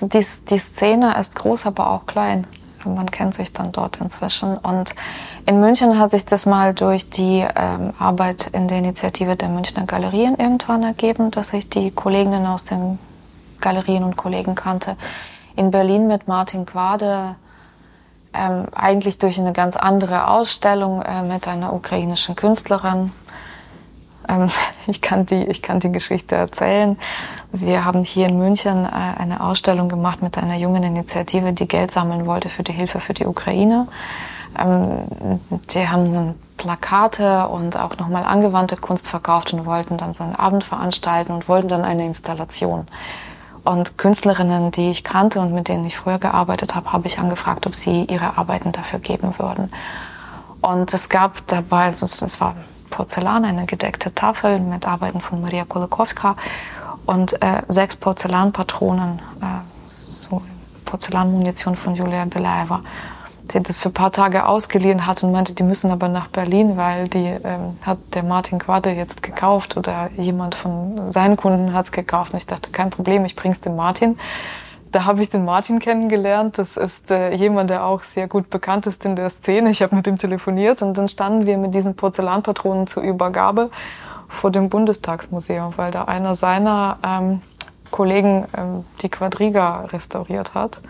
die, 0.01 0.27
die 0.51 0.59
Szene 0.59 1.17
ist 1.19 1.37
groß, 1.37 1.67
aber 1.67 1.91
auch 1.91 2.07
klein. 2.07 2.47
Man 2.85 3.11
kennt 3.11 3.35
sich 3.37 3.53
dann 3.53 3.71
dort 3.71 3.99
inzwischen. 3.99 4.57
Und 4.59 4.95
in 5.47 5.61
München 5.61 5.99
hat 5.99 6.11
sich 6.11 6.25
das 6.25 6.47
mal 6.47 6.75
durch 6.75 7.11
die 7.11 7.47
ähm, 7.55 7.93
Arbeit 7.99 8.49
in 8.53 8.67
der 8.67 8.79
Initiative 8.79 9.37
der 9.37 9.49
Münchner 9.49 9.87
Galerien 9.87 10.37
irgendwann 10.37 10.83
ergeben, 10.83 11.31
dass 11.31 11.51
sich 11.51 11.69
die 11.69 11.91
Kolleginnen 11.91 12.47
aus 12.47 12.65
den 12.65 12.99
Galerien 13.61 14.03
und 14.03 14.17
Kollegen 14.17 14.55
kannte. 14.55 14.97
In 15.55 15.71
Berlin 15.71 16.09
mit 16.09 16.27
Martin 16.27 16.67
Quade 16.67 17.37
ähm, 18.35 18.67
eigentlich 18.75 19.19
durch 19.19 19.39
eine 19.39 19.53
ganz 19.53 19.77
andere 19.77 20.29
Ausstellung 20.29 21.03
äh, 21.03 21.23
mit 21.23 21.47
einer 21.47 21.73
ukrainischen 21.73 22.35
Künstlerin. 22.35 23.13
Ähm, 24.29 24.49
ich, 24.87 25.01
kann 25.01 25.27
die, 25.27 25.45
ich 25.45 25.63
kann 25.63 25.81
die 25.81 25.93
Geschichte 25.93 26.35
erzählen. 26.35 26.99
Wir 27.53 27.85
haben 27.85 28.05
hier 28.05 28.29
in 28.29 28.39
München 28.39 28.85
äh, 28.85 28.89
eine 28.89 29.43
Ausstellung 29.43 29.89
gemacht 29.89 30.23
mit 30.23 30.39
einer 30.39 30.57
jungen 30.57 30.83
Initiative, 30.83 31.53
die 31.53 31.69
Geld 31.69 31.93
sammeln 31.93 32.27
wollte 32.27 32.49
für 32.49 32.63
die 32.63 32.73
Hilfe 32.73 33.01
für 33.01 33.15
die 33.15 33.27
Ukraine. 33.27 33.89
Ähm, 34.59 35.41
die 35.71 35.89
haben 35.89 36.13
dann 36.13 36.35
Plakate 36.57 37.49
und 37.49 37.79
auch 37.79 37.97
nochmal 37.97 38.25
angewandte 38.25 38.77
Kunst 38.77 39.09
verkauft 39.09 39.53
und 39.53 39.67
wollten 39.67 39.97
dann 39.97 40.13
so 40.13 40.23
einen 40.23 40.37
Abend 40.37 40.65
veranstalten 40.65 41.33
und 41.33 41.49
wollten 41.49 41.69
dann 41.69 41.85
eine 41.85 42.07
Installation. 42.07 42.87
Und 43.65 43.97
Künstlerinnen, 43.97 44.73
die 44.73 44.91
ich 44.91 45.05
kannte 45.05 45.41
und 45.41 45.55
mit 45.55 45.69
denen 45.69 45.85
ich 45.85 45.97
früher 45.97 46.19
gearbeitet 46.19 46.75
habe, 46.75 46.93
habe 46.93 47.07
ich 47.07 47.19
angefragt, 47.19 47.67
ob 47.67 47.77
sie 47.77 48.05
ihre 48.05 48.37
Arbeiten 48.37 48.73
dafür 48.73 48.99
geben 48.99 49.35
würden. 49.39 49.73
Und 50.61 50.93
es 50.95 51.09
gab 51.09 51.47
dabei, 51.47 51.89
es 51.89 52.41
war 52.41 52.55
Porzellan, 52.93 53.45
eine 53.45 53.67
gedeckte 53.67 54.15
Tafel 54.15 54.61
mit 54.61 54.87
Arbeiten 54.87 55.21
von 55.21 55.41
Maria 55.41 55.65
Kolakowska 55.65 56.37
und 57.07 57.43
äh, 57.43 57.63
sechs 57.69 57.97
Porzellanpatronen, 57.97 59.19
äh, 59.41 59.89
so 59.89 60.41
Porzellanmunition 60.85 61.75
von 61.75 61.97
Julia 61.97 62.25
Belaeva 62.27 62.83
die 63.53 63.63
das 63.63 63.79
für 63.79 63.89
ein 63.89 63.95
paar 63.95 64.13
Tage 64.13 64.47
ausgeliehen 64.47 65.07
hat 65.07 65.23
und 65.23 65.33
meinte, 65.33 65.55
die 65.55 65.63
müssen 65.63 65.91
aber 65.91 66.09
nach 66.09 66.29
Berlin, 66.29 66.77
weil 66.77 67.09
die 67.09 67.27
ähm, 67.27 67.77
hat 67.83 67.99
der 68.15 68.23
Martin 68.23 68.59
Quade 68.59 68.91
jetzt 68.91 69.23
gekauft 69.23 69.77
oder 69.77 70.11
jemand 70.17 70.55
von 70.55 71.11
seinen 71.11 71.37
Kunden 71.37 71.73
hat 71.73 71.87
es 71.87 71.93
gekauft. 71.93 72.33
Und 72.33 72.39
ich 72.39 72.47
dachte, 72.47 72.71
kein 72.71 72.91
Problem, 72.91 73.25
ich 73.25 73.37
bring's 73.37 73.61
dem 73.61 73.77
Martin. 73.77 74.19
Da 74.93 75.07
habe 75.07 75.23
ich 75.23 75.31
den 75.31 75.47
Martin 75.47 75.79
kennengelernt. 75.79 76.59
Das 76.59 76.77
ist 76.77 77.11
äh, 77.11 77.35
jemand, 77.35 77.71
der 77.71 77.87
auch 77.87 78.03
sehr 78.03 78.29
gut 78.29 78.51
bekannt 78.51 78.87
ist 78.87 79.05
in 79.07 79.17
der 79.17 79.31
Szene. 79.31 79.71
Ich 79.71 79.83
habe 79.83 79.97
mit 79.97 80.07
ihm 80.07 80.19
telefoniert 80.19 80.83
und 80.83 80.99
dann 80.99 81.09
standen 81.09 81.47
wir 81.47 81.57
mit 81.57 81.75
diesen 81.75 81.97
Porzellanpatronen 81.97 82.87
zur 82.87 83.03
Übergabe 83.03 83.71
vor 84.29 84.51
dem 84.51 84.69
Bundestagsmuseum, 84.69 85.73
weil 85.77 85.93
da 85.93 86.05
einer 86.05 86.35
seiner 86.35 86.99
ähm, 87.03 87.41
Kollegen 87.91 88.47
ähm, 88.55 88.85
die 89.01 89.09
Quadriga 89.09 89.87
restauriert 89.87 90.53
hat. 90.53 90.83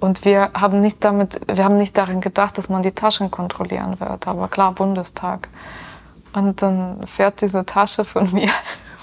Und 0.00 0.24
wir 0.24 0.50
haben 0.54 0.80
nicht 0.80 1.04
damit, 1.04 1.40
wir 1.46 1.64
haben 1.64 1.78
nicht 1.78 1.96
daran 1.96 2.20
gedacht, 2.20 2.58
dass 2.58 2.68
man 2.68 2.82
die 2.82 2.92
Taschen 2.92 3.30
kontrollieren 3.30 4.00
wird. 4.00 4.26
Aber 4.26 4.48
klar, 4.48 4.72
Bundestag. 4.72 5.48
Und 6.32 6.60
dann 6.60 7.06
fährt 7.06 7.40
diese 7.40 7.64
Tasche 7.64 8.04
von 8.04 8.30
mir 8.32 8.50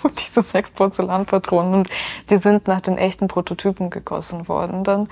diese 0.28 0.42
sechs 0.42 0.72
Porzellanpatronen 0.72 1.74
und 1.74 1.90
die 2.30 2.38
sind 2.38 2.68
nach 2.68 2.82
den 2.82 2.98
echten 2.98 3.28
Prototypen 3.28 3.90
gegossen 3.90 4.48
worden. 4.48 4.84
Dann 4.84 5.10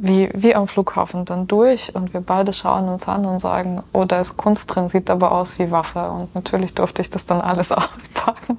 wie, 0.00 0.30
wie 0.32 0.54
am 0.54 0.68
Flughafen 0.68 1.24
dann 1.24 1.48
durch 1.48 1.94
und 1.94 2.14
wir 2.14 2.20
beide 2.20 2.52
schauen 2.52 2.88
uns 2.88 3.08
an 3.08 3.26
und 3.26 3.40
sagen, 3.40 3.82
oh, 3.92 4.04
da 4.04 4.20
ist 4.20 4.36
Kunst 4.36 4.72
drin, 4.72 4.88
sieht 4.88 5.10
aber 5.10 5.32
aus 5.32 5.58
wie 5.58 5.72
Waffe. 5.72 6.08
Und 6.08 6.34
natürlich 6.34 6.72
durfte 6.72 7.02
ich 7.02 7.10
das 7.10 7.26
dann 7.26 7.40
alles 7.40 7.72
auspacken. 7.72 8.58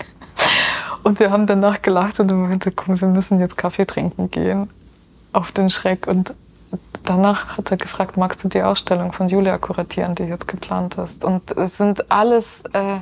Und 1.04 1.20
wir 1.20 1.32
haben 1.32 1.48
danach 1.48 1.82
gelacht 1.82 2.20
und 2.20 2.30
meinte, 2.30 2.72
komm, 2.72 3.00
wir 3.00 3.08
müssen 3.08 3.40
jetzt 3.40 3.58
Kaffee 3.58 3.86
trinken 3.86 4.30
gehen. 4.30 4.70
Auf 5.32 5.52
den 5.52 5.70
Schreck. 5.70 6.08
Und 6.08 6.34
danach 7.04 7.58
hat 7.58 7.72
er 7.72 7.78
gefragt, 7.78 8.18
magst 8.18 8.44
du 8.44 8.50
die 8.50 8.62
Ausstellung 8.62 9.14
von 9.14 9.30
Julia 9.30 9.58
kuratieren, 9.58 10.16
die 10.16 10.24
jetzt 10.24 10.48
geplant 10.48 10.98
ist? 10.98 11.24
Und 11.24 11.56
es 11.56 11.78
sind 11.78 12.12
alles, 12.12 12.64
äh, 12.74 12.98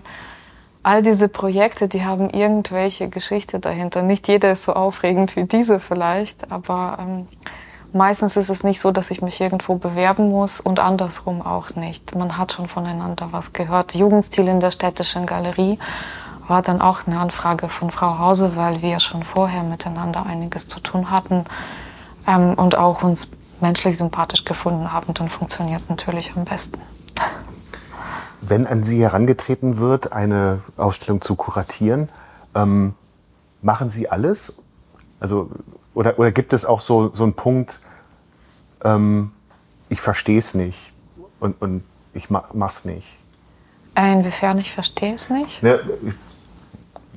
all 0.87 1.01
diese 1.03 1.27
Projekte, 1.27 1.89
die 1.89 2.05
haben 2.05 2.29
irgendwelche 2.29 3.09
Geschichte 3.09 3.59
dahinter. 3.59 4.03
Nicht 4.03 4.29
jeder 4.29 4.53
ist 4.53 4.63
so 4.63 4.71
aufregend 4.71 5.35
wie 5.35 5.43
diese 5.43 5.81
vielleicht, 5.81 6.49
aber 6.49 6.97
ähm, 7.01 7.27
meistens 7.91 8.37
ist 8.37 8.49
es 8.49 8.63
nicht 8.63 8.79
so, 8.79 8.91
dass 8.93 9.11
ich 9.11 9.21
mich 9.21 9.41
irgendwo 9.41 9.75
bewerben 9.75 10.29
muss 10.29 10.61
und 10.61 10.79
andersrum 10.79 11.41
auch 11.41 11.75
nicht. 11.75 12.15
Man 12.15 12.37
hat 12.37 12.53
schon 12.53 12.69
voneinander 12.69 13.27
was 13.31 13.51
gehört. 13.51 13.95
Jugendstil 13.95 14.47
in 14.47 14.61
der 14.61 14.71
städtischen 14.71 15.25
Galerie 15.25 15.77
war 16.47 16.61
dann 16.61 16.79
auch 16.79 17.05
eine 17.05 17.19
Anfrage 17.19 17.67
von 17.67 17.91
Frau 17.91 18.17
Hause, 18.19 18.53
weil 18.55 18.81
wir 18.81 19.01
schon 19.01 19.23
vorher 19.23 19.63
miteinander 19.63 20.25
einiges 20.25 20.69
zu 20.69 20.79
tun 20.79 21.11
hatten 21.11 21.43
ähm, 22.25 22.53
und 22.53 22.77
auch 22.77 23.03
uns 23.03 23.27
menschlich 23.59 23.97
sympathisch 23.97 24.45
gefunden 24.45 24.93
haben, 24.93 25.13
dann 25.13 25.27
funktioniert 25.27 25.81
es 25.81 25.89
natürlich 25.89 26.31
am 26.37 26.45
besten. 26.45 26.79
Wenn 28.41 28.67
an 28.67 28.83
Sie 28.83 29.01
herangetreten 29.01 29.77
wird, 29.77 30.13
eine 30.13 30.61
Ausstellung 30.77 31.21
zu 31.21 31.35
kuratieren, 31.35 32.09
ähm, 32.55 32.93
machen 33.61 33.89
Sie 33.89 34.09
alles? 34.09 34.57
Also, 35.19 35.49
oder, 35.93 36.19
oder 36.19 36.31
gibt 36.31 36.53
es 36.53 36.65
auch 36.65 36.79
so, 36.79 37.11
so 37.13 37.23
einen 37.23 37.33
Punkt, 37.33 37.79
ähm, 38.83 39.31
ich 39.89 40.01
verstehe 40.01 40.37
es 40.37 40.53
nicht 40.53 40.91
und, 41.39 41.61
und 41.61 41.83
ich 42.13 42.29
mach's 42.29 42.85
nicht? 42.85 43.17
Inwiefern 43.95 44.59
ich 44.59 44.71
verstehe 44.73 45.15
es 45.15 45.29
nicht? 45.29 45.63
Ne, 45.63 45.79
ich 46.05 46.13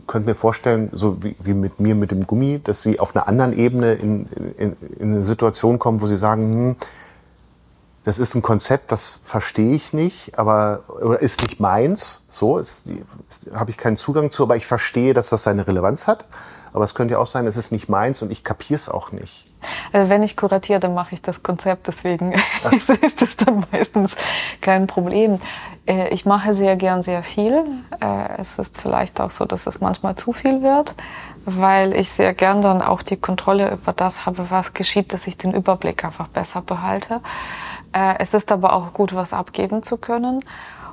könnte 0.06 0.30
mir 0.30 0.34
vorstellen, 0.34 0.88
so 0.92 1.22
wie, 1.22 1.36
wie, 1.40 1.52
mit 1.52 1.78
mir 1.78 1.94
mit 1.94 2.10
dem 2.10 2.26
Gummi, 2.26 2.60
dass 2.62 2.82
sie 2.82 2.98
auf 2.98 3.14
einer 3.14 3.28
anderen 3.28 3.52
Ebene 3.52 3.92
in, 3.92 4.26
in, 4.56 4.76
in 4.98 5.14
eine 5.14 5.24
Situation 5.24 5.78
kommen, 5.78 6.00
wo 6.00 6.06
sie 6.06 6.16
sagen, 6.16 6.42
hm, 6.42 6.76
das 8.04 8.18
ist 8.18 8.34
ein 8.34 8.42
Konzept, 8.42 8.92
das 8.92 9.20
verstehe 9.24 9.74
ich 9.74 9.92
nicht, 9.92 10.38
aber 10.38 10.84
oder 11.00 11.20
ist 11.20 11.42
nicht 11.42 11.60
meins. 11.60 12.24
So 12.30 12.58
ist, 12.58 12.86
ist 13.28 13.50
habe 13.54 13.70
ich 13.70 13.76
keinen 13.76 13.96
Zugang 13.96 14.30
zu, 14.30 14.42
aber 14.42 14.56
ich 14.56 14.66
verstehe, 14.66 15.12
dass 15.12 15.28
das 15.28 15.42
seine 15.42 15.66
Relevanz 15.66 16.06
hat. 16.06 16.26
Aber 16.72 16.84
es 16.84 16.94
könnte 16.94 17.12
ja 17.12 17.18
auch 17.18 17.26
sein, 17.26 17.46
es 17.46 17.56
ist 17.56 17.72
nicht 17.72 17.88
meins 17.88 18.22
und 18.22 18.30
ich 18.30 18.44
kapiere 18.44 18.76
es 18.76 18.88
auch 18.88 19.12
nicht. 19.12 19.44
Also 19.92 20.08
wenn 20.08 20.22
ich 20.22 20.36
kuratiere, 20.36 20.80
dann 20.80 20.94
mache 20.94 21.14
ich 21.14 21.20
das 21.20 21.42
Konzept, 21.42 21.88
deswegen 21.88 22.32
ist, 22.70 22.88
ist 22.88 23.20
das 23.20 23.36
dann 23.36 23.66
meistens 23.72 24.16
kein 24.60 24.86
Problem. 24.86 25.40
Äh, 25.86 26.08
ich 26.10 26.24
mache 26.24 26.54
sehr 26.54 26.76
gern 26.76 27.02
sehr 27.02 27.22
viel. 27.22 27.64
Äh, 28.00 28.38
es 28.38 28.58
ist 28.58 28.80
vielleicht 28.80 29.20
auch 29.20 29.30
so, 29.30 29.44
dass 29.44 29.66
es 29.66 29.80
manchmal 29.80 30.14
zu 30.16 30.32
viel 30.32 30.62
wird, 30.62 30.94
weil 31.44 31.94
ich 31.94 32.10
sehr 32.10 32.34
gern 32.34 32.62
dann 32.62 32.80
auch 32.80 33.02
die 33.02 33.16
Kontrolle 33.16 33.72
über 33.72 33.92
das 33.92 34.24
habe, 34.24 34.50
was 34.50 34.72
geschieht, 34.72 35.12
dass 35.12 35.26
ich 35.26 35.36
den 35.36 35.52
Überblick 35.52 36.04
einfach 36.04 36.28
besser 36.28 36.62
behalte. 36.62 37.20
Äh, 37.92 38.14
es 38.18 38.34
ist 38.34 38.52
aber 38.52 38.72
auch 38.72 38.92
gut, 38.92 39.14
was 39.14 39.32
abgeben 39.32 39.82
zu 39.82 39.96
können. 39.96 40.44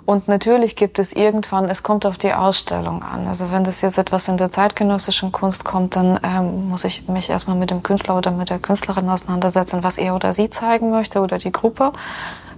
Und 0.08 0.30
natürlich 0.30 0.78
gibt 0.78 1.00
es 1.00 1.12
irgendwann, 1.12 1.70
es 1.70 1.84
kommt 1.84 2.06
auf 2.06 2.18
die 2.18 2.34
Ausstellung 2.34 3.04
an. 3.04 3.28
Also 3.28 3.52
wenn 3.52 3.66
das 3.66 3.82
jetzt 3.82 3.98
etwas 3.98 4.30
in 4.30 4.38
der 4.38 4.50
zeitgenössischen 4.50 5.34
Kunst 5.34 5.66
kommt, 5.66 5.98
dann 5.98 6.18
ähm, 6.24 6.70
muss 6.70 6.86
ich 6.86 7.10
mich 7.10 7.30
erstmal 7.30 7.58
mit 7.58 7.72
dem 7.72 7.84
Künstler 7.84 8.18
oder 8.18 8.32
mit 8.32 8.50
der 8.50 8.60
Künstlerin 8.60 9.10
auseinandersetzen, 9.10 9.84
was 9.84 9.98
er 9.98 10.16
oder 10.16 10.32
sie 10.32 10.50
zeigen 10.50 10.92
möchte 10.92 11.20
oder 11.20 11.38
die 11.38 11.52
Gruppe. 11.52 11.92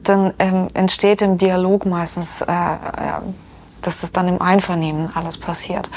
Dann 0.04 0.32
ähm, 0.38 0.68
entsteht 0.76 1.24
im 1.24 1.40
Dialog 1.40 1.88
meistens, 1.88 2.42
äh, 2.42 2.54
äh, 2.54 2.78
dass 3.82 4.04
es 4.04 4.12
dann 4.12 4.28
im 4.28 4.44
Einvernehmen 4.44 5.10
alles 5.16 5.40
passiert. 5.40 5.90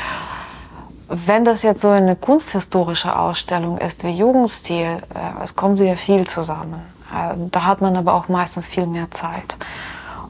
Wenn 1.09 1.45
das 1.45 1.63
jetzt 1.63 1.83
so 1.83 1.91
eine 1.91 2.17
kunsthistorische 2.17 3.15
Ausstellung 3.15 3.77
ist 3.77 4.05
wie 4.05 4.13
Jugendstil, 4.13 5.03
äh, 5.15 5.45
es 5.45 5.55
kommt 5.55 5.77
sehr 5.77 5.99
viel 5.99 6.27
zusammen. 6.27 6.81
Äh, 7.13 7.37
da 7.51 7.65
hat 7.65 7.81
man 7.81 7.97
aber 7.97 8.15
auch 8.15 8.29
meistens 8.29 8.67
viel 8.67 8.87
mehr 8.87 9.11
Zeit. 9.11 9.57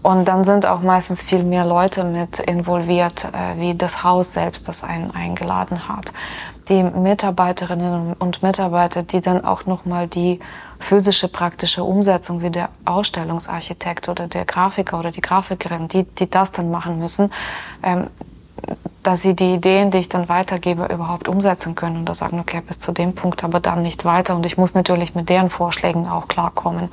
Und 0.03 0.27
dann 0.27 0.45
sind 0.45 0.67
auch 0.67 0.81
meistens 0.81 1.23
viel 1.23 1.45
mehr 1.45 1.65
Leute 1.65 2.03
mit 2.03 2.41
involviert, 2.41 3.25
äh, 3.27 3.61
wie 3.61 3.75
das 3.75 4.03
Haus 4.03 4.33
selbst, 4.33 4.67
das 4.67 4.83
einen 4.83 5.13
eingeladen 5.13 5.89
hat. 5.89 6.13
Die 6.69 6.83
Mitarbeiterinnen 6.83 8.15
und 8.15 8.43
Mitarbeiter, 8.43 9.05
die 9.05 9.21
dann 9.21 9.45
auch 9.45 9.67
nochmal 9.67 10.09
die 10.09 10.41
physische, 10.81 11.29
praktische 11.29 11.85
Umsetzung 11.85 12.43
wie 12.43 12.51
der 12.51 12.69
Ausstellungsarchitekt 12.85 14.09
oder 14.09 14.27
der 14.27 14.45
Grafiker 14.45 14.99
oder 14.99 15.13
die 15.13 15.21
Grafikerin, 15.21 15.87
die, 15.87 16.05
die 16.05 16.29
das 16.29 16.51
dann 16.51 16.71
machen 16.71 16.99
müssen, 16.99 17.33
ähm, 17.85 18.09
dass 19.03 19.23
sie 19.23 19.35
die 19.35 19.55
Ideen, 19.55 19.91
die 19.91 19.99
ich 19.99 20.09
dann 20.09 20.29
weitergebe, 20.29 20.87
überhaupt 20.87 21.29
umsetzen 21.29 21.75
können 21.75 21.97
und 21.97 22.09
da 22.09 22.15
sagen, 22.15 22.39
okay, 22.39 22.63
bis 22.67 22.79
zu 22.79 22.93
dem 22.93 23.15
Punkt, 23.15 23.43
aber 23.45 23.61
dann 23.61 23.83
nicht 23.83 24.05
weiter. 24.05 24.37
Und 24.37 24.47
ich 24.47 24.57
muss 24.57 24.75
natürlich 24.75 25.15
mit 25.15 25.29
deren 25.29 25.51
Vorschlägen 25.51 26.09
auch 26.09 26.29
klarkommen, 26.29 26.89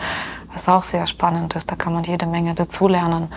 was 0.54 0.68
auch 0.68 0.84
sehr 0.84 1.08
spannend 1.08 1.56
ist. 1.56 1.70
Da 1.70 1.76
kann 1.76 1.94
man 1.94 2.04
jede 2.04 2.26
Menge 2.26 2.56
dazulernen. 2.56 3.30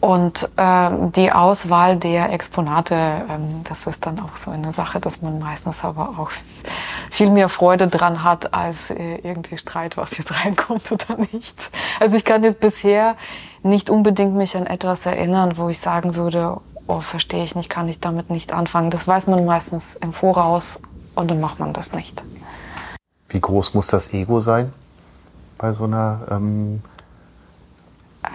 Und 0.00 0.48
äh, 0.56 0.90
die 1.16 1.32
Auswahl 1.32 1.96
der 1.96 2.32
Exponate, 2.32 2.94
ähm, 2.94 3.64
das 3.68 3.86
ist 3.86 4.06
dann 4.06 4.20
auch 4.20 4.36
so 4.36 4.52
eine 4.52 4.72
Sache, 4.72 5.00
dass 5.00 5.22
man 5.22 5.40
meistens 5.40 5.82
aber 5.82 6.14
auch 6.18 6.30
viel 7.10 7.30
mehr 7.30 7.48
Freude 7.48 7.88
dran 7.88 8.22
hat, 8.22 8.54
als 8.54 8.90
äh, 8.90 9.16
irgendwie 9.24 9.58
Streit, 9.58 9.96
was 9.96 10.16
jetzt 10.16 10.44
reinkommt 10.44 10.92
oder 10.92 11.18
nicht. 11.32 11.70
Also 11.98 12.16
ich 12.16 12.24
kann 12.24 12.44
jetzt 12.44 12.60
bisher 12.60 13.16
nicht 13.64 13.90
unbedingt 13.90 14.34
mich 14.34 14.56
an 14.56 14.66
etwas 14.66 15.04
erinnern, 15.04 15.56
wo 15.56 15.68
ich 15.68 15.80
sagen 15.80 16.14
würde, 16.14 16.60
oh, 16.88 17.00
verstehe 17.00 17.44
ich 17.44 17.54
nicht, 17.54 17.70
kann 17.70 17.88
ich 17.88 18.00
damit 18.00 18.30
nicht 18.30 18.52
anfangen. 18.52 18.90
Das 18.90 19.06
weiß 19.06 19.28
man 19.28 19.44
meistens 19.44 19.94
im 19.96 20.12
Voraus 20.12 20.80
und 21.14 21.30
dann 21.30 21.40
macht 21.40 21.60
man 21.60 21.72
das 21.72 21.92
nicht. 21.92 22.22
Wie 23.28 23.40
groß 23.40 23.74
muss 23.74 23.88
das 23.88 24.12
Ego 24.14 24.40
sein 24.40 24.72
bei 25.58 25.72
so 25.72 25.84
einer? 25.84 26.20
Ähm 26.30 26.82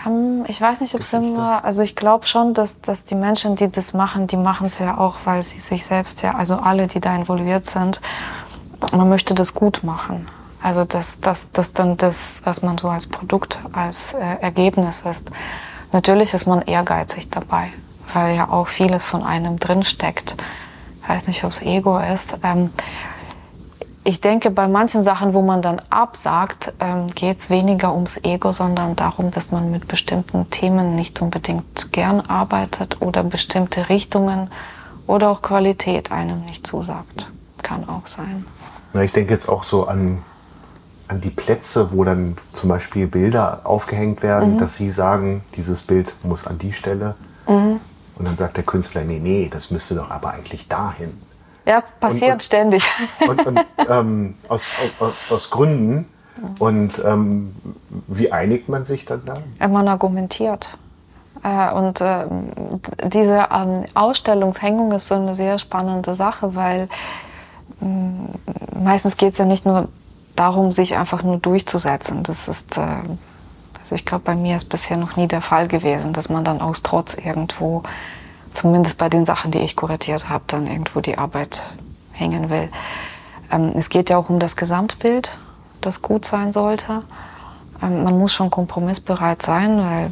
ähm, 0.06 0.46
ich 0.48 0.62
weiß 0.62 0.82
nicht, 0.82 0.94
ob 0.94 1.02
es 1.02 1.12
immer. 1.14 1.66
Also 1.66 1.82
ich 1.82 1.96
glaube 1.96 2.28
schon, 2.28 2.54
dass, 2.54 2.80
dass 2.82 3.04
die 3.04 3.16
Menschen, 3.16 3.56
die 3.56 3.70
das 3.70 3.94
machen, 3.94 4.28
die 4.28 4.38
machen 4.38 4.68
es 4.68 4.80
ja 4.80 4.98
auch, 4.98 5.16
weil 5.26 5.42
sie 5.42 5.60
sich 5.60 5.86
selbst 5.86 6.22
ja, 6.22 6.36
also 6.36 6.56
alle, 6.56 6.88
die 6.88 7.00
da 7.00 7.16
involviert 7.16 7.66
sind, 7.66 8.02
man 8.92 9.10
möchte 9.10 9.34
das 9.34 9.54
gut 9.54 9.84
machen. 9.84 10.28
Also 10.62 10.86
dass 10.86 11.20
das, 11.20 11.50
das 11.52 11.74
dann 11.74 11.98
das, 11.98 12.42
was 12.44 12.62
man 12.62 12.78
so 12.78 12.88
als 12.88 13.08
Produkt, 13.08 13.60
als 13.74 14.14
äh, 14.14 14.20
Ergebnis 14.42 15.02
ist. 15.02 15.30
Natürlich 15.92 16.34
ist 16.34 16.46
man 16.46 16.62
ehrgeizig 16.62 17.30
dabei 17.30 17.74
weil 18.14 18.36
ja 18.36 18.50
auch 18.50 18.68
vieles 18.68 19.06
von 19.06 19.24
einem 19.24 19.60
drinsteckt. 19.60 20.36
Ich 21.02 21.10
weiß 21.10 21.28
nicht, 21.28 21.44
ob 21.44 21.52
es 21.52 21.62
Ego 21.62 22.00
ist. 22.00 22.38
Ähm, 22.44 22.72
ich 24.06 24.20
denke, 24.20 24.52
bei 24.52 24.68
manchen 24.68 25.04
Sachen, 25.04 25.34
wo 25.34 25.42
man 25.42 25.62
dann 25.62 25.82
absagt, 25.90 26.74
ähm, 26.80 27.08
geht 27.08 27.40
es 27.40 27.50
weniger 27.50 27.94
ums 27.94 28.20
Ego, 28.24 28.52
sondern 28.52 28.96
darum, 28.96 29.32
dass 29.32 29.52
man 29.52 29.72
mit 29.72 29.88
bestimmten 29.88 30.50
Themen 30.50 30.96
nicht 30.96 31.22
unbedingt 31.22 31.94
gern 31.94 32.20
arbeitet 32.20 33.02
oder 33.02 33.24
bestimmte 33.24 33.88
Richtungen 33.88 34.50
oder 35.08 35.30
auch 35.30 35.42
Qualität 35.42 36.12
einem 36.12 36.44
nicht 36.46 36.68
zusagt. 36.68 37.28
Kann 37.62 37.88
auch 37.88 38.08
sein. 38.08 38.46
Ja, 38.94 39.02
ich 39.02 39.14
denke 39.14 39.32
jetzt 39.32 39.48
auch 39.48 39.64
so 39.64 39.88
an, 39.88 40.22
an 41.08 41.22
die 41.22 41.30
Plätze, 41.30 41.94
wo 41.94 42.04
dann 42.04 42.36
zum 42.52 42.70
Beispiel 42.70 43.08
Bilder 43.08 43.62
aufgehängt 43.64 44.22
werden, 44.22 44.56
mhm. 44.56 44.58
dass 44.58 44.76
Sie 44.76 44.90
sagen, 44.90 45.44
dieses 45.56 45.82
Bild 45.82 46.14
muss 46.24 46.46
an 46.46 46.58
die 46.58 46.74
Stelle. 46.74 47.16
Mhm. 47.48 47.80
Und 48.24 48.30
dann 48.30 48.38
sagt 48.38 48.56
der 48.56 48.64
Künstler, 48.64 49.04
nee, 49.04 49.20
nee, 49.22 49.50
das 49.52 49.70
müsste 49.70 49.96
doch 49.96 50.10
aber 50.10 50.32
eigentlich 50.32 50.70
dahin. 50.70 51.12
Ja, 51.66 51.84
passiert 52.00 52.24
und, 52.24 52.32
und, 52.36 52.44
ständig. 52.44 52.86
Und, 53.28 53.46
und 53.46 53.66
ähm, 53.90 54.36
aus, 54.48 54.70
aus, 54.98 55.14
aus, 55.30 55.50
Gründen. 55.50 56.06
Und 56.58 57.04
ähm, 57.04 57.54
wie 58.08 58.32
einigt 58.32 58.70
man 58.70 58.86
sich 58.86 59.04
dann 59.04 59.24
da? 59.26 59.68
Man 59.68 59.90
argumentiert. 59.90 60.70
Äh, 61.44 61.74
und 61.74 62.00
äh, 62.00 62.28
diese 63.10 63.48
ähm, 63.52 63.84
Ausstellungshängung 63.94 64.94
ist 64.94 65.10
so 65.10 65.16
eine 65.16 65.36
sehr 65.36 65.60
spannende 65.60 66.16
Sache, 66.16 66.56
weil 66.56 66.88
äh, 67.82 68.78
meistens 68.82 69.18
geht 69.18 69.34
es 69.34 69.40
ja 69.40 69.44
nicht 69.44 69.66
nur 69.66 69.90
darum, 70.38 70.72
sich 70.72 70.96
einfach 70.96 71.24
nur 71.24 71.40
durchzusetzen. 71.40 72.24
Das 72.24 72.48
ist, 72.48 72.78
äh, 72.78 73.02
also 73.84 73.96
ich 73.96 74.06
glaube, 74.06 74.24
bei 74.24 74.36
mir 74.36 74.56
ist 74.56 74.70
bisher 74.70 74.96
noch 74.96 75.18
nie 75.18 75.28
der 75.28 75.42
Fall 75.42 75.68
gewesen, 75.68 76.14
dass 76.14 76.30
man 76.30 76.46
dann 76.46 76.62
aus 76.62 76.84
Trotz 76.84 77.16
irgendwo 77.16 77.84
zumindest 78.54 78.98
bei 78.98 79.10
den 79.10 79.26
Sachen, 79.26 79.52
die 79.52 79.60
ich 79.60 79.76
kuratiert 79.76 80.30
habe, 80.30 80.46
dann 80.48 80.68
irgendwo 80.68 81.02
die 81.02 81.18
Arbeit 81.18 81.62
hängen 82.14 82.50
will. 82.50 82.70
Ähm, 83.52 83.74
es 83.76 83.90
geht 83.90 84.10
ja 84.10 84.18
auch 84.18 84.30
um 84.30 84.40
das 84.40 84.56
Gesamtbild, 84.56 85.36
das 85.82 86.02
gut 86.02 86.24
sein 86.24 86.54
sollte. 86.54 87.02
Ähm, 87.82 88.06
man 88.06 88.18
muss 88.18 88.34
schon 88.34 88.50
kompromissbereit 88.50 89.42
sein, 89.42 89.78
weil 89.78 90.12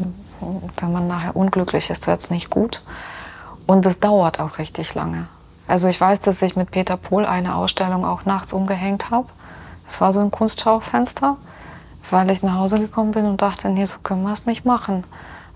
wenn 0.77 0.91
man 0.91 1.07
nachher 1.07 1.37
unglücklich 1.37 1.89
ist, 1.89 2.07
wird 2.07 2.19
es 2.19 2.29
nicht 2.29 2.49
gut. 2.49 2.81
Und 3.67 3.85
es 3.85 4.01
dauert 4.01 4.41
auch 4.41 4.57
richtig 4.57 4.95
lange. 4.95 5.27
Also 5.69 5.87
ich 5.87 6.01
weiß, 6.01 6.19
dass 6.19 6.41
ich 6.41 6.57
mit 6.57 6.71
Peter 6.71 6.97
Pohl 6.97 7.25
eine 7.25 7.55
Ausstellung 7.55 8.03
auch 8.03 8.25
nachts 8.25 8.51
umgehängt 8.51 9.11
habe. 9.11 9.27
Es 9.87 10.01
war 10.01 10.11
so 10.11 10.19
ein 10.19 10.29
Kunstschaufenster, 10.31 11.37
weil 12.11 12.29
ich 12.29 12.43
nach 12.43 12.55
Hause 12.55 12.79
gekommen 12.79 13.11
bin 13.11 13.25
und 13.25 13.41
dachte, 13.41 13.69
nee, 13.69 13.85
so 13.85 13.97
können 14.03 14.23
wir 14.23 14.33
es 14.33 14.45
nicht 14.45 14.65
machen 14.65 15.03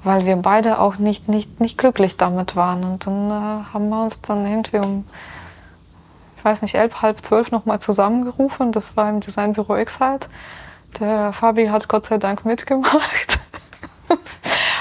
weil 0.06 0.26
wir 0.26 0.38
beide 0.38 0.80
auch 0.80 0.98
nicht, 0.98 1.28
nicht, 1.28 1.60
nicht 1.60 1.78
glücklich 1.78 2.16
damit 2.16 2.56
waren. 2.56 2.84
Und 2.84 3.08
dann 3.08 3.30
äh, 3.32 3.74
haben 3.74 3.90
wir 3.90 4.04
uns 4.04 4.22
dann 4.22 4.46
irgendwie 4.46 4.78
um, 4.78 5.04
ich 6.38 6.46
weiß 6.46 6.62
nicht, 6.62 6.76
elf, 6.76 7.02
halb 7.02 7.26
zwölf 7.26 7.52
nochmal 7.52 7.80
zusammengerufen. 7.80 8.72
Das 8.72 8.96
war 8.96 9.10
im 9.10 9.20
Designbüro 9.20 9.76
X 9.78 10.00
halt. 10.00 10.30
Der 11.00 11.34
Fabi 11.34 11.68
hat 11.68 11.90
Gott 11.90 12.06
sei 12.06 12.20
Dank 12.20 12.46
mitgemacht. 12.46 13.40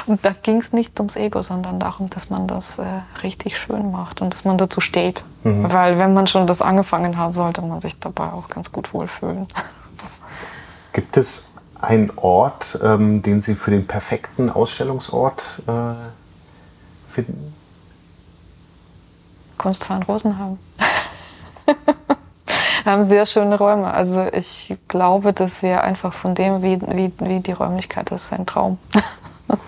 und 0.06 0.22
da 0.24 0.32
ging 0.42 0.60
es 0.60 0.74
nicht 0.74 1.00
ums 1.00 1.16
Ego, 1.16 1.40
sondern 1.40 1.80
darum, 1.80 2.10
dass 2.10 2.28
man 2.28 2.46
das 2.46 2.78
äh, 2.78 2.84
richtig 3.22 3.58
schön 3.58 3.90
macht 3.90 4.20
und 4.20 4.34
dass 4.34 4.44
man 4.44 4.58
dazu 4.58 4.82
steht. 4.82 5.24
Mhm. 5.42 5.72
Weil 5.72 5.98
wenn 5.98 6.12
man 6.12 6.26
schon 6.26 6.46
das 6.46 6.60
angefangen 6.60 7.16
hat, 7.16 7.32
sollte 7.32 7.62
man 7.62 7.80
sich 7.80 7.98
dabei 7.98 8.24
auch 8.24 8.48
ganz 8.48 8.70
gut 8.70 8.92
wohlfühlen. 8.92 9.48
Gibt 10.92 11.16
es 11.16 11.48
ein 11.84 12.10
Ort, 12.16 12.78
ähm, 12.82 13.22
den 13.22 13.40
Sie 13.40 13.54
für 13.54 13.70
den 13.70 13.86
perfekten 13.86 14.50
Ausstellungsort 14.50 15.62
äh, 15.66 17.12
finden? 17.12 17.54
Kunstverein 19.58 20.02
Rosenheim. 20.02 20.58
haben 22.84 23.04
sehr 23.04 23.26
schöne 23.26 23.56
Räume. 23.58 23.92
Also 23.92 24.26
ich 24.32 24.76
glaube, 24.88 25.32
dass 25.32 25.62
wir 25.62 25.82
einfach 25.82 26.12
von 26.12 26.34
dem, 26.34 26.62
wie, 26.62 26.80
wie, 26.82 27.12
wie 27.18 27.40
die 27.40 27.52
Räumlichkeit 27.52 28.10
ist, 28.10 28.32
ein 28.32 28.46
Traum. 28.46 28.78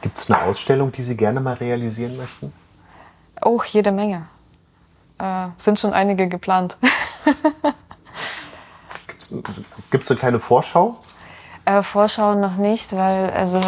Gibt 0.00 0.18
es 0.18 0.30
eine 0.30 0.42
Ausstellung, 0.42 0.92
die 0.92 1.02
Sie 1.02 1.16
gerne 1.16 1.40
mal 1.40 1.54
realisieren 1.54 2.16
möchten? 2.16 2.52
Auch 3.40 3.64
jede 3.64 3.90
Menge. 3.92 4.26
Äh, 5.18 5.48
sind 5.56 5.78
schon 5.78 5.92
einige 5.92 6.28
geplant. 6.28 6.76
Gibt 9.90 10.02
es 10.02 10.10
eine 10.10 10.18
kleine 10.18 10.40
Vorschau? 10.40 10.98
Äh, 11.66 11.82
Vorschau 11.82 12.34
noch 12.34 12.56
nicht, 12.56 12.94
weil 12.94 13.30
also 13.30 13.60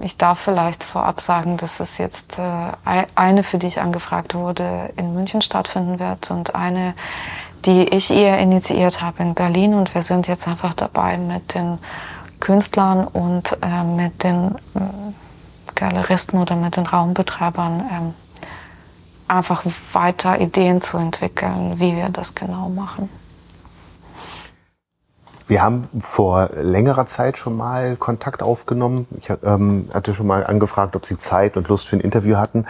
ich 0.00 0.16
darf 0.16 0.38
vielleicht 0.38 0.84
vorab 0.84 1.20
sagen, 1.20 1.56
dass 1.56 1.80
es 1.80 1.98
jetzt 1.98 2.38
äh, 2.38 2.72
eine, 3.14 3.42
für 3.42 3.58
die 3.58 3.66
ich 3.66 3.80
angefragt 3.80 4.34
wurde, 4.34 4.90
in 4.96 5.14
München 5.14 5.42
stattfinden 5.42 5.98
wird 5.98 6.30
und 6.30 6.54
eine, 6.54 6.94
die 7.64 7.82
ich 7.88 8.12
eher 8.12 8.38
initiiert 8.38 9.02
habe 9.02 9.22
in 9.22 9.34
Berlin. 9.34 9.74
Und 9.74 9.94
wir 9.94 10.04
sind 10.04 10.28
jetzt 10.28 10.46
einfach 10.46 10.72
dabei 10.74 11.18
mit 11.18 11.54
den 11.54 11.78
Künstlern 12.38 13.08
und 13.08 13.58
äh, 13.60 13.82
mit 13.82 14.22
den 14.22 14.54
äh, 14.74 14.80
Galeristen 15.74 16.40
oder 16.40 16.54
mit 16.54 16.76
den 16.76 16.86
Raumbetreibern 16.86 17.84
ähm, 17.90 18.14
einfach 19.26 19.64
weiter 19.92 20.40
Ideen 20.40 20.80
zu 20.80 20.96
entwickeln, 20.96 21.80
wie 21.80 21.96
wir 21.96 22.08
das 22.08 22.36
genau 22.36 22.68
machen. 22.68 23.08
Wir 25.48 25.62
haben 25.62 25.88
vor 26.00 26.50
längerer 26.56 27.06
Zeit 27.06 27.38
schon 27.38 27.56
mal 27.56 27.94
Kontakt 27.96 28.42
aufgenommen. 28.42 29.06
Ich 29.18 29.30
ähm, 29.44 29.88
hatte 29.94 30.12
schon 30.12 30.26
mal 30.26 30.44
angefragt, 30.44 30.96
ob 30.96 31.06
Sie 31.06 31.18
Zeit 31.18 31.56
und 31.56 31.68
Lust 31.68 31.86
für 31.86 31.96
ein 31.96 32.00
Interview 32.00 32.36
hatten. 32.36 32.66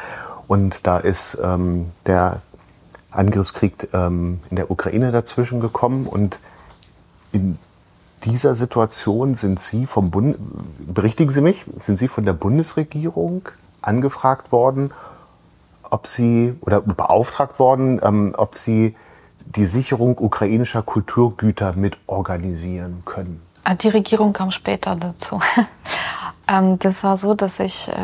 Und 0.47 0.87
da 0.87 0.99
ist 0.99 1.39
ähm, 1.43 1.93
der 2.05 2.43
Angriffskrieg 3.11 3.89
ähm, 3.95 4.41
in 4.51 4.57
der 4.57 4.71
Ukraine 4.71 5.11
dazwischen 5.11 5.61
gekommen. 5.61 6.07
Und 6.07 6.39
in 7.33 7.59
dieser 8.25 8.55
Situation 8.55 9.35
sind 9.35 9.59
Sie 9.59 9.87
vom 9.87 10.11
Bund, 10.11 10.37
berichtigen 10.79 11.33
Sie 11.33 11.41
mich, 11.41 11.65
sind 11.77 11.99
Sie 11.99 12.09
von 12.09 12.27
der 12.27 12.35
Bundesregierung 12.35 13.49
angefragt 13.81 14.53
worden, 14.53 14.91
ob 15.83 16.07
Sie 16.07 16.55
oder 16.61 16.83
beauftragt 16.83 17.59
worden, 17.59 18.01
ähm, 18.03 18.35
ob 18.37 18.55
Sie 18.55 18.95
die 19.47 19.67
Sicherung 19.67 20.19
ukrainischer 20.19 20.83
Kulturgüter 20.83 21.73
mit 21.75 21.97
organisieren 22.07 23.03
können? 23.05 23.41
Ah, 23.65 23.75
die 23.75 23.89
Regierung 23.89 24.33
kam 24.33 24.51
später 24.51 24.97
dazu. 24.97 25.41
Ähm, 26.49 26.79
das 26.79 27.03
war 27.03 27.17
so, 27.17 27.35
dass 27.35 27.59
ich 27.59 27.89
äh, 27.89 27.95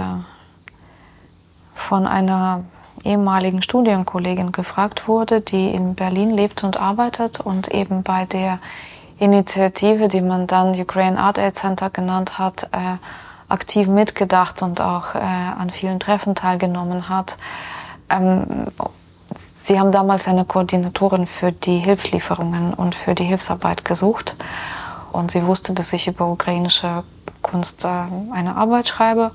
von 1.76 2.08
einer 2.08 2.64
ehemaligen 3.04 3.62
Studienkollegin 3.62 4.50
gefragt 4.52 5.06
wurde, 5.08 5.40
die 5.40 5.68
in 5.68 5.94
Berlin 5.94 6.30
lebt 6.30 6.64
und 6.64 6.76
arbeitet 6.76 7.40
und 7.40 7.68
eben 7.68 8.02
bei 8.02 8.24
der 8.24 8.58
Initiative, 9.18 10.08
die 10.08 10.20
man 10.20 10.46
dann 10.46 10.78
Ukraine 10.78 11.20
Art 11.20 11.38
Aid 11.38 11.56
Center 11.56 11.90
genannt 11.90 12.38
hat, 12.38 12.64
äh, 12.72 12.96
aktiv 13.48 13.86
mitgedacht 13.86 14.62
und 14.62 14.80
auch 14.80 15.14
äh, 15.14 15.18
an 15.18 15.70
vielen 15.70 16.00
Treffen 16.00 16.34
teilgenommen 16.34 17.08
hat. 17.08 17.36
Ähm, 18.08 18.66
sie 19.64 19.78
haben 19.78 19.92
damals 19.92 20.28
eine 20.28 20.44
Koordinatorin 20.44 21.26
für 21.26 21.52
die 21.52 21.78
Hilfslieferungen 21.78 22.74
und 22.74 22.94
für 22.94 23.14
die 23.14 23.24
Hilfsarbeit 23.24 23.84
gesucht. 23.84 24.36
Und 25.12 25.30
sie 25.30 25.46
wusste, 25.46 25.74
dass 25.74 25.92
ich 25.92 26.08
über 26.08 26.26
ukrainische 26.26 27.04
Kunst 27.42 27.84
äh, 27.84 27.88
eine 28.32 28.56
Arbeit 28.56 28.88
schreibe 28.88 29.30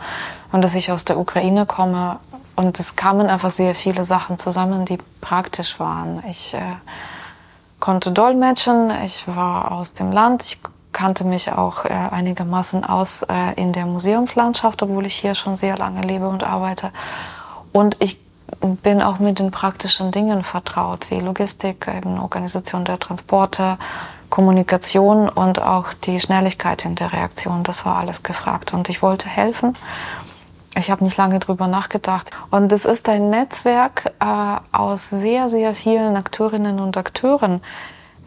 und 0.52 0.62
dass 0.62 0.76
ich 0.76 0.92
aus 0.92 1.06
der 1.06 1.20
Ukraine 1.20 1.66
komme. 1.66 2.20
Und 2.56 2.80
es 2.80 2.96
kamen 2.96 3.30
einfach 3.30 3.52
sehr 3.52 3.76
viele 3.76 4.04
Sachen 4.04 4.40
zusammen, 4.40 4.86
die 4.86 4.98
praktisch 5.22 5.80
waren. 5.80 6.24
Ich 6.28 6.56
äh, 6.56 6.60
konnte 7.80 8.12
dolmetschen, 8.12 8.92
ich 9.06 9.28
war 9.28 9.72
aus 9.72 9.94
dem 9.94 10.12
Land, 10.12 10.44
ich 10.44 10.60
kannte 10.92 11.24
mich 11.24 11.52
auch 11.52 11.86
äh, 11.86 11.90
einigermaßen 11.90 12.84
aus 12.84 13.22
äh, 13.22 13.54
in 13.56 13.72
der 13.72 13.86
Museumslandschaft, 13.86 14.82
obwohl 14.82 15.06
ich 15.06 15.16
hier 15.16 15.36
schon 15.36 15.56
sehr 15.56 15.78
lange 15.78 16.02
lebe 16.02 16.28
und 16.28 16.44
arbeite. 16.44 16.92
Und 17.72 17.98
ich 18.00 18.20
bin 18.82 19.02
auch 19.02 19.20
mit 19.20 19.40
den 19.40 19.52
praktischen 19.52 20.12
Dingen 20.12 20.44
vertraut, 20.44 21.10
wie 21.10 21.20
Logistik, 21.20 21.88
eben 21.88 22.20
Organisation 22.20 22.86
der 22.86 23.00
Transporte, 23.00 23.78
Kommunikation 24.30 25.30
und 25.30 25.62
auch 25.62 25.94
die 25.94 26.20
Schnelligkeit 26.20 26.86
in 26.86 26.96
der 26.96 27.14
Reaktion. 27.14 27.64
Das 27.64 27.86
war 27.86 27.98
alles 27.98 28.24
gefragt 28.24 28.74
und 28.74 28.90
ich 28.90 29.02
wollte 29.02 29.28
helfen. 29.28 29.74
Ich 30.78 30.92
habe 30.92 31.04
nicht 31.04 31.18
lange 31.18 31.40
drüber 31.40 31.68
nachgedacht. 31.68 32.30
Und 32.52 32.72
es 32.72 32.86
ist 32.86 33.10
ein 33.10 33.30
Netzwerk 33.30 34.14
äh, 34.20 34.58
aus 34.72 35.10
sehr, 35.10 35.50
sehr 35.50 35.74
vielen 35.74 36.16
Akteurinnen 36.16 36.80
und 36.80 36.98
Akteuren. 36.98 37.62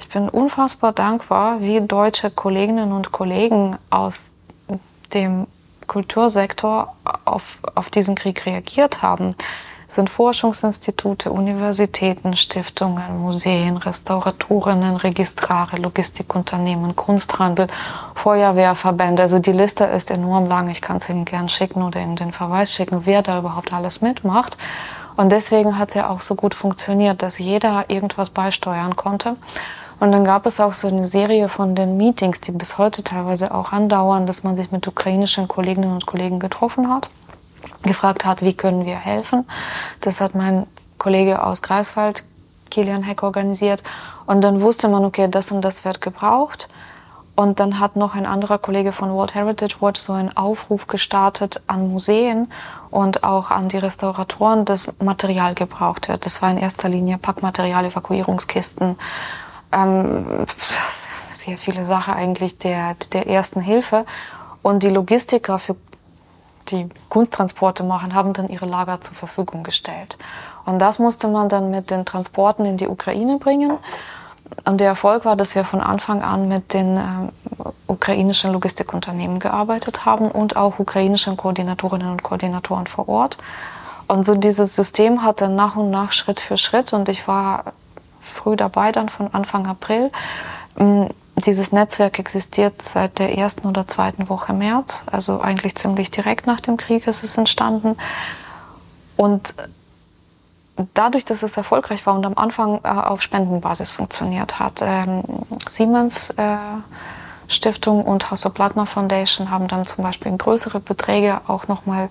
Ich 0.01 0.09
bin 0.09 0.29
unfassbar 0.29 0.93
dankbar, 0.93 1.61
wie 1.61 1.81
deutsche 1.81 2.31
Kolleginnen 2.31 2.93
und 2.93 3.13
Kollegen 3.13 3.77
aus 3.91 4.33
dem 5.15 5.47
Kultursektor 5.87 6.95
auf, 7.25 7.59
auf 7.75 7.91
diesen 7.91 8.15
Krieg 8.15 8.47
reagiert 8.47 9.03
haben 9.03 9.37
sind 9.91 10.09
Forschungsinstitute, 10.09 11.33
Universitäten, 11.33 12.37
Stiftungen, 12.37 13.21
Museen, 13.21 13.77
Restauratorinnen, 13.77 14.97
Registrare, 14.97 15.79
Logistikunternehmen, 15.79 16.95
Kunsthandel, 16.95 17.67
Feuerwehrverbände. 18.15 19.23
Also 19.23 19.41
die 19.41 19.53
Liste 19.53 19.85
ist 19.85 20.11
enorm 20.11 20.47
lang. 20.47 20.69
Ich 20.69 20.81
kann 20.81 20.99
es 20.99 21.09
Ihnen 21.09 21.25
gern 21.25 21.49
schicken 21.49 21.83
oder 21.83 22.01
in 22.01 22.15
den 22.15 22.33
Verweis 22.33 22.73
schicken, 22.73 23.03
wer 23.05 23.23
da 23.23 23.39
überhaupt 23.41 23.73
alles 23.73 24.01
mitmacht. 24.01 24.57
Und 25.17 25.33
deswegen 25.33 25.77
hat 25.77 25.89
es 25.89 25.95
ja 25.97 26.09
auch 26.09 26.23
so 26.23 26.37
gut 26.37 26.55
funktioniert, 26.55 27.23
dass 27.23 27.39
jeder 27.39 27.85
irgendwas 27.89 28.31
beisteuern 28.31 28.95
konnte. 28.95 29.37
Und 29.99 30.13
dann 30.13 30.25
gab 30.25 30.47
es 30.47 30.61
auch 30.61 30.73
so 30.73 30.89
eine 30.89 31.07
Serie 31.07 31.49
von 31.49 31.75
den 31.75 31.97
Meetings, 31.97 32.41
die 32.41 32.53
bis 32.53 32.79
heute 32.79 33.03
teilweise 33.03 33.53
auch 33.53 33.73
andauern, 33.73 34.27
dass 34.27 34.45
man 34.45 34.57
sich 34.57 34.71
mit 34.71 34.87
ukrainischen 34.87 35.49
Kolleginnen 35.49 35.93
und 35.93 36.07
Kollegen 36.07 36.39
getroffen 36.39 36.89
hat 36.89 37.11
gefragt 37.83 38.25
hat, 38.25 38.43
wie 38.43 38.55
können 38.55 38.85
wir 38.87 38.97
helfen. 38.97 39.47
Das 40.01 40.21
hat 40.21 40.35
mein 40.35 40.67
Kollege 40.99 41.43
aus 41.43 41.63
Greifswald, 41.63 42.25
Kilian 42.71 43.03
Heck, 43.03 43.23
organisiert. 43.23 43.83
Und 44.27 44.43
dann 44.43 44.61
wusste 44.61 44.89
man, 44.89 45.05
okay, 45.05 45.29
das 45.29 45.51
und 45.51 45.63
das 45.63 45.85
wird 45.85 46.01
gebraucht. 46.01 46.69
Und 47.35 47.59
dann 47.59 47.81
hat 47.81 47.97
noch 47.97 48.15
ein 48.15 48.27
anderer 48.27 48.59
Kollege 48.59 48.93
von 48.93 49.11
World 49.13 49.35
Heritage 49.35 49.77
Watch 49.81 49.99
so 50.01 50.13
einen 50.13 50.37
Aufruf 50.37 50.87
gestartet 50.87 51.63
an 51.69 51.91
Museen 51.91 52.53
und 52.91 53.25
auch 53.25 53.51
an 53.51 53.69
die 53.69 53.79
Restauratoren, 53.79 54.67
dass 54.67 54.93
Material 55.01 55.55
gebraucht 55.55 56.09
wird. 56.09 56.27
Das 56.27 56.43
war 56.43 56.51
in 56.51 56.59
erster 56.59 56.91
Linie 56.91 57.17
Packmaterial, 57.17 57.87
Evakuierungskisten, 57.87 58.99
ähm, 59.73 60.47
sehr 61.31 61.57
viele 61.57 61.85
Sachen 61.87 62.13
eigentlich 62.13 62.59
der, 62.59 62.95
der 63.13 63.27
ersten 63.27 63.61
Hilfe. 63.61 64.05
Und 64.63 64.83
die 64.83 64.91
Logistiker 64.91 65.59
für 65.59 65.77
die 66.71 66.89
Kunsttransporte 67.09 67.83
machen, 67.85 68.15
haben 68.15 68.33
dann 68.33 68.49
ihre 68.49 68.67
Lager 68.67 69.01
zur 69.01 69.15
Verfügung 69.15 69.63
gestellt. 69.63 70.19
Und 70.65 70.79
das 70.79 70.99
musste 70.99 71.29
man 71.29 71.49
dann 71.49 71.71
mit 71.71 71.91
den 71.91 72.05
Transporten 72.05 72.65
in 72.65 72.77
die 72.77 72.89
Ukraine 72.89 73.39
bringen. 73.39 73.79
Und 74.65 74.81
der 74.81 74.89
Erfolg 74.89 75.25
war, 75.25 75.37
dass 75.37 75.55
wir 75.55 75.65
von 75.65 75.81
Anfang 75.81 76.23
an 76.23 76.49
mit 76.49 76.75
den 76.75 76.97
äh, 76.97 77.01
ukrainischen 77.87 78.53
Logistikunternehmen 78.53 79.39
gearbeitet 79.39 80.05
haben 80.05 80.31
und 80.31 80.57
auch 80.57 80.79
ukrainischen 80.79 81.37
Koordinatorinnen 81.37 82.11
und 82.11 82.23
Koordinatoren 82.23 82.87
vor 82.87 83.09
Ort. 83.09 83.39
Und 84.09 84.27
so 84.27 84.35
dieses 84.35 84.75
System 84.75 85.23
hatte 85.23 85.49
nach 85.49 85.77
und 85.77 85.91
nach 85.91 86.11
Schritt 86.11 86.41
für 86.41 86.57
Schritt 86.57 86.93
und 86.93 87.09
ich 87.09 87.29
war 87.29 87.73
früh 88.19 88.57
dabei 88.57 88.93
dann 88.93 89.09
von 89.09 89.33
Anfang 89.33 89.67
April 89.67 90.11
dieses 91.41 91.73
Netzwerk 91.73 92.19
existiert 92.19 92.83
seit 92.83 93.19
der 93.19 93.37
ersten 93.37 93.67
oder 93.67 93.87
zweiten 93.87 94.29
Woche 94.29 94.53
März, 94.53 95.03
also 95.11 95.41
eigentlich 95.41 95.75
ziemlich 95.77 96.11
direkt 96.11 96.47
nach 96.47 96.61
dem 96.61 96.77
Krieg 96.77 97.07
ist 97.07 97.23
es 97.23 97.37
entstanden. 97.37 97.97
Und 99.17 99.55
dadurch, 100.95 101.25
dass 101.25 101.43
es 101.43 101.57
erfolgreich 101.57 102.07
war 102.07 102.15
und 102.15 102.25
am 102.25 102.37
Anfang 102.37 102.81
äh, 102.85 102.89
auf 102.89 103.23
Spendenbasis 103.23 103.91
funktioniert 103.91 104.59
hat, 104.59 104.81
ähm, 104.83 105.23
Siemens 105.69 106.31
äh, 106.31 106.57
Stiftung 107.49 108.05
und 108.05 108.31
Hasso-Plattner 108.31 108.87
Foundation 108.87 109.51
haben 109.51 109.67
dann 109.67 109.85
zum 109.85 110.05
Beispiel 110.05 110.37
größere 110.37 110.79
Beträge 110.79 111.41
auch 111.49 111.67
nochmal 111.67 112.09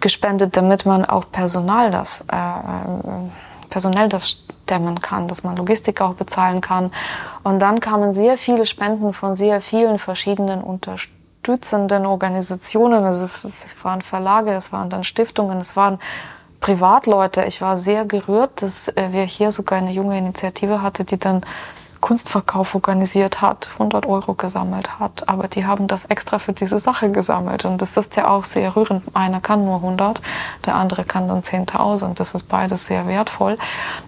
gespendet, 0.00 0.56
damit 0.56 0.86
man 0.86 1.04
auch 1.04 1.24
Personal 1.30 1.90
das, 1.90 2.24
äh, 2.32 2.36
äh 2.36 3.30
personell 3.76 4.08
das 4.08 4.30
stemmen 4.30 5.02
kann, 5.02 5.28
dass 5.28 5.44
man 5.44 5.54
Logistik 5.54 6.00
auch 6.00 6.14
bezahlen 6.14 6.62
kann. 6.62 6.92
Und 7.42 7.58
dann 7.58 7.78
kamen 7.78 8.14
sehr 8.14 8.38
viele 8.38 8.64
Spenden 8.64 9.12
von 9.12 9.36
sehr 9.36 9.60
vielen 9.60 9.98
verschiedenen 9.98 10.62
unterstützenden 10.62 12.06
Organisationen. 12.06 13.04
Also 13.04 13.24
es, 13.24 13.42
es 13.62 13.84
waren 13.84 14.00
Verlage, 14.00 14.52
es 14.52 14.72
waren 14.72 14.88
dann 14.88 15.04
Stiftungen, 15.04 15.60
es 15.60 15.76
waren 15.76 15.98
Privatleute. 16.60 17.44
Ich 17.44 17.60
war 17.60 17.76
sehr 17.76 18.06
gerührt, 18.06 18.62
dass 18.62 18.88
äh, 18.88 19.08
wir 19.10 19.24
hier 19.24 19.52
sogar 19.52 19.76
eine 19.76 19.92
junge 19.92 20.16
Initiative 20.16 20.80
hatte, 20.80 21.04
die 21.04 21.18
dann 21.18 21.42
Kunstverkauf 22.06 22.76
organisiert 22.76 23.42
hat, 23.42 23.70
100 23.72 24.06
Euro 24.06 24.34
gesammelt 24.34 25.00
hat. 25.00 25.28
Aber 25.28 25.48
die 25.48 25.66
haben 25.66 25.88
das 25.88 26.04
extra 26.04 26.38
für 26.38 26.52
diese 26.52 26.78
Sache 26.78 27.10
gesammelt. 27.10 27.64
Und 27.64 27.82
das 27.82 27.96
ist 27.96 28.14
ja 28.14 28.28
auch 28.28 28.44
sehr 28.44 28.76
rührend. 28.76 29.02
Einer 29.12 29.40
kann 29.40 29.64
nur 29.64 29.78
100, 29.78 30.22
der 30.66 30.76
andere 30.76 31.02
kann 31.02 31.26
dann 31.26 31.40
10.000. 31.40 32.14
Das 32.14 32.32
ist 32.32 32.44
beides 32.44 32.86
sehr 32.86 33.08
wertvoll. 33.08 33.58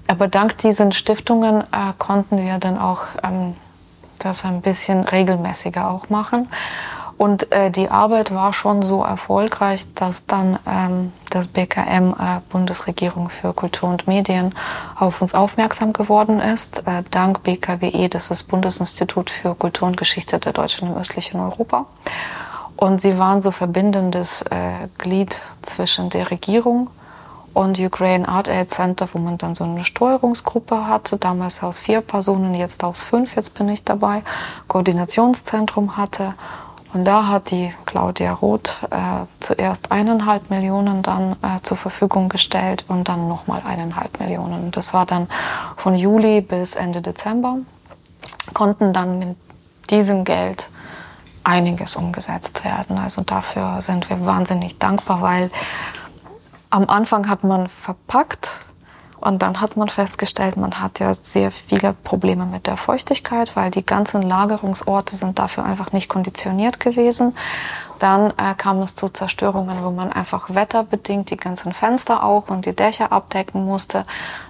Aber 0.07 0.29
dank 0.29 0.59
diesen 0.59 0.93
Stiftungen 0.93 1.63
äh, 1.63 1.93
konnten 1.99 2.39
wir 2.39 2.59
dann 2.59 2.79
auch 2.79 3.01
ähm, 3.25 3.57
das 4.21 4.45
ein 4.45 4.61
bisschen 4.61 5.03
regelmäßiger 5.03 5.91
auch 5.91 6.09
machen. 6.09 6.49
Und 7.19 7.51
äh, 7.51 7.73
die 7.73 7.91
Arbeit 7.91 8.33
war 8.33 8.53
schon 8.53 8.83
so 8.83 9.03
erfolgreich, 9.03 9.87
dass 9.95 10.27
dann 10.27 10.61
ähm, 10.67 11.13
das 11.31 11.49
BKM, 11.49 12.13
äh, 12.13 12.41
Bundesregierung 12.49 13.29
für 13.29 13.53
Kultur 13.53 13.89
und 13.89 14.07
Medien, 14.07 14.55
auf 14.95 15.21
uns 15.21 15.35
aufmerksam 15.35 15.93
geworden 15.93 16.41
ist. 16.41 16.87
Äh, 16.87 17.03
dank 17.11 17.43
BKGE, 17.43 18.09
das 18.09 18.31
ist 18.31 18.45
Bundesinstitut 18.45 19.31
für 19.31 19.57
Kultur 19.57 19.89
und 19.89 19.97
Geschichte 19.97 20.39
der 20.39 20.53
Deutschen 20.53 20.89
im 20.89 20.97
östlichen 20.97 21.41
Europa. 21.41 21.87
Und 22.77 23.01
sie 23.01 23.19
waren 23.19 23.43
so 23.43 23.51
verbindendes 23.51 24.43
äh, 24.43 24.87
Glied 24.99 25.41
zwischen 25.63 26.11
der 26.11 26.31
Regierung 26.31 26.89
und 27.53 27.81
Ukraine 27.81 28.29
Art 28.29 28.49
Aid 28.49 28.71
Center, 28.71 29.09
wo 29.13 29.19
man 29.19 29.39
dann 29.39 29.57
so 29.57 29.65
eine 29.65 29.85
Steuerungsgruppe 29.85 30.87
hatte, 30.87 31.17
damals 31.17 31.65
aus 31.65 31.81
vier 31.81 32.01
Personen, 32.01 32.55
jetzt 32.55 32.85
aus 32.85 33.03
fünf, 33.03 33.35
jetzt 33.35 33.55
bin 33.55 33.69
ich 33.69 33.83
dabei, 33.83 34.23
Koordinationszentrum 34.69 35.97
hatte 35.97 36.35
und 36.95 37.05
da 37.05 37.27
hat 37.27 37.51
die 37.51 37.73
Claudia 37.85 38.33
Roth 38.33 38.75
äh, 38.91 39.27
zuerst 39.41 39.93
eineinhalb 39.93 40.49
Millionen 40.51 41.03
dann 41.03 41.33
äh, 41.43 41.61
zur 41.63 41.77
Verfügung 41.77 42.29
gestellt 42.29 42.87
und 42.89 43.09
dann 43.09 43.29
nochmal 43.29 43.63
eineinhalb 43.67 44.19
Millionen. 44.21 44.71
Das 44.71 44.95
war 44.95 45.05
dann 45.05 45.29
von 45.77 45.95
Juli 45.95 46.41
bis 46.41 46.77
Ende 46.77 47.03
Dezember. 47.03 47.59
Konnten 48.55 48.93
dann 48.93 49.19
mit 49.19 49.37
diesem 49.91 50.25
Geld 50.25 50.71
einiges 51.45 51.97
umgesetzt 51.97 52.65
werden. 52.65 52.99
Also 52.99 53.23
dafür 53.23 53.83
sind 53.83 54.09
wir 54.09 54.25
wahnsinnig 54.25 54.79
dankbar, 54.79 55.21
weil 55.21 55.51
am 56.71 56.89
Anfang 56.89 57.29
hat 57.29 57.45
man 57.45 57.69
verpackt 57.69 58.61
Und 59.21 59.43
dann 59.43 59.61
hat 59.61 59.77
man 59.77 59.89
festgestellt, 59.89 60.57
man 60.57 60.81
hat 60.81 61.01
ja 61.01 61.13
sehr 61.15 61.51
viele 61.51 61.93
Probleme 61.93 62.47
mit 62.47 62.67
der 62.67 62.77
Feuchtigkeit, 62.77 63.57
weil 63.57 63.71
die 63.71 63.85
ganzen 63.85 64.23
Lagerungsorte 64.23 65.17
sind 65.17 65.39
dafür 65.39 65.65
einfach 65.65 65.93
nicht 65.93 66.09
konditioniert 66.09 66.81
gewesen. 66.81 67.35
Dann 67.99 68.31
äh, 68.31 68.55
kam 68.57 68.81
es 68.81 68.95
zu 68.95 69.09
Zerstörungen, 69.09 69.83
wo 69.83 69.91
man 69.91 70.13
einfach 70.13 70.55
wetterbedingt 70.55 71.31
die 71.31 71.37
ganzen 71.37 71.73
Fenster 71.73 72.23
auch 72.23 72.49
und 72.49 72.65
die 72.65 72.77
Dächer 72.77 73.11
abdecken 73.11 73.65
musste. 73.65 74.05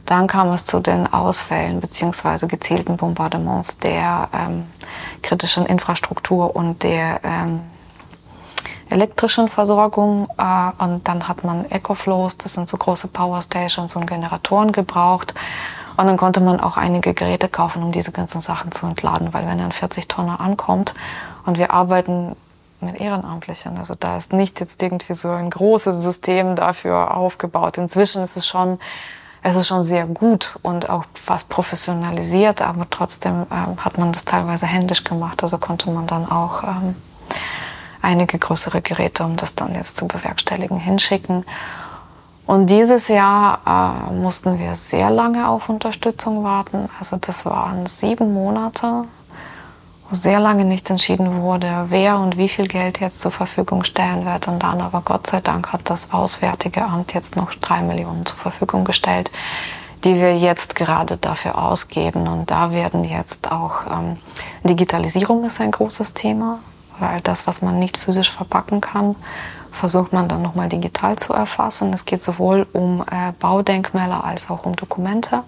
Dann 0.05 0.27
kam 0.27 0.53
es 0.53 0.67
zu 0.67 0.81
den 0.81 1.11
Ausfällen 1.13 1.81
beziehungsweise 1.81 2.47
gezielten 2.47 2.99
Bombardements 2.99 3.79
der 3.79 4.29
ähm, 4.35 4.67
kritischen 5.23 5.65
Infrastruktur 5.65 6.55
und 6.55 6.83
der 6.83 7.21
ähm, 7.25 7.61
elektrischen 8.91 9.49
Versorgung. 9.49 10.29
Äh, 10.39 10.83
und 10.83 11.07
dann 11.09 11.29
hat 11.29 11.45
man 11.45 11.71
Ecoflows, 11.71 12.37
das 12.39 12.55
sind 12.55 12.69
so 12.69 12.77
große 12.77 13.09
Powerstations 13.09 13.97
und 13.97 14.07
Generatoren 14.07 14.73
gebraucht. 14.73 15.35
Und 15.97 16.07
dann 16.07 16.17
konnte 16.17 16.41
man 16.41 16.61
auch 16.61 16.77
einige 16.77 17.13
Geräte 17.13 17.49
kaufen, 17.49 17.83
um 17.83 17.91
diese 17.91 18.13
ganzen 18.13 18.41
Sachen 18.41 18.71
zu 18.71 18.87
entladen, 18.87 19.35
weil 19.35 19.47
wenn 19.47 19.61
ein 19.61 19.73
40 19.73 20.07
Tonner 20.07 20.41
ankommt 20.41 20.95
und 21.45 21.59
wir 21.59 21.73
arbeiten 21.73 22.37
mit 22.81 23.01
Ehrenamtlichen, 23.01 23.77
also 23.79 23.97
da 23.99 24.17
ist 24.17 24.33
nicht 24.33 24.61
jetzt 24.61 24.81
irgendwie 24.81 25.15
so 25.15 25.31
ein 25.31 25.51
großes 25.51 26.01
System 26.01 26.55
dafür 26.55 27.17
aufgebaut. 27.17 27.79
Inzwischen 27.79 28.23
ist 28.23 28.37
es 28.37 28.47
schon 28.47 28.79
es 29.43 29.57
ist 29.57 29.69
schon 29.69 29.85
sehr 29.85 30.07
gut 30.07 30.59
und 30.63 30.91
auch 30.91 31.05
fast 31.15 31.49
professionalisiert, 31.49 32.61
aber 32.61 32.87
trotzdem 32.91 33.47
ähm, 33.53 33.85
hat 33.85 33.97
man 33.97 34.13
das 34.13 34.25
teilweise 34.25 34.67
händisch 34.67 35.05
gemacht. 35.05 35.43
Also 35.43 35.59
konnte 35.59 35.91
man 35.91 36.07
dann 36.07 36.29
auch 36.31 36.65
ähm, 36.65 36.97
einige 38.03 38.39
größere 38.39 38.81
Geräte, 38.83 39.25
um 39.25 39.37
das 39.37 39.55
dann 39.55 39.75
jetzt 39.75 39.97
zu 39.97 40.07
bewerkstelligen, 40.07 40.79
hinschicken. 40.79 41.45
Und 42.49 42.69
dieses 42.69 43.09
Jahr 43.09 43.61
äh, 44.09 44.13
mussten 44.15 44.59
wir 44.59 44.75
sehr 44.75 45.11
lange 45.11 45.49
auf 45.49 45.69
Unterstützung 45.69 46.45
warten. 46.45 46.89
Also 46.99 47.19
das 47.21 47.45
waren 47.45 47.85
sieben 47.85 48.33
Monate, 48.33 49.05
wo 50.09 50.17
sehr 50.17 50.41
lange 50.41 50.65
nicht 50.65 50.89
entschieden 50.89 51.43
wurde, 51.43 51.87
wer 51.91 52.19
und 52.19 52.39
wie 52.39 52.49
viel 52.49 52.67
Geld 52.67 53.01
jetzt 53.01 53.21
zur 53.21 53.33
Verfügung 53.33 53.85
stellen 53.85 54.25
wird. 54.25 54.49
Und 54.49 54.63
dann 54.63 54.81
aber 54.81 55.03
Gott 55.05 55.27
sei 55.27 55.43
Dank 55.43 55.75
hat 55.75 55.91
das 55.91 56.11
Auswärtige 56.11 56.87
Amt 56.87 57.13
jetzt 57.13 57.37
noch 57.37 57.53
drei 57.53 57.83
Millionen 57.83 58.25
zur 58.25 58.39
Verfügung 58.39 58.85
gestellt, 58.85 59.31
die 60.05 60.15
wir 60.15 60.35
jetzt 60.35 60.75
gerade 60.75 61.19
dafür 61.19 61.59
ausgeben. 61.59 62.27
Und 62.27 62.51
da 62.51 62.71
werden 62.71 63.05
jetzt 63.05 63.53
auch 63.53 63.87
ähm, 63.93 64.17
Digitalisierung 64.65 65.45
ist 65.45 65.61
ein 65.61 65.71
großes 65.71 66.15
Thema 66.15 66.61
weil 67.01 67.21
das, 67.23 67.47
was 67.47 67.63
man 67.63 67.79
nicht 67.79 67.97
physisch 67.97 68.31
verpacken 68.31 68.81
kann, 68.81 69.17
versucht 69.73 70.13
man 70.13 70.29
dann 70.29 70.43
nochmal 70.43 70.69
digital 70.69 71.17
zu 71.17 71.33
erfassen. 71.33 71.93
Es 71.93 72.05
geht 72.05 72.23
sowohl 72.23 72.67
um 72.73 73.03
äh, 73.03 73.33
Baudenkmäler 73.39 74.25
als 74.25 74.51
auch 74.51 74.67
um 74.67 74.75
Dokumente. 74.75 75.43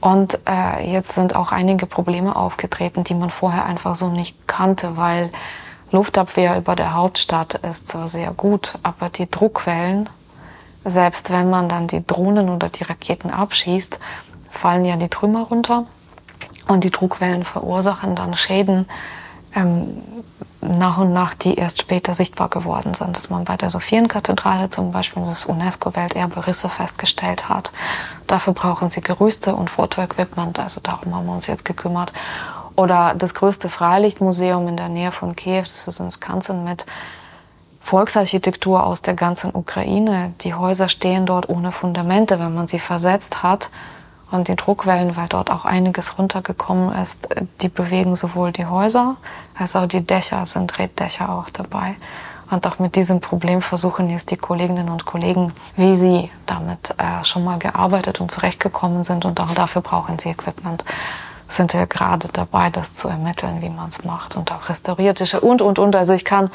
Und 0.00 0.38
äh, 0.48 0.90
jetzt 0.90 1.14
sind 1.14 1.34
auch 1.34 1.52
einige 1.52 1.86
Probleme 1.86 2.36
aufgetreten, 2.36 3.04
die 3.04 3.14
man 3.14 3.30
vorher 3.30 3.64
einfach 3.64 3.94
so 3.94 4.08
nicht 4.08 4.46
kannte, 4.46 4.96
weil 4.96 5.30
Luftabwehr 5.90 6.58
über 6.58 6.76
der 6.76 6.94
Hauptstadt 6.94 7.54
ist 7.54 7.88
zwar 7.88 8.08
sehr 8.08 8.32
gut, 8.32 8.74
aber 8.82 9.08
die 9.08 9.30
Druckquellen, 9.30 10.08
selbst 10.84 11.30
wenn 11.30 11.50
man 11.50 11.68
dann 11.68 11.86
die 11.86 12.06
Drohnen 12.06 12.48
oder 12.48 12.68
die 12.68 12.84
Raketen 12.84 13.30
abschießt, 13.30 13.98
fallen 14.50 14.84
ja 14.84 14.96
die 14.96 15.08
Trümmer 15.08 15.42
runter 15.42 15.84
und 16.68 16.84
die 16.84 16.90
Druckwellen 16.90 17.44
verursachen 17.44 18.16
dann 18.16 18.36
Schäden, 18.36 18.86
ähm, 19.56 20.02
nach 20.60 20.98
und 20.98 21.12
nach, 21.12 21.34
die 21.34 21.54
erst 21.54 21.80
später 21.80 22.14
sichtbar 22.14 22.48
geworden 22.48 22.94
sind. 22.94 23.16
Dass 23.16 23.30
man 23.30 23.44
bei 23.44 23.56
der 23.56 23.70
Sophienkathedrale 23.70 24.70
zum 24.70 24.92
Beispiel 24.92 25.22
das 25.22 25.44
UNESCO-Welterbe 25.44 26.46
Risse 26.46 26.68
festgestellt 26.68 27.48
hat. 27.48 27.72
Dafür 28.26 28.52
brauchen 28.52 28.90
sie 28.90 29.00
Gerüste 29.00 29.54
und 29.54 29.70
Fotoequipment, 29.70 30.58
also 30.58 30.80
darum 30.80 31.14
haben 31.14 31.26
wir 31.26 31.34
uns 31.34 31.46
jetzt 31.46 31.64
gekümmert. 31.64 32.12
Oder 32.74 33.14
das 33.16 33.34
größte 33.34 33.70
Freilichtmuseum 33.70 34.68
in 34.68 34.76
der 34.76 34.88
Nähe 34.90 35.12
von 35.12 35.34
Kiew, 35.34 35.62
das 35.62 35.88
ist 35.88 36.00
in 36.00 36.10
Skansen 36.10 36.64
mit 36.64 36.84
Volksarchitektur 37.80 38.84
aus 38.84 39.00
der 39.00 39.14
ganzen 39.14 39.54
Ukraine. 39.54 40.34
Die 40.40 40.54
Häuser 40.54 40.88
stehen 40.88 41.24
dort 41.24 41.48
ohne 41.48 41.70
Fundamente. 41.72 42.38
Wenn 42.40 42.52
man 42.52 42.66
sie 42.66 42.80
versetzt 42.80 43.42
hat, 43.42 43.70
und 44.30 44.48
die 44.48 44.56
Druckwellen, 44.56 45.16
weil 45.16 45.28
dort 45.28 45.50
auch 45.50 45.64
einiges 45.64 46.18
runtergekommen 46.18 46.92
ist, 47.00 47.28
die 47.60 47.68
bewegen 47.68 48.16
sowohl 48.16 48.52
die 48.52 48.66
Häuser 48.66 49.16
als 49.58 49.76
auch 49.76 49.86
die 49.86 50.04
Dächer, 50.04 50.44
sind 50.46 50.78
Reddächer 50.78 51.30
auch 51.30 51.50
dabei. 51.50 51.94
Und 52.50 52.66
auch 52.66 52.78
mit 52.78 52.94
diesem 52.94 53.20
Problem 53.20 53.60
versuchen 53.60 54.08
jetzt 54.08 54.30
die 54.30 54.36
Kolleginnen 54.36 54.88
und 54.88 55.04
Kollegen, 55.04 55.52
wie 55.76 55.96
sie 55.96 56.30
damit 56.46 56.94
äh, 56.98 57.24
schon 57.24 57.44
mal 57.44 57.58
gearbeitet 57.58 58.20
und 58.20 58.30
zurechtgekommen 58.30 59.02
sind. 59.02 59.24
Und 59.24 59.40
auch 59.40 59.52
dafür 59.52 59.82
brauchen 59.82 60.18
sie 60.18 60.30
Equipment. 60.30 60.84
Sind 61.48 61.74
wir 61.74 61.86
gerade 61.86 62.28
dabei, 62.32 62.70
das 62.70 62.92
zu 62.92 63.08
ermitteln, 63.08 63.62
wie 63.62 63.68
man 63.68 63.88
es 63.88 64.04
macht. 64.04 64.36
Und 64.36 64.52
auch 64.52 64.68
restaurierte 64.68 65.40
und, 65.40 65.60
und, 65.60 65.78
und. 65.80 65.96
Also 65.96 66.12
ich 66.12 66.24
kann, 66.24 66.50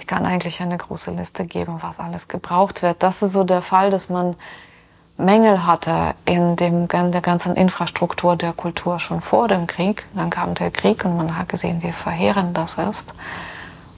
ich 0.00 0.08
kann 0.08 0.26
eigentlich 0.26 0.60
eine 0.60 0.76
große 0.76 1.12
Liste 1.12 1.44
geben, 1.44 1.78
was 1.82 2.00
alles 2.00 2.26
gebraucht 2.26 2.82
wird. 2.82 3.02
Das 3.02 3.22
ist 3.22 3.32
so 3.32 3.44
der 3.44 3.62
Fall, 3.62 3.90
dass 3.90 4.08
man 4.08 4.34
Mängel 5.18 5.66
hatte 5.66 6.14
in, 6.26 6.54
dem, 6.54 6.86
der 6.86 7.20
ganzen 7.20 7.56
Infrastruktur 7.56 8.36
der 8.36 8.52
Kultur 8.52 9.00
schon 9.00 9.20
vor 9.20 9.48
dem 9.48 9.66
Krieg. 9.66 10.06
Dann 10.14 10.30
kam 10.30 10.54
der 10.54 10.70
Krieg 10.70 11.04
und 11.04 11.16
man 11.16 11.36
hat 11.36 11.48
gesehen, 11.48 11.82
wie 11.82 11.90
verheerend 11.90 12.56
das 12.56 12.74
ist. 12.74 13.14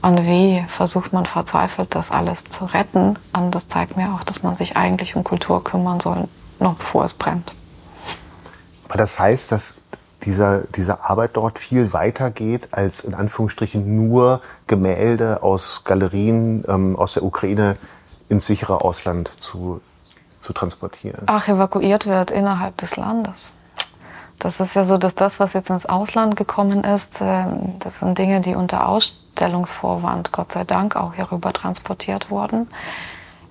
Und 0.01 0.25
wie 0.25 0.65
versucht 0.67 1.13
man 1.13 1.27
verzweifelt, 1.27 1.93
das 1.93 2.09
alles 2.09 2.45
zu 2.45 2.65
retten. 2.65 3.19
Und 3.33 3.53
das 3.53 3.67
zeigt 3.67 3.97
mir 3.97 4.15
auch, 4.15 4.23
dass 4.23 4.41
man 4.41 4.55
sich 4.55 4.75
eigentlich 4.75 5.15
um 5.15 5.23
Kultur 5.23 5.63
kümmern 5.63 5.99
soll, 5.99 6.27
noch 6.59 6.73
bevor 6.73 7.05
es 7.05 7.13
brennt. 7.13 7.53
Aber 8.89 8.97
das 8.97 9.19
heißt, 9.19 9.51
dass 9.51 9.75
dieser, 10.23 10.61
diese 10.75 11.03
Arbeit 11.03 11.31
dort 11.37 11.59
viel 11.59 11.93
weiter 11.93 12.31
geht, 12.31 12.73
als 12.73 13.01
in 13.01 13.13
Anführungsstrichen 13.13 14.07
nur 14.07 14.41
Gemälde 14.65 15.43
aus 15.43 15.83
Galerien 15.83 16.63
ähm, 16.67 16.95
aus 16.95 17.13
der 17.13 17.23
Ukraine 17.23 17.77
ins 18.27 18.47
sichere 18.47 18.81
Ausland 18.81 19.29
zu 19.39 19.81
zu 20.41 20.53
transportieren? 20.53 21.23
Ach, 21.27 21.47
evakuiert 21.47 22.05
wird 22.05 22.31
innerhalb 22.31 22.77
des 22.77 22.97
Landes. 22.97 23.53
Das 24.39 24.59
ist 24.59 24.73
ja 24.73 24.85
so, 24.85 24.97
dass 24.97 25.13
das, 25.13 25.39
was 25.39 25.53
jetzt 25.53 25.69
ins 25.69 25.85
Ausland 25.85 26.35
gekommen 26.35 26.83
ist, 26.83 27.19
ähm, 27.21 27.75
das 27.79 27.99
sind 27.99 28.17
Dinge, 28.17 28.41
die 28.41 28.55
unter 28.55 28.89
Ausstellungsvorwand, 28.89 30.31
Gott 30.31 30.51
sei 30.51 30.63
Dank, 30.63 30.95
auch 30.95 31.13
hierüber 31.13 31.53
transportiert 31.53 32.31
wurden. 32.31 32.67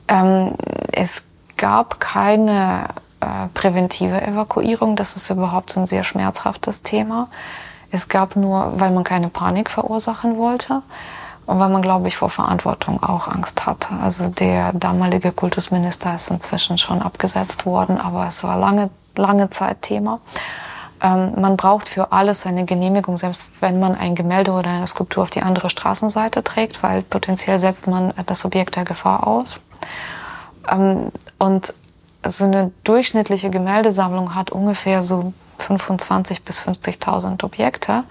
Ähm, 0.08 0.54
es 0.90 1.22
gab 1.56 2.00
keine 2.00 2.88
äh, 3.20 3.48
präventive 3.54 4.20
Evakuierung. 4.20 4.96
Das 4.96 5.14
ist 5.14 5.30
überhaupt 5.30 5.72
so 5.72 5.80
ein 5.80 5.86
sehr 5.86 6.02
schmerzhaftes 6.02 6.82
Thema. 6.82 7.28
Es 7.92 8.08
gab 8.08 8.34
nur, 8.34 8.80
weil 8.80 8.90
man 8.90 9.04
keine 9.04 9.28
Panik 9.28 9.70
verursachen 9.70 10.38
wollte. 10.38 10.82
Und 11.46 11.58
weil 11.58 11.68
man, 11.68 11.82
glaube 11.82 12.08
ich, 12.08 12.16
vor 12.16 12.30
Verantwortung 12.30 13.02
auch 13.02 13.26
Angst 13.26 13.66
hatte. 13.66 13.88
Also 14.02 14.28
der 14.28 14.72
damalige 14.72 15.32
Kultusminister 15.32 16.14
ist 16.14 16.30
inzwischen 16.30 16.78
schon 16.78 17.02
abgesetzt 17.02 17.66
worden, 17.66 17.98
aber 17.98 18.28
es 18.28 18.44
war 18.44 18.56
lange, 18.56 18.90
lange 19.16 19.50
Zeit 19.50 19.82
Thema. 19.82 20.20
Ähm, 21.02 21.32
man 21.40 21.56
braucht 21.56 21.88
für 21.88 22.12
alles 22.12 22.46
eine 22.46 22.64
Genehmigung, 22.64 23.16
selbst 23.16 23.44
wenn 23.60 23.80
man 23.80 23.94
ein 23.94 24.14
Gemälde 24.14 24.52
oder 24.52 24.70
eine 24.70 24.86
Skulptur 24.86 25.22
auf 25.22 25.30
die 25.30 25.42
andere 25.42 25.70
Straßenseite 25.70 26.44
trägt, 26.44 26.82
weil 26.82 27.02
potenziell 27.02 27.58
setzt 27.58 27.86
man 27.86 28.12
das 28.26 28.44
Objekt 28.44 28.76
der 28.76 28.84
Gefahr 28.84 29.26
aus. 29.26 29.60
Ähm, 30.70 31.10
und 31.38 31.74
so 32.24 32.44
eine 32.44 32.70
durchschnittliche 32.84 33.50
Gemäldesammlung 33.50 34.34
hat 34.34 34.50
ungefähr 34.50 35.02
so 35.02 35.32
25.000 35.58 36.38
bis 36.44 36.60
50.000 36.60 37.42
Objekte. 37.44 38.04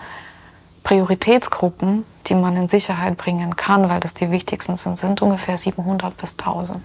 Prioritätsgruppen, 0.84 2.06
die 2.28 2.36
man 2.36 2.56
in 2.56 2.68
Sicherheit 2.68 3.18
bringen 3.18 3.56
kann, 3.56 3.90
weil 3.90 4.00
das 4.00 4.14
die 4.14 4.32
wichtigsten 4.32 4.76
sind, 4.76 4.98
sind 4.98 5.22
ungefähr 5.22 5.58
700 5.58 6.16
bis 6.18 6.32
1000. 6.38 6.82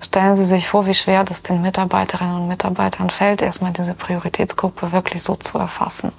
Stellen 0.00 0.34
Sie 0.34 0.44
sich 0.44 0.68
vor, 0.68 0.86
wie 0.86 0.94
schwer 0.94 1.22
das 1.22 1.42
den 1.42 1.62
Mitarbeiterinnen 1.62 2.34
und 2.34 2.48
Mitarbeitern 2.48 3.08
fällt, 3.08 3.40
erstmal 3.40 3.72
diese 3.72 3.94
Prioritätsgruppe 3.94 4.90
wirklich 4.90 5.22
so 5.22 5.36
zu 5.36 5.58
erfassen. 5.58 6.12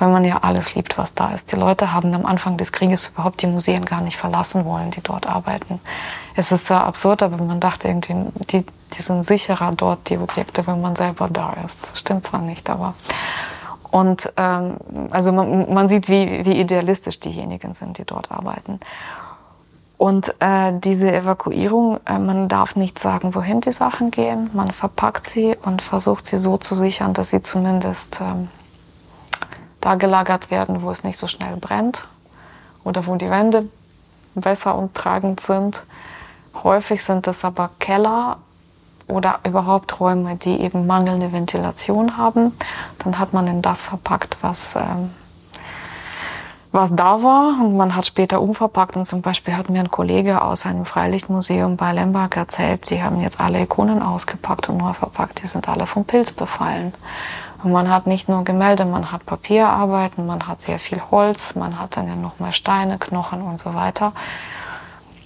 Weil 0.00 0.08
man 0.08 0.24
ja 0.24 0.38
alles 0.38 0.74
liebt, 0.74 0.98
was 0.98 1.14
da 1.14 1.32
ist. 1.32 1.52
Die 1.52 1.56
Leute 1.56 1.92
haben 1.92 2.12
am 2.14 2.26
Anfang 2.26 2.56
des 2.56 2.72
Krieges 2.72 3.08
überhaupt 3.08 3.40
die 3.42 3.46
Museen 3.46 3.84
gar 3.84 4.00
nicht 4.00 4.16
verlassen 4.16 4.64
wollen, 4.64 4.90
die 4.90 5.02
dort 5.02 5.28
arbeiten. 5.28 5.80
Es 6.34 6.50
ist 6.50 6.66
zwar 6.66 6.84
absurd, 6.84 7.22
aber 7.22 7.36
man 7.36 7.60
dachte 7.60 7.86
irgendwie, 7.86 8.16
die, 8.50 8.66
die 8.94 9.02
sind 9.02 9.24
sicherer 9.24 9.70
dort, 9.70 10.08
die 10.08 10.18
Objekte, 10.18 10.66
wenn 10.66 10.80
man 10.80 10.96
selber 10.96 11.28
da 11.28 11.54
ist. 11.64 11.92
Stimmt 11.94 12.26
zwar 12.26 12.40
nicht, 12.40 12.68
aber 12.68 12.94
und 13.92 14.32
ähm, 14.38 14.76
also 15.10 15.32
man, 15.32 15.72
man 15.72 15.86
sieht, 15.86 16.08
wie, 16.08 16.46
wie 16.46 16.58
idealistisch 16.58 17.20
diejenigen 17.20 17.74
sind, 17.74 17.98
die 17.98 18.04
dort 18.04 18.32
arbeiten. 18.32 18.80
Und 19.98 20.34
äh, 20.40 20.72
diese 20.72 21.12
Evakuierung, 21.12 22.00
äh, 22.06 22.18
man 22.18 22.48
darf 22.48 22.74
nicht 22.74 22.98
sagen, 22.98 23.34
wohin 23.34 23.60
die 23.60 23.70
Sachen 23.70 24.10
gehen. 24.10 24.48
Man 24.54 24.68
verpackt 24.68 25.28
sie 25.28 25.54
und 25.62 25.82
versucht 25.82 26.26
sie 26.26 26.38
so 26.38 26.56
zu 26.56 26.74
sichern, 26.74 27.12
dass 27.12 27.30
sie 27.30 27.42
zumindest 27.42 28.22
ähm, 28.22 28.48
da 29.82 29.96
gelagert 29.96 30.50
werden, 30.50 30.80
wo 30.80 30.90
es 30.90 31.04
nicht 31.04 31.18
so 31.18 31.28
schnell 31.28 31.56
brennt 31.58 32.08
oder 32.84 33.06
wo 33.06 33.16
die 33.16 33.28
Wände 33.28 33.68
besser 34.34 34.74
und 34.74 34.94
tragend 34.94 35.40
sind. 35.40 35.82
Häufig 36.64 37.04
sind 37.04 37.26
es 37.26 37.44
aber 37.44 37.68
Keller 37.78 38.38
oder 39.08 39.40
überhaupt 39.46 40.00
Räume, 40.00 40.36
die 40.36 40.60
eben 40.60 40.86
mangelnde 40.86 41.32
Ventilation 41.32 42.16
haben. 42.16 42.52
Dann 43.02 43.18
hat 43.18 43.32
man 43.32 43.46
in 43.46 43.62
das 43.62 43.82
verpackt, 43.82 44.38
was, 44.40 44.76
ähm, 44.76 45.10
was 46.72 46.94
da 46.94 47.22
war. 47.22 47.60
Und 47.60 47.76
man 47.76 47.94
hat 47.94 48.06
später 48.06 48.40
umverpackt. 48.40 48.96
Und 48.96 49.06
zum 49.06 49.22
Beispiel 49.22 49.56
hat 49.56 49.68
mir 49.68 49.80
ein 49.80 49.90
Kollege 49.90 50.42
aus 50.42 50.66
einem 50.66 50.84
Freilichtmuseum 50.84 51.76
bei 51.76 51.92
Lemberg 51.92 52.36
erzählt, 52.36 52.86
sie 52.86 53.02
haben 53.02 53.20
jetzt 53.20 53.40
alle 53.40 53.62
Ikonen 53.62 54.02
ausgepackt 54.02 54.68
und 54.68 54.78
neu 54.78 54.92
verpackt. 54.92 55.42
Die 55.42 55.46
sind 55.46 55.68
alle 55.68 55.86
vom 55.86 56.04
Pilz 56.04 56.32
befallen. 56.32 56.92
Und 57.62 57.72
man 57.72 57.88
hat 57.90 58.06
nicht 58.06 58.28
nur 58.28 58.42
Gemälde, 58.44 58.84
man 58.84 59.12
hat 59.12 59.24
Papierarbeiten, 59.24 60.26
man 60.26 60.48
hat 60.48 60.60
sehr 60.60 60.80
viel 60.80 61.00
Holz, 61.10 61.54
man 61.54 61.78
hat 61.78 61.96
dann 61.96 62.08
ja 62.08 62.16
noch 62.16 62.40
mehr 62.40 62.52
Steine, 62.52 62.98
Knochen 62.98 63.40
und 63.42 63.60
so 63.60 63.74
weiter. 63.74 64.12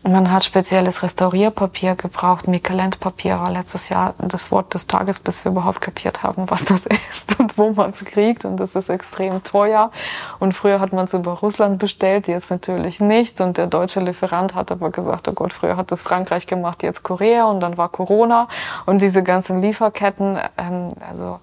Man 0.08 0.30
hat 0.30 0.44
spezielles 0.44 1.02
Restaurierpapier 1.02 1.96
gebraucht. 1.96 2.46
Mikelent-Papier 2.46 3.40
war 3.40 3.50
letztes 3.50 3.88
Jahr 3.88 4.14
das 4.18 4.52
Wort 4.52 4.72
des 4.72 4.86
Tages, 4.86 5.18
bis 5.18 5.44
wir 5.44 5.50
überhaupt 5.50 5.80
kapiert 5.80 6.22
haben, 6.22 6.48
was 6.48 6.64
das 6.64 6.86
ist 7.12 7.40
und 7.40 7.58
wo 7.58 7.72
man 7.72 7.90
es 7.90 8.04
kriegt. 8.04 8.44
Und 8.44 8.58
das 8.58 8.76
ist 8.76 8.88
extrem 8.88 9.42
teuer. 9.42 9.90
Und 10.38 10.52
früher 10.52 10.78
hat 10.78 10.92
man 10.92 11.06
es 11.06 11.14
über 11.14 11.32
Russland 11.32 11.80
bestellt, 11.80 12.28
jetzt 12.28 12.50
natürlich 12.50 13.00
nicht. 13.00 13.40
Und 13.40 13.56
der 13.56 13.66
deutsche 13.66 13.98
Lieferant 13.98 14.54
hat 14.54 14.70
aber 14.70 14.90
gesagt, 14.90 15.26
oh 15.26 15.32
Gott, 15.32 15.52
früher 15.52 15.76
hat 15.76 15.90
das 15.90 16.02
Frankreich 16.02 16.46
gemacht, 16.46 16.84
jetzt 16.84 17.02
Korea 17.02 17.46
und 17.46 17.58
dann 17.58 17.76
war 17.76 17.88
Corona. 17.88 18.46
Und 18.84 19.02
diese 19.02 19.24
ganzen 19.24 19.60
Lieferketten, 19.60 20.38
ähm, 20.56 20.92
also 21.08 21.40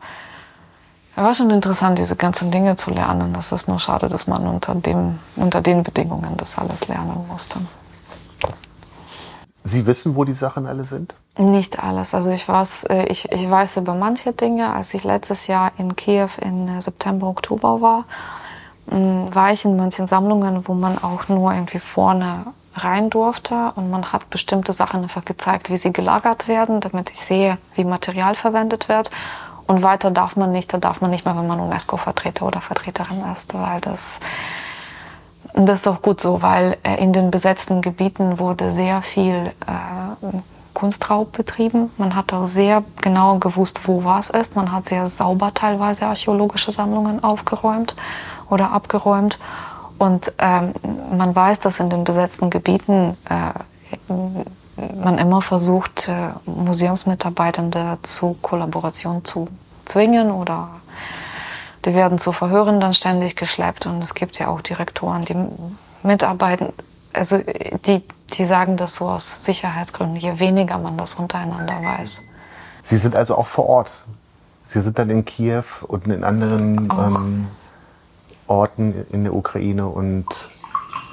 war 1.15 1.35
schon 1.35 1.49
interessant, 1.49 1.99
diese 1.99 2.15
ganzen 2.15 2.49
Dinge 2.49 2.77
zu 2.77 2.91
lernen. 2.91 3.33
Das 3.33 3.51
ist 3.51 3.67
nur 3.67 3.81
schade, 3.81 4.07
dass 4.07 4.25
man 4.27 4.47
unter, 4.47 4.73
dem, 4.73 5.19
unter 5.35 5.61
den 5.61 5.83
Bedingungen 5.83 6.37
das 6.37 6.57
alles 6.57 6.87
lernen 6.87 7.25
musste. 7.27 7.59
Sie 9.63 9.85
wissen, 9.85 10.15
wo 10.15 10.23
die 10.23 10.33
Sachen 10.33 10.67
alle 10.67 10.83
sind? 10.83 11.15
Nicht 11.37 11.81
alles. 11.81 12.13
Also 12.13 12.29
ich 12.29 12.47
weiß, 12.47 12.85
äh, 12.85 13.05
ich, 13.05 13.31
ich 13.31 13.49
weiß 13.49 13.77
über 13.77 13.95
manche 13.95 14.33
Dinge. 14.33 14.73
Als 14.73 14.93
ich 14.93 15.03
letztes 15.03 15.47
Jahr 15.47 15.71
in 15.77 15.95
Kiew 15.95 16.29
in 16.41 16.67
äh, 16.67 16.81
September, 16.81 17.27
Oktober 17.27 17.81
war, 17.81 18.05
mm, 18.87 19.33
war 19.33 19.51
ich 19.51 19.65
in 19.65 19.77
manchen 19.77 20.07
Sammlungen, 20.07 20.67
wo 20.67 20.73
man 20.73 21.01
auch 21.01 21.29
nur 21.29 21.53
irgendwie 21.53 21.79
vorne 21.79 22.45
rein 22.75 23.09
durfte 23.09 23.71
und 23.75 23.89
man 23.89 24.11
hat 24.11 24.29
bestimmte 24.29 24.73
Sachen 24.73 25.03
einfach 25.03 25.25
gezeigt, 25.25 25.69
wie 25.69 25.77
sie 25.77 25.93
gelagert 25.93 26.47
werden, 26.47 26.81
damit 26.81 27.11
ich 27.11 27.21
sehe, 27.21 27.57
wie 27.75 27.83
Material 27.83 28.35
verwendet 28.35 28.89
wird. 28.89 29.11
Und 29.67 29.81
weiter 29.81 30.11
darf 30.11 30.35
man 30.35 30.51
nicht, 30.51 30.73
da 30.73 30.77
darf 30.77 30.99
man 30.99 31.11
nicht 31.11 31.25
mehr, 31.25 31.37
wenn 31.37 31.47
man 31.47 31.59
UNESCO-Vertreter 31.59 32.45
oder 32.45 32.61
Vertreterin 32.61 33.23
ist, 33.31 33.53
weil 33.53 33.79
das 33.79 34.19
und 35.53 35.67
das 35.67 35.81
ist 35.81 35.87
auch 35.87 36.01
gut 36.01 36.19
so, 36.19 36.41
weil 36.41 36.77
äh, 36.83 37.01
in 37.01 37.13
den 37.13 37.31
besetzten 37.31 37.81
Gebieten 37.81 38.39
wurde 38.39 38.71
sehr 38.71 39.01
viel 39.01 39.51
äh, 39.67 40.27
Kunstraub 40.73 41.31
betrieben. 41.31 41.91
Man 41.97 42.15
hat 42.15 42.33
auch 42.33 42.45
sehr 42.45 42.83
genau 43.01 43.37
gewusst, 43.37 43.81
wo 43.85 44.03
was 44.03 44.29
ist. 44.29 44.55
Man 44.55 44.71
hat 44.71 44.85
sehr 44.85 45.07
sauber 45.07 45.53
teilweise 45.53 46.07
archäologische 46.07 46.71
Sammlungen 46.71 47.23
aufgeräumt 47.23 47.95
oder 48.49 48.71
abgeräumt. 48.71 49.37
Und 49.99 50.33
ähm, 50.39 50.73
man 51.15 51.35
weiß, 51.35 51.59
dass 51.59 51.79
in 51.79 51.89
den 51.89 52.03
besetzten 52.03 52.49
Gebieten 52.49 53.15
äh, 53.29 54.13
man 55.01 55.17
immer 55.19 55.41
versucht, 55.41 56.09
äh, 56.09 56.29
Museumsmitarbeitende 56.49 57.99
zu 58.01 58.35
Kollaboration 58.41 59.23
zu 59.23 59.47
zwingen 59.85 60.31
oder 60.31 60.69
die 61.85 61.93
werden 61.93 62.19
zu 62.19 62.31
Verhören 62.31 62.79
dann 62.79 62.93
ständig 62.93 63.35
geschleppt 63.35 63.85
und 63.85 64.03
es 64.03 64.13
gibt 64.13 64.39
ja 64.39 64.47
auch 64.47 64.61
Direktoren, 64.61 65.25
die 65.25 65.35
mitarbeiten. 66.05 66.73
Also 67.13 67.39
die, 67.85 68.01
die 68.31 68.45
sagen 68.45 68.77
das 68.77 68.95
so 68.95 69.09
aus 69.09 69.43
Sicherheitsgründen, 69.43 70.15
je 70.15 70.39
weniger 70.39 70.77
man 70.77 70.97
das 70.97 71.13
untereinander 71.13 71.75
weiß. 71.83 72.21
Sie 72.81 72.97
sind 72.97 73.15
also 73.15 73.37
auch 73.37 73.47
vor 73.47 73.67
Ort. 73.67 73.91
Sie 74.63 74.81
sind 74.81 74.97
dann 74.97 75.09
in 75.09 75.25
Kiew 75.25 75.63
und 75.87 76.07
in 76.07 76.23
anderen 76.23 76.89
ähm, 76.89 77.47
Orten 78.47 79.05
in 79.11 79.23
der 79.23 79.33
Ukraine 79.33 79.87
und 79.87 80.25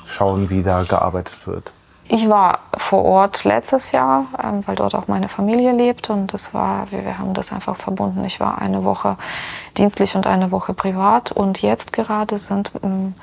schauen, 0.07 0.51
wie 0.51 0.63
da 0.63 0.83
gearbeitet 0.83 1.47
wird. 1.47 1.73
Ich 2.09 2.29
war 2.29 2.61
vor 2.91 3.05
Ort 3.05 3.45
letztes 3.45 3.93
Jahr, 3.93 4.27
ähm, 4.43 4.65
weil 4.67 4.75
dort 4.75 4.97
auch 4.97 5.07
meine 5.07 5.29
Familie 5.29 5.71
lebt 5.71 6.11
und 6.11 6.35
das 6.35 6.53
war, 6.55 6.91
wir, 6.91 7.05
wir 7.05 7.19
haben 7.19 7.35
das 7.35 7.53
einfach 7.53 7.77
verbunden. 7.77 8.25
Ich 8.25 8.41
war 8.41 8.61
eine 8.61 8.83
Woche 8.83 9.17
dienstlich 9.79 10.17
und 10.17 10.27
eine 10.27 10.51
Woche 10.51 10.75
privat 10.75 11.31
und 11.31 11.63
jetzt 11.63 11.93
gerade 11.93 12.41
sind 12.41 12.73
ähm, 12.83 13.15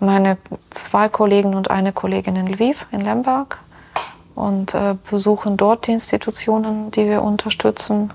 meine 0.00 0.38
zwei 0.70 1.10
Kollegen 1.10 1.54
und 1.54 1.70
eine 1.70 1.92
Kollegin 1.92 2.36
in 2.36 2.46
Lviv, 2.46 2.86
in 2.90 3.02
Lemberg 3.02 3.58
und 4.34 4.72
äh, 4.72 4.94
besuchen 5.10 5.58
dort 5.58 5.86
die 5.88 5.92
Institutionen, 5.92 6.90
die 6.90 7.04
wir 7.04 7.20
unterstützen. 7.20 8.14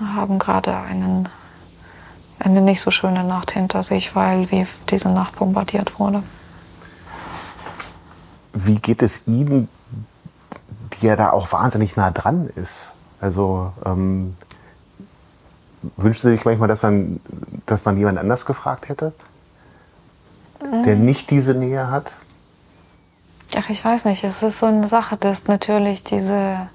Haben 0.00 0.38
gerade 0.38 0.76
einen, 0.76 1.28
eine 2.38 2.60
nicht 2.60 2.82
so 2.82 2.92
schöne 2.92 3.24
Nacht 3.24 3.50
hinter 3.50 3.82
sich, 3.82 4.14
weil 4.14 4.42
Lviv 4.42 4.68
diese 4.90 5.08
Nacht 5.08 5.34
bombardiert 5.34 5.98
wurde. 5.98 6.22
Wie 8.52 8.76
geht 8.76 9.02
es 9.02 9.26
Ihnen, 9.26 9.68
die 11.00 11.06
ja 11.06 11.16
da 11.16 11.30
auch 11.30 11.52
wahnsinnig 11.52 11.96
nah 11.96 12.10
dran 12.10 12.48
ist? 12.54 12.94
Also 13.20 13.72
ähm, 13.84 14.36
wünschen 15.96 16.22
Sie 16.22 16.32
sich 16.32 16.44
manchmal, 16.44 16.68
dass 16.68 16.82
man, 16.82 17.20
dass 17.66 17.84
man 17.84 17.96
jemand 17.96 18.18
anders 18.18 18.46
gefragt 18.46 18.88
hätte, 18.88 19.12
der 20.60 20.96
mhm. 20.96 21.04
nicht 21.04 21.30
diese 21.30 21.54
Nähe 21.54 21.90
hat? 21.90 22.14
Ach, 23.56 23.68
ich 23.70 23.84
weiß 23.84 24.04
nicht. 24.04 24.24
Es 24.24 24.42
ist 24.42 24.58
so 24.58 24.66
eine 24.66 24.88
Sache, 24.88 25.16
dass 25.16 25.46
natürlich 25.46 26.04
diese, 26.04 26.68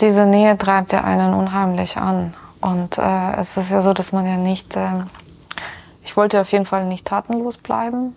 diese 0.00 0.24
Nähe 0.24 0.56
treibt 0.56 0.92
ja 0.92 1.04
einen 1.04 1.34
unheimlich 1.34 1.96
an. 1.96 2.34
Und 2.60 2.98
äh, 2.98 3.36
es 3.36 3.56
ist 3.56 3.70
ja 3.70 3.82
so, 3.82 3.92
dass 3.92 4.12
man 4.12 4.26
ja 4.26 4.36
nicht, 4.36 4.76
äh, 4.76 5.04
ich 6.04 6.16
wollte 6.16 6.40
auf 6.40 6.50
jeden 6.52 6.66
Fall 6.66 6.86
nicht 6.86 7.06
tatenlos 7.06 7.56
bleiben. 7.56 8.16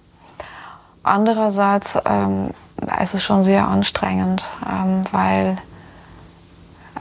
Andererseits 1.01 1.97
ähm, 2.05 2.51
ist 3.01 3.13
es 3.13 3.23
schon 3.23 3.43
sehr 3.43 3.67
anstrengend, 3.67 4.43
ähm, 4.69 5.05
weil 5.11 5.57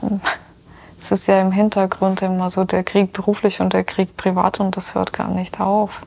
ähm, 0.02 0.20
es 1.00 1.10
ist 1.10 1.26
ja 1.26 1.40
im 1.40 1.52
Hintergrund 1.52 2.22
immer 2.22 2.50
so 2.50 2.64
der 2.64 2.84
Krieg 2.84 3.12
beruflich 3.12 3.60
und 3.60 3.72
der 3.72 3.84
Krieg 3.84 4.16
privat 4.16 4.60
und 4.60 4.76
das 4.76 4.94
hört 4.94 5.12
gar 5.12 5.28
nicht 5.28 5.60
auf. 5.60 6.02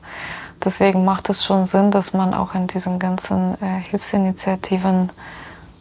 Deswegen 0.64 1.04
macht 1.04 1.28
es 1.28 1.44
schon 1.44 1.66
Sinn, 1.66 1.90
dass 1.90 2.14
man 2.14 2.32
auch 2.32 2.54
in 2.54 2.66
diesen 2.66 2.98
ganzen 2.98 3.60
äh, 3.62 3.80
Hilfsinitiativen 3.90 5.10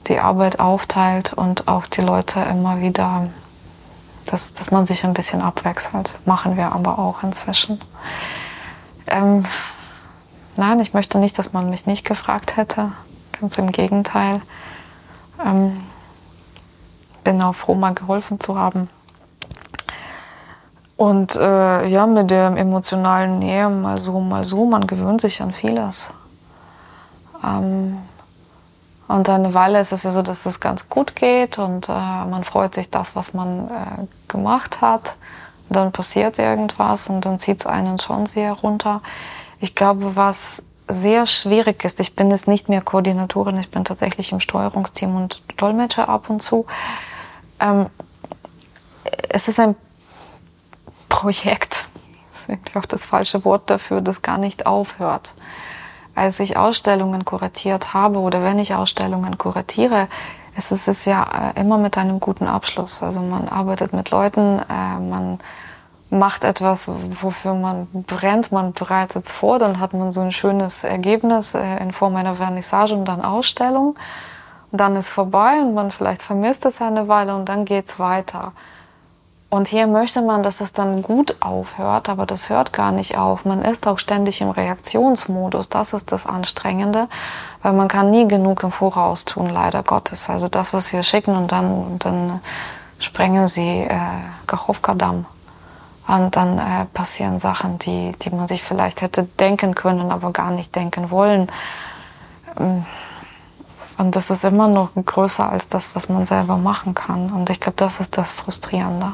die 0.07 0.19
Arbeit 0.19 0.59
aufteilt 0.59 1.33
und 1.33 1.67
auch 1.67 1.87
die 1.87 2.01
Leute 2.01 2.41
immer 2.41 2.81
wieder, 2.81 3.29
dass, 4.25 4.53
dass 4.53 4.71
man 4.71 4.85
sich 4.85 5.05
ein 5.05 5.13
bisschen 5.13 5.41
abwechselt. 5.41 6.13
Machen 6.25 6.57
wir 6.57 6.73
aber 6.73 6.99
auch 6.99 7.23
inzwischen. 7.23 7.79
Ähm, 9.07 9.45
Nein, 10.57 10.79
ich 10.79 10.93
möchte 10.93 11.17
nicht, 11.17 11.37
dass 11.37 11.51
man 11.51 11.69
mich 11.69 11.85
nicht 11.85 12.05
gefragt 12.05 12.55
hätte. 12.55 12.93
Ganz 13.39 13.57
im 13.57 13.71
Gegenteil. 13.71 14.41
Ähm, 15.43 15.83
bin 17.23 17.41
auch 17.41 17.55
froh, 17.55 17.75
mal 17.75 17.93
geholfen 17.93 18.39
zu 18.39 18.57
haben. 18.57 18.89
Und 20.97 21.35
äh, 21.35 21.87
ja, 21.87 22.07
mit 22.07 22.31
der 22.31 22.55
emotionalen 22.55 23.39
Nähe 23.39 23.69
mal 23.69 23.97
so, 23.97 24.19
mal 24.21 24.45
so, 24.45 24.65
man 24.65 24.87
gewöhnt 24.87 25.19
sich 25.19 25.41
an 25.41 25.51
vieles. 25.51 26.07
Ähm, 27.43 27.97
und 29.07 29.29
eine 29.29 29.53
Weile 29.53 29.81
ist 29.81 29.91
es 29.91 30.03
ja 30.03 30.11
so, 30.11 30.21
dass 30.21 30.45
es 30.45 30.59
ganz 30.59 30.89
gut 30.89 31.15
geht 31.15 31.59
und 31.59 31.89
äh, 31.89 31.91
man 31.91 32.43
freut 32.43 32.73
sich 32.73 32.89
das, 32.89 33.15
was 33.15 33.33
man 33.33 33.67
äh, 33.67 34.07
gemacht 34.27 34.81
hat. 34.81 35.15
Und 35.67 35.75
dann 35.75 35.91
passiert 35.91 36.39
irgendwas 36.39 37.07
und 37.09 37.25
dann 37.25 37.39
zieht 37.39 37.61
es 37.61 37.67
einen 37.67 37.99
schon 37.99 38.25
sehr 38.25 38.53
runter. 38.53 39.01
Ich 39.59 39.75
glaube, 39.75 40.15
was 40.15 40.63
sehr 40.87 41.25
schwierig 41.25 41.83
ist, 41.83 41.99
ich 41.99 42.15
bin 42.15 42.29
jetzt 42.31 42.47
nicht 42.47 42.69
mehr 42.69 42.81
Koordinatorin, 42.81 43.57
ich 43.57 43.71
bin 43.71 43.85
tatsächlich 43.85 44.31
im 44.31 44.39
Steuerungsteam 44.39 45.15
und 45.15 45.41
Dolmetscher 45.57 46.09
ab 46.09 46.29
und 46.29 46.41
zu. 46.41 46.65
Ähm, 47.59 47.87
es 49.29 49.47
ist 49.47 49.59
ein 49.59 49.75
Projekt, 51.09 51.87
ist 52.35 52.49
irgendwie 52.49 52.77
auch 52.77 52.85
das 52.85 53.03
falsche 53.03 53.45
Wort 53.45 53.69
dafür, 53.69 54.01
das 54.01 54.21
gar 54.21 54.37
nicht 54.37 54.65
aufhört. 54.65 55.33
Als 56.13 56.39
ich 56.39 56.57
Ausstellungen 56.57 57.25
kuratiert 57.25 57.93
habe 57.93 58.19
oder 58.19 58.43
wenn 58.43 58.59
ich 58.59 58.73
Ausstellungen 58.73 59.37
kuratiere, 59.37 60.07
es 60.57 60.71
ist 60.71 60.87
es 60.87 61.05
ja 61.05 61.51
äh, 61.55 61.59
immer 61.59 61.77
mit 61.77 61.97
einem 61.97 62.19
guten 62.19 62.47
Abschluss. 62.47 63.03
Also 63.03 63.19
man 63.19 63.49
arbeitet 63.49 63.91
mit 63.91 64.11
Leuten, 64.11 64.59
äh, 64.59 64.99
man 64.99 65.39
macht 66.09 66.43
etwas, 66.43 66.89
wofür 67.21 67.53
man 67.53 67.87
brennt, 67.91 68.51
man 68.51 68.73
bereitet 68.73 69.25
es 69.25 69.33
vor, 69.33 69.59
dann 69.59 69.79
hat 69.79 69.93
man 69.93 70.11
so 70.11 70.21
ein 70.21 70.31
schönes 70.31 70.83
Ergebnis 70.83 71.55
äh, 71.55 71.77
in 71.77 71.91
Form 71.91 72.15
einer 72.15 72.35
Vernissage 72.35 72.93
und 72.93 73.05
dann 73.05 73.21
Ausstellung. 73.23 73.95
Und 74.71 74.81
dann 74.81 74.95
ist 74.95 75.09
vorbei 75.09 75.59
und 75.61 75.73
man 75.73 75.91
vielleicht 75.91 76.21
vermisst 76.21 76.65
es 76.65 76.81
eine 76.81 77.07
Weile 77.07 77.35
und 77.35 77.49
dann 77.49 77.65
geht's 77.65 77.99
weiter. 77.99 78.51
Und 79.49 79.67
hier 79.67 79.87
möchte 79.87 80.21
man, 80.21 80.43
dass 80.43 80.59
es 80.59 80.73
dann 80.73 81.01
gut 81.01 81.37
aufhört, 81.39 82.09
aber 82.09 82.25
das 82.25 82.49
hört 82.49 82.73
gar 82.73 82.91
nicht 82.91 83.17
auf. 83.17 83.45
Man 83.45 83.61
ist 83.61 83.87
auch 83.87 83.99
ständig 83.99 84.41
im 84.41 84.49
Reaktionsmodus. 84.49 85.69
Das 85.69 85.93
ist 85.93 86.11
das 86.11 86.25
Anstrengende, 86.25 87.07
weil 87.61 87.73
man 87.73 87.87
kann 87.87 88.09
nie 88.09 88.27
genug 88.27 88.63
im 88.63 88.71
Voraus 88.71 89.23
tun, 89.23 89.49
leider 89.49 89.81
Gottes. 89.83 90.29
Also 90.29 90.49
das, 90.49 90.73
was 90.73 90.91
wir 90.91 91.03
schicken 91.03 91.35
und 91.37 91.51
dann, 91.51 91.99
dann 91.99 92.41
sprengen 92.99 93.47
sie 93.47 93.83
äh, 93.83 93.97
Kachowka-Damm. 94.47 95.25
Und 96.07 96.35
dann 96.35 96.59
äh, 96.59 96.85
passieren 96.93 97.39
Sachen, 97.39 97.79
die, 97.79 98.11
die 98.21 98.29
man 98.29 98.47
sich 98.47 98.63
vielleicht 98.63 99.01
hätte 99.01 99.23
denken 99.39 99.73
können, 99.73 100.11
aber 100.11 100.31
gar 100.31 100.51
nicht 100.51 100.75
denken 100.75 101.09
wollen. 101.09 101.51
Ähm, 102.59 102.85
und 103.97 104.15
das 104.15 104.29
ist 104.29 104.43
immer 104.43 104.67
noch 104.67 104.89
größer 104.93 105.49
als 105.49 105.69
das, 105.69 105.89
was 105.95 106.09
man 106.09 106.25
selber 106.25 106.57
machen 106.57 106.93
kann. 106.93 107.31
Und 107.31 107.49
ich 107.49 107.59
glaube, 107.59 107.77
das 107.77 107.99
ist 107.99 108.17
das 108.17 108.33
Frustrierende. 108.33 109.13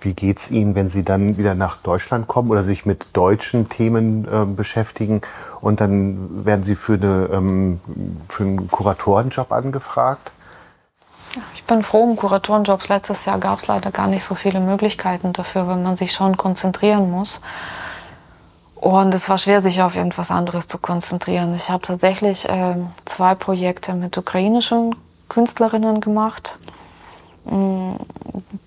Wie 0.00 0.14
geht 0.14 0.38
es 0.38 0.50
Ihnen, 0.50 0.74
wenn 0.74 0.88
Sie 0.88 1.04
dann 1.04 1.36
wieder 1.36 1.54
nach 1.54 1.76
Deutschland 1.76 2.26
kommen 2.26 2.50
oder 2.50 2.62
sich 2.64 2.86
mit 2.86 3.06
deutschen 3.12 3.68
Themen 3.68 4.26
äh, 4.26 4.44
beschäftigen 4.44 5.20
und 5.60 5.80
dann 5.80 6.44
werden 6.44 6.64
Sie 6.64 6.74
für, 6.74 6.94
eine, 6.94 7.28
ähm, 7.32 7.80
für 8.28 8.42
einen 8.42 8.68
Kuratorenjob 8.68 9.52
angefragt? 9.52 10.32
Ich 11.54 11.64
bin 11.64 11.82
froh 11.82 12.02
um 12.02 12.16
Kuratorenjobs. 12.16 12.88
Letztes 12.88 13.24
Jahr 13.24 13.38
gab 13.38 13.58
es 13.58 13.66
leider 13.66 13.90
gar 13.90 14.06
nicht 14.06 14.24
so 14.24 14.34
viele 14.34 14.60
Möglichkeiten 14.60 15.32
dafür, 15.32 15.68
wenn 15.68 15.82
man 15.82 15.96
sich 15.96 16.12
schon 16.12 16.36
konzentrieren 16.36 17.10
muss. 17.10 17.40
Und 18.76 19.14
es 19.14 19.28
war 19.28 19.38
schwer, 19.38 19.62
sich 19.62 19.82
auf 19.82 19.96
irgendwas 19.96 20.30
anderes 20.30 20.68
zu 20.68 20.78
konzentrieren. 20.78 21.54
Ich 21.54 21.70
habe 21.70 21.82
tatsächlich 21.82 22.48
äh, 22.48 22.76
zwei 23.04 23.34
Projekte 23.34 23.94
mit 23.94 24.16
ukrainischen 24.16 24.94
Künstlerinnen 25.28 26.00
gemacht. 26.00 26.56
Mm, 27.46 27.94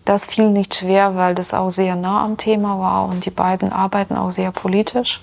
das 0.06 0.26
fiel 0.26 0.50
nicht 0.50 0.76
schwer, 0.76 1.16
weil 1.16 1.36
das 1.36 1.54
auch 1.54 1.70
sehr 1.70 1.96
nah 1.96 2.24
am 2.24 2.38
Thema 2.38 2.80
war 2.80 3.06
und 3.06 3.26
die 3.26 3.30
beiden 3.30 3.72
arbeiten 3.72 4.18
auch 4.18 4.32
sehr 4.32 4.52
politisch. 4.52 5.22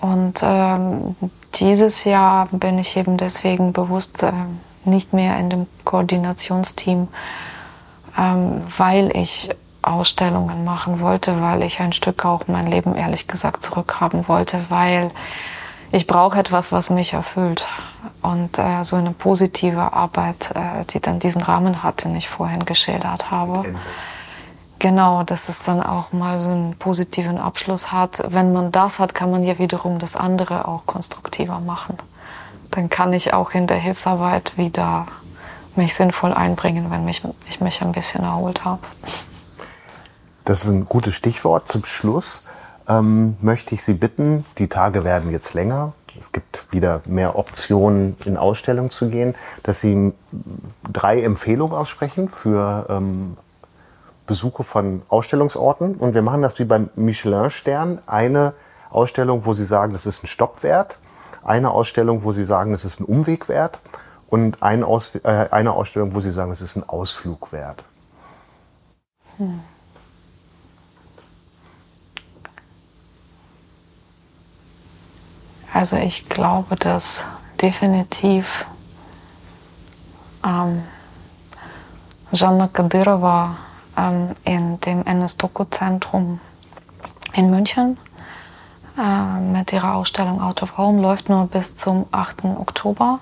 Und 0.00 0.40
ähm, 0.42 1.14
dieses 1.54 2.04
Jahr 2.04 2.48
bin 2.50 2.78
ich 2.78 2.96
eben 2.96 3.16
deswegen 3.16 3.72
bewusst 3.72 4.24
äh, 4.24 4.32
nicht 4.84 5.12
mehr 5.12 5.38
in 5.38 5.50
dem 5.50 5.66
Koordinationsteam, 5.84 7.08
ähm, 8.18 8.62
weil 8.76 9.16
ich 9.16 9.50
Ausstellungen 9.82 10.64
machen 10.64 11.00
wollte, 11.00 11.40
weil 11.40 11.62
ich 11.62 11.80
ein 11.80 11.92
Stück 11.92 12.24
auch 12.24 12.46
mein 12.46 12.68
Leben 12.68 12.94
ehrlich 12.94 13.26
gesagt 13.26 13.64
zurückhaben 13.64 14.28
wollte, 14.28 14.64
weil 14.68 15.10
ich 15.90 16.06
brauche 16.06 16.38
etwas, 16.38 16.72
was 16.72 16.88
mich 16.88 17.12
erfüllt. 17.12 17.66
Und 18.22 18.58
äh, 18.58 18.84
so 18.84 18.96
eine 18.96 19.10
positive 19.10 19.92
Arbeit, 19.92 20.52
äh, 20.54 20.84
die 20.90 21.00
dann 21.00 21.18
diesen 21.18 21.42
Rahmen 21.42 21.82
hat, 21.82 22.04
den 22.04 22.14
ich 22.16 22.28
vorhin 22.28 22.64
geschildert 22.64 23.30
habe. 23.30 23.74
Genau, 24.78 25.22
dass 25.22 25.48
es 25.48 25.60
dann 25.62 25.80
auch 25.80 26.12
mal 26.12 26.38
so 26.38 26.50
einen 26.50 26.74
positiven 26.76 27.38
Abschluss 27.38 27.92
hat. 27.92 28.24
Wenn 28.28 28.52
man 28.52 28.72
das 28.72 28.98
hat, 28.98 29.14
kann 29.14 29.30
man 29.30 29.44
ja 29.44 29.58
wiederum 29.58 29.98
das 29.98 30.16
andere 30.16 30.66
auch 30.66 30.86
konstruktiver 30.86 31.60
machen. 31.60 31.98
Dann 32.72 32.88
kann 32.90 33.12
ich 33.12 33.32
auch 33.32 33.52
in 33.52 33.66
der 33.66 33.76
Hilfsarbeit 33.76 34.58
wieder 34.58 35.06
mich 35.76 35.94
sinnvoll 35.94 36.32
einbringen, 36.32 36.90
wenn 36.90 37.04
mich, 37.04 37.22
ich 37.48 37.60
mich 37.60 37.80
ein 37.82 37.92
bisschen 37.92 38.24
erholt 38.24 38.64
habe. 38.64 38.80
Das 40.44 40.64
ist 40.64 40.70
ein 40.70 40.86
gutes 40.86 41.14
Stichwort 41.14 41.68
zum 41.68 41.84
Schluss. 41.84 42.46
Ähm, 42.88 43.36
möchte 43.40 43.74
ich 43.74 43.84
Sie 43.84 43.94
bitten, 43.94 44.44
die 44.58 44.68
Tage 44.68 45.04
werden 45.04 45.30
jetzt 45.30 45.54
länger. 45.54 45.92
Es 46.18 46.32
gibt 46.32 46.70
wieder 46.72 47.00
mehr 47.06 47.38
Optionen, 47.38 48.16
in 48.24 48.36
Ausstellungen 48.36 48.90
zu 48.90 49.08
gehen, 49.08 49.34
dass 49.62 49.80
Sie 49.80 50.12
drei 50.92 51.22
Empfehlungen 51.22 51.74
aussprechen 51.76 52.28
für 52.28 52.86
ähm, 52.88 53.36
Besuche 54.26 54.64
von 54.64 55.02
Ausstellungsorten. 55.08 55.94
Und 55.94 56.14
wir 56.14 56.22
machen 56.22 56.42
das 56.42 56.58
wie 56.58 56.64
beim 56.64 56.90
Michelin-Stern. 56.96 58.00
Eine 58.06 58.54
Ausstellung, 58.90 59.46
wo 59.46 59.54
Sie 59.54 59.64
sagen, 59.64 59.92
das 59.92 60.06
ist 60.06 60.24
ein 60.24 60.26
Stopp 60.26 60.62
wert. 60.62 60.98
Eine 61.44 61.70
Ausstellung, 61.70 62.24
wo 62.24 62.32
Sie 62.32 62.44
sagen, 62.44 62.72
das 62.72 62.84
ist 62.84 63.00
ein 63.00 63.04
Umweg 63.04 63.48
wert. 63.48 63.80
Und 64.28 64.62
eine, 64.62 64.86
Aus 64.86 65.14
äh, 65.16 65.48
eine 65.50 65.72
Ausstellung, 65.72 66.14
wo 66.14 66.20
Sie 66.20 66.30
sagen, 66.30 66.52
es 66.52 66.60
ist 66.60 66.76
ein 66.76 66.88
Ausflug 66.88 67.52
wert. 67.52 67.84
Hm. 69.36 69.60
Also 75.74 75.96
ich 75.96 76.28
glaube, 76.28 76.76
dass 76.76 77.24
definitiv 77.60 78.66
ähm, 80.44 80.82
Jana 82.30 82.68
Kadyrova 82.68 83.56
ähm, 83.96 84.36
in 84.44 84.80
dem 84.80 85.04
NS-Doku-Zentrum 85.04 86.40
in 87.34 87.50
München 87.50 87.98
äh, 88.98 89.40
mit 89.40 89.72
ihrer 89.72 89.94
Ausstellung 89.94 90.40
Out 90.40 90.62
of 90.62 90.76
Home 90.78 91.00
läuft 91.00 91.28
nur 91.28 91.46
bis 91.46 91.76
zum 91.76 92.06
8. 92.12 92.44
Oktober. 92.44 93.20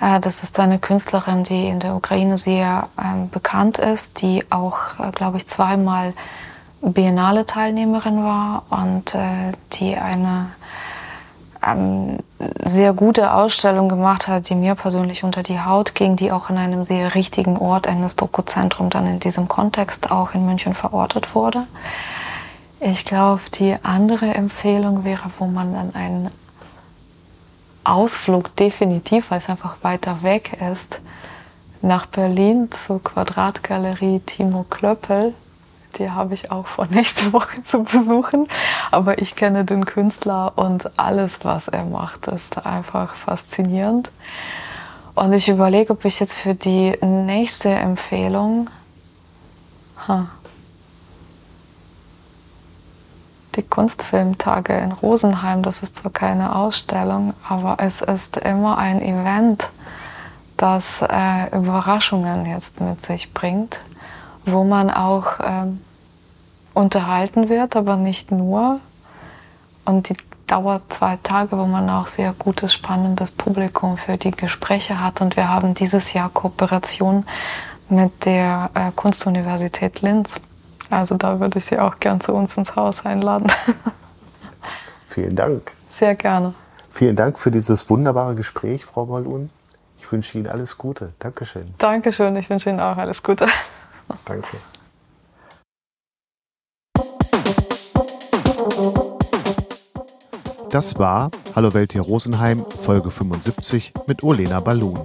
Äh, 0.00 0.20
das 0.20 0.42
ist 0.42 0.58
eine 0.58 0.78
Künstlerin, 0.78 1.44
die 1.44 1.68
in 1.68 1.80
der 1.80 1.94
Ukraine 1.94 2.38
sehr 2.38 2.88
äh, 2.96 3.26
bekannt 3.30 3.78
ist, 3.78 4.22
die 4.22 4.44
auch, 4.50 4.98
äh, 4.98 5.10
glaube 5.12 5.36
ich, 5.38 5.48
zweimal 5.48 6.12
Biennale-Teilnehmerin 6.80 8.22
war 8.22 8.62
und 8.70 9.14
äh, 9.14 9.52
die 9.74 9.96
eine 9.96 10.46
ähm, 11.66 12.18
sehr 12.64 12.92
gute 12.92 13.32
Ausstellung 13.34 13.88
gemacht 13.88 14.28
hat, 14.28 14.48
die 14.48 14.54
mir 14.54 14.74
persönlich 14.76 15.24
unter 15.24 15.42
die 15.42 15.60
Haut 15.60 15.94
ging, 15.94 16.16
die 16.16 16.30
auch 16.30 16.50
in 16.50 16.56
einem 16.56 16.84
sehr 16.84 17.14
richtigen 17.14 17.56
Ort, 17.56 17.88
eines 17.88 18.14
Doku-Zentrum, 18.14 18.90
dann 18.90 19.06
in 19.06 19.18
diesem 19.18 19.48
Kontext 19.48 20.10
auch 20.10 20.34
in 20.34 20.46
München 20.46 20.74
verortet 20.74 21.34
wurde. 21.34 21.66
Ich 22.80 23.04
glaube, 23.04 23.40
die 23.54 23.76
andere 23.82 24.34
Empfehlung 24.34 25.04
wäre, 25.04 25.30
wo 25.38 25.46
man 25.46 25.72
dann 25.72 25.94
einen 25.94 26.30
Ausflug 27.84 28.54
definitiv, 28.56 29.30
weil 29.30 29.38
es 29.38 29.48
einfach 29.48 29.76
weiter 29.82 30.22
weg 30.22 30.58
ist, 30.72 31.00
nach 31.82 32.06
Berlin 32.06 32.70
zur 32.70 33.02
Quadratgalerie 33.02 34.20
Timo 34.20 34.64
Klöppel 34.68 35.34
die 35.98 36.10
habe 36.10 36.34
ich 36.34 36.50
auch 36.50 36.66
vor 36.66 36.86
nächste 36.90 37.32
Woche 37.32 37.62
zu 37.64 37.82
besuchen. 37.82 38.48
Aber 38.90 39.20
ich 39.20 39.34
kenne 39.36 39.64
den 39.64 39.84
Künstler 39.84 40.52
und 40.56 40.98
alles, 40.98 41.38
was 41.42 41.68
er 41.68 41.84
macht, 41.84 42.26
ist 42.28 42.64
einfach 42.64 43.14
faszinierend. 43.14 44.10
Und 45.14 45.32
ich 45.32 45.48
überlege, 45.48 45.92
ob 45.92 46.04
ich 46.04 46.20
jetzt 46.20 46.34
für 46.34 46.54
die 46.54 46.96
nächste 47.00 47.70
Empfehlung 47.70 48.70
huh, 50.06 50.26
die 53.58 53.62
Kunstfilmtage 53.62 54.74
in 54.78 54.92
Rosenheim, 54.92 55.62
das 55.62 55.82
ist 55.82 55.96
zwar 55.96 56.12
keine 56.12 56.56
Ausstellung, 56.56 57.34
aber 57.46 57.76
es 57.78 58.00
ist 58.00 58.38
immer 58.38 58.78
ein 58.78 59.02
Event, 59.02 59.68
das 60.56 61.02
äh, 61.02 61.54
Überraschungen 61.54 62.46
jetzt 62.46 62.80
mit 62.80 63.04
sich 63.04 63.34
bringt 63.34 63.80
wo 64.52 64.64
man 64.64 64.90
auch 64.90 65.26
ähm, 65.42 65.80
unterhalten 66.74 67.48
wird, 67.48 67.76
aber 67.76 67.96
nicht 67.96 68.30
nur. 68.30 68.80
Und 69.84 70.08
die 70.08 70.16
dauert 70.46 70.82
zwei 70.92 71.18
Tage, 71.22 71.58
wo 71.58 71.66
man 71.66 71.88
auch 71.90 72.06
sehr 72.06 72.32
gutes, 72.32 72.72
spannendes 72.72 73.30
Publikum 73.30 73.96
für 73.96 74.16
die 74.16 74.30
Gespräche 74.30 75.00
hat. 75.00 75.20
Und 75.20 75.36
wir 75.36 75.48
haben 75.48 75.74
dieses 75.74 76.12
Jahr 76.12 76.30
Kooperation 76.30 77.24
mit 77.88 78.24
der 78.24 78.70
äh, 78.74 78.90
Kunstuniversität 78.94 80.02
Linz. 80.02 80.40
Also 80.90 81.16
da 81.16 81.40
würde 81.40 81.58
ich 81.58 81.66
Sie 81.66 81.78
auch 81.78 81.98
gern 82.00 82.20
zu 82.20 82.32
uns 82.32 82.56
ins 82.56 82.74
Haus 82.76 83.04
einladen. 83.04 83.48
Vielen 85.06 85.36
Dank. 85.36 85.72
Sehr 85.90 86.14
gerne. 86.14 86.54
Vielen 86.90 87.16
Dank 87.16 87.38
für 87.38 87.50
dieses 87.50 87.90
wunderbare 87.90 88.34
Gespräch, 88.34 88.84
Frau 88.84 89.06
Balun. 89.06 89.50
Ich 89.98 90.10
wünsche 90.10 90.38
Ihnen 90.38 90.46
alles 90.46 90.78
Gute. 90.78 91.12
Dankeschön. 91.18 91.74
Dankeschön. 91.78 92.34
Ich 92.36 92.48
wünsche 92.48 92.70
Ihnen 92.70 92.80
auch 92.80 92.96
alles 92.96 93.22
Gute. 93.22 93.46
Danke. 94.24 94.56
Das 100.70 100.98
war 100.98 101.30
Hallo 101.56 101.74
Welt 101.74 101.92
hier 101.92 102.02
Rosenheim, 102.02 102.64
Folge 102.64 103.10
75 103.10 103.92
mit 104.06 104.22
Olena 104.22 104.60
Balloon. 104.60 105.00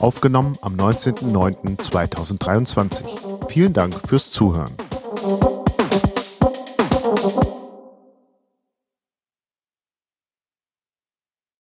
Aufgenommen 0.00 0.58
am 0.60 0.74
19.09.2023. 0.74 3.48
Vielen 3.48 3.72
Dank 3.72 3.94
fürs 4.06 4.30
Zuhören. 4.30 4.72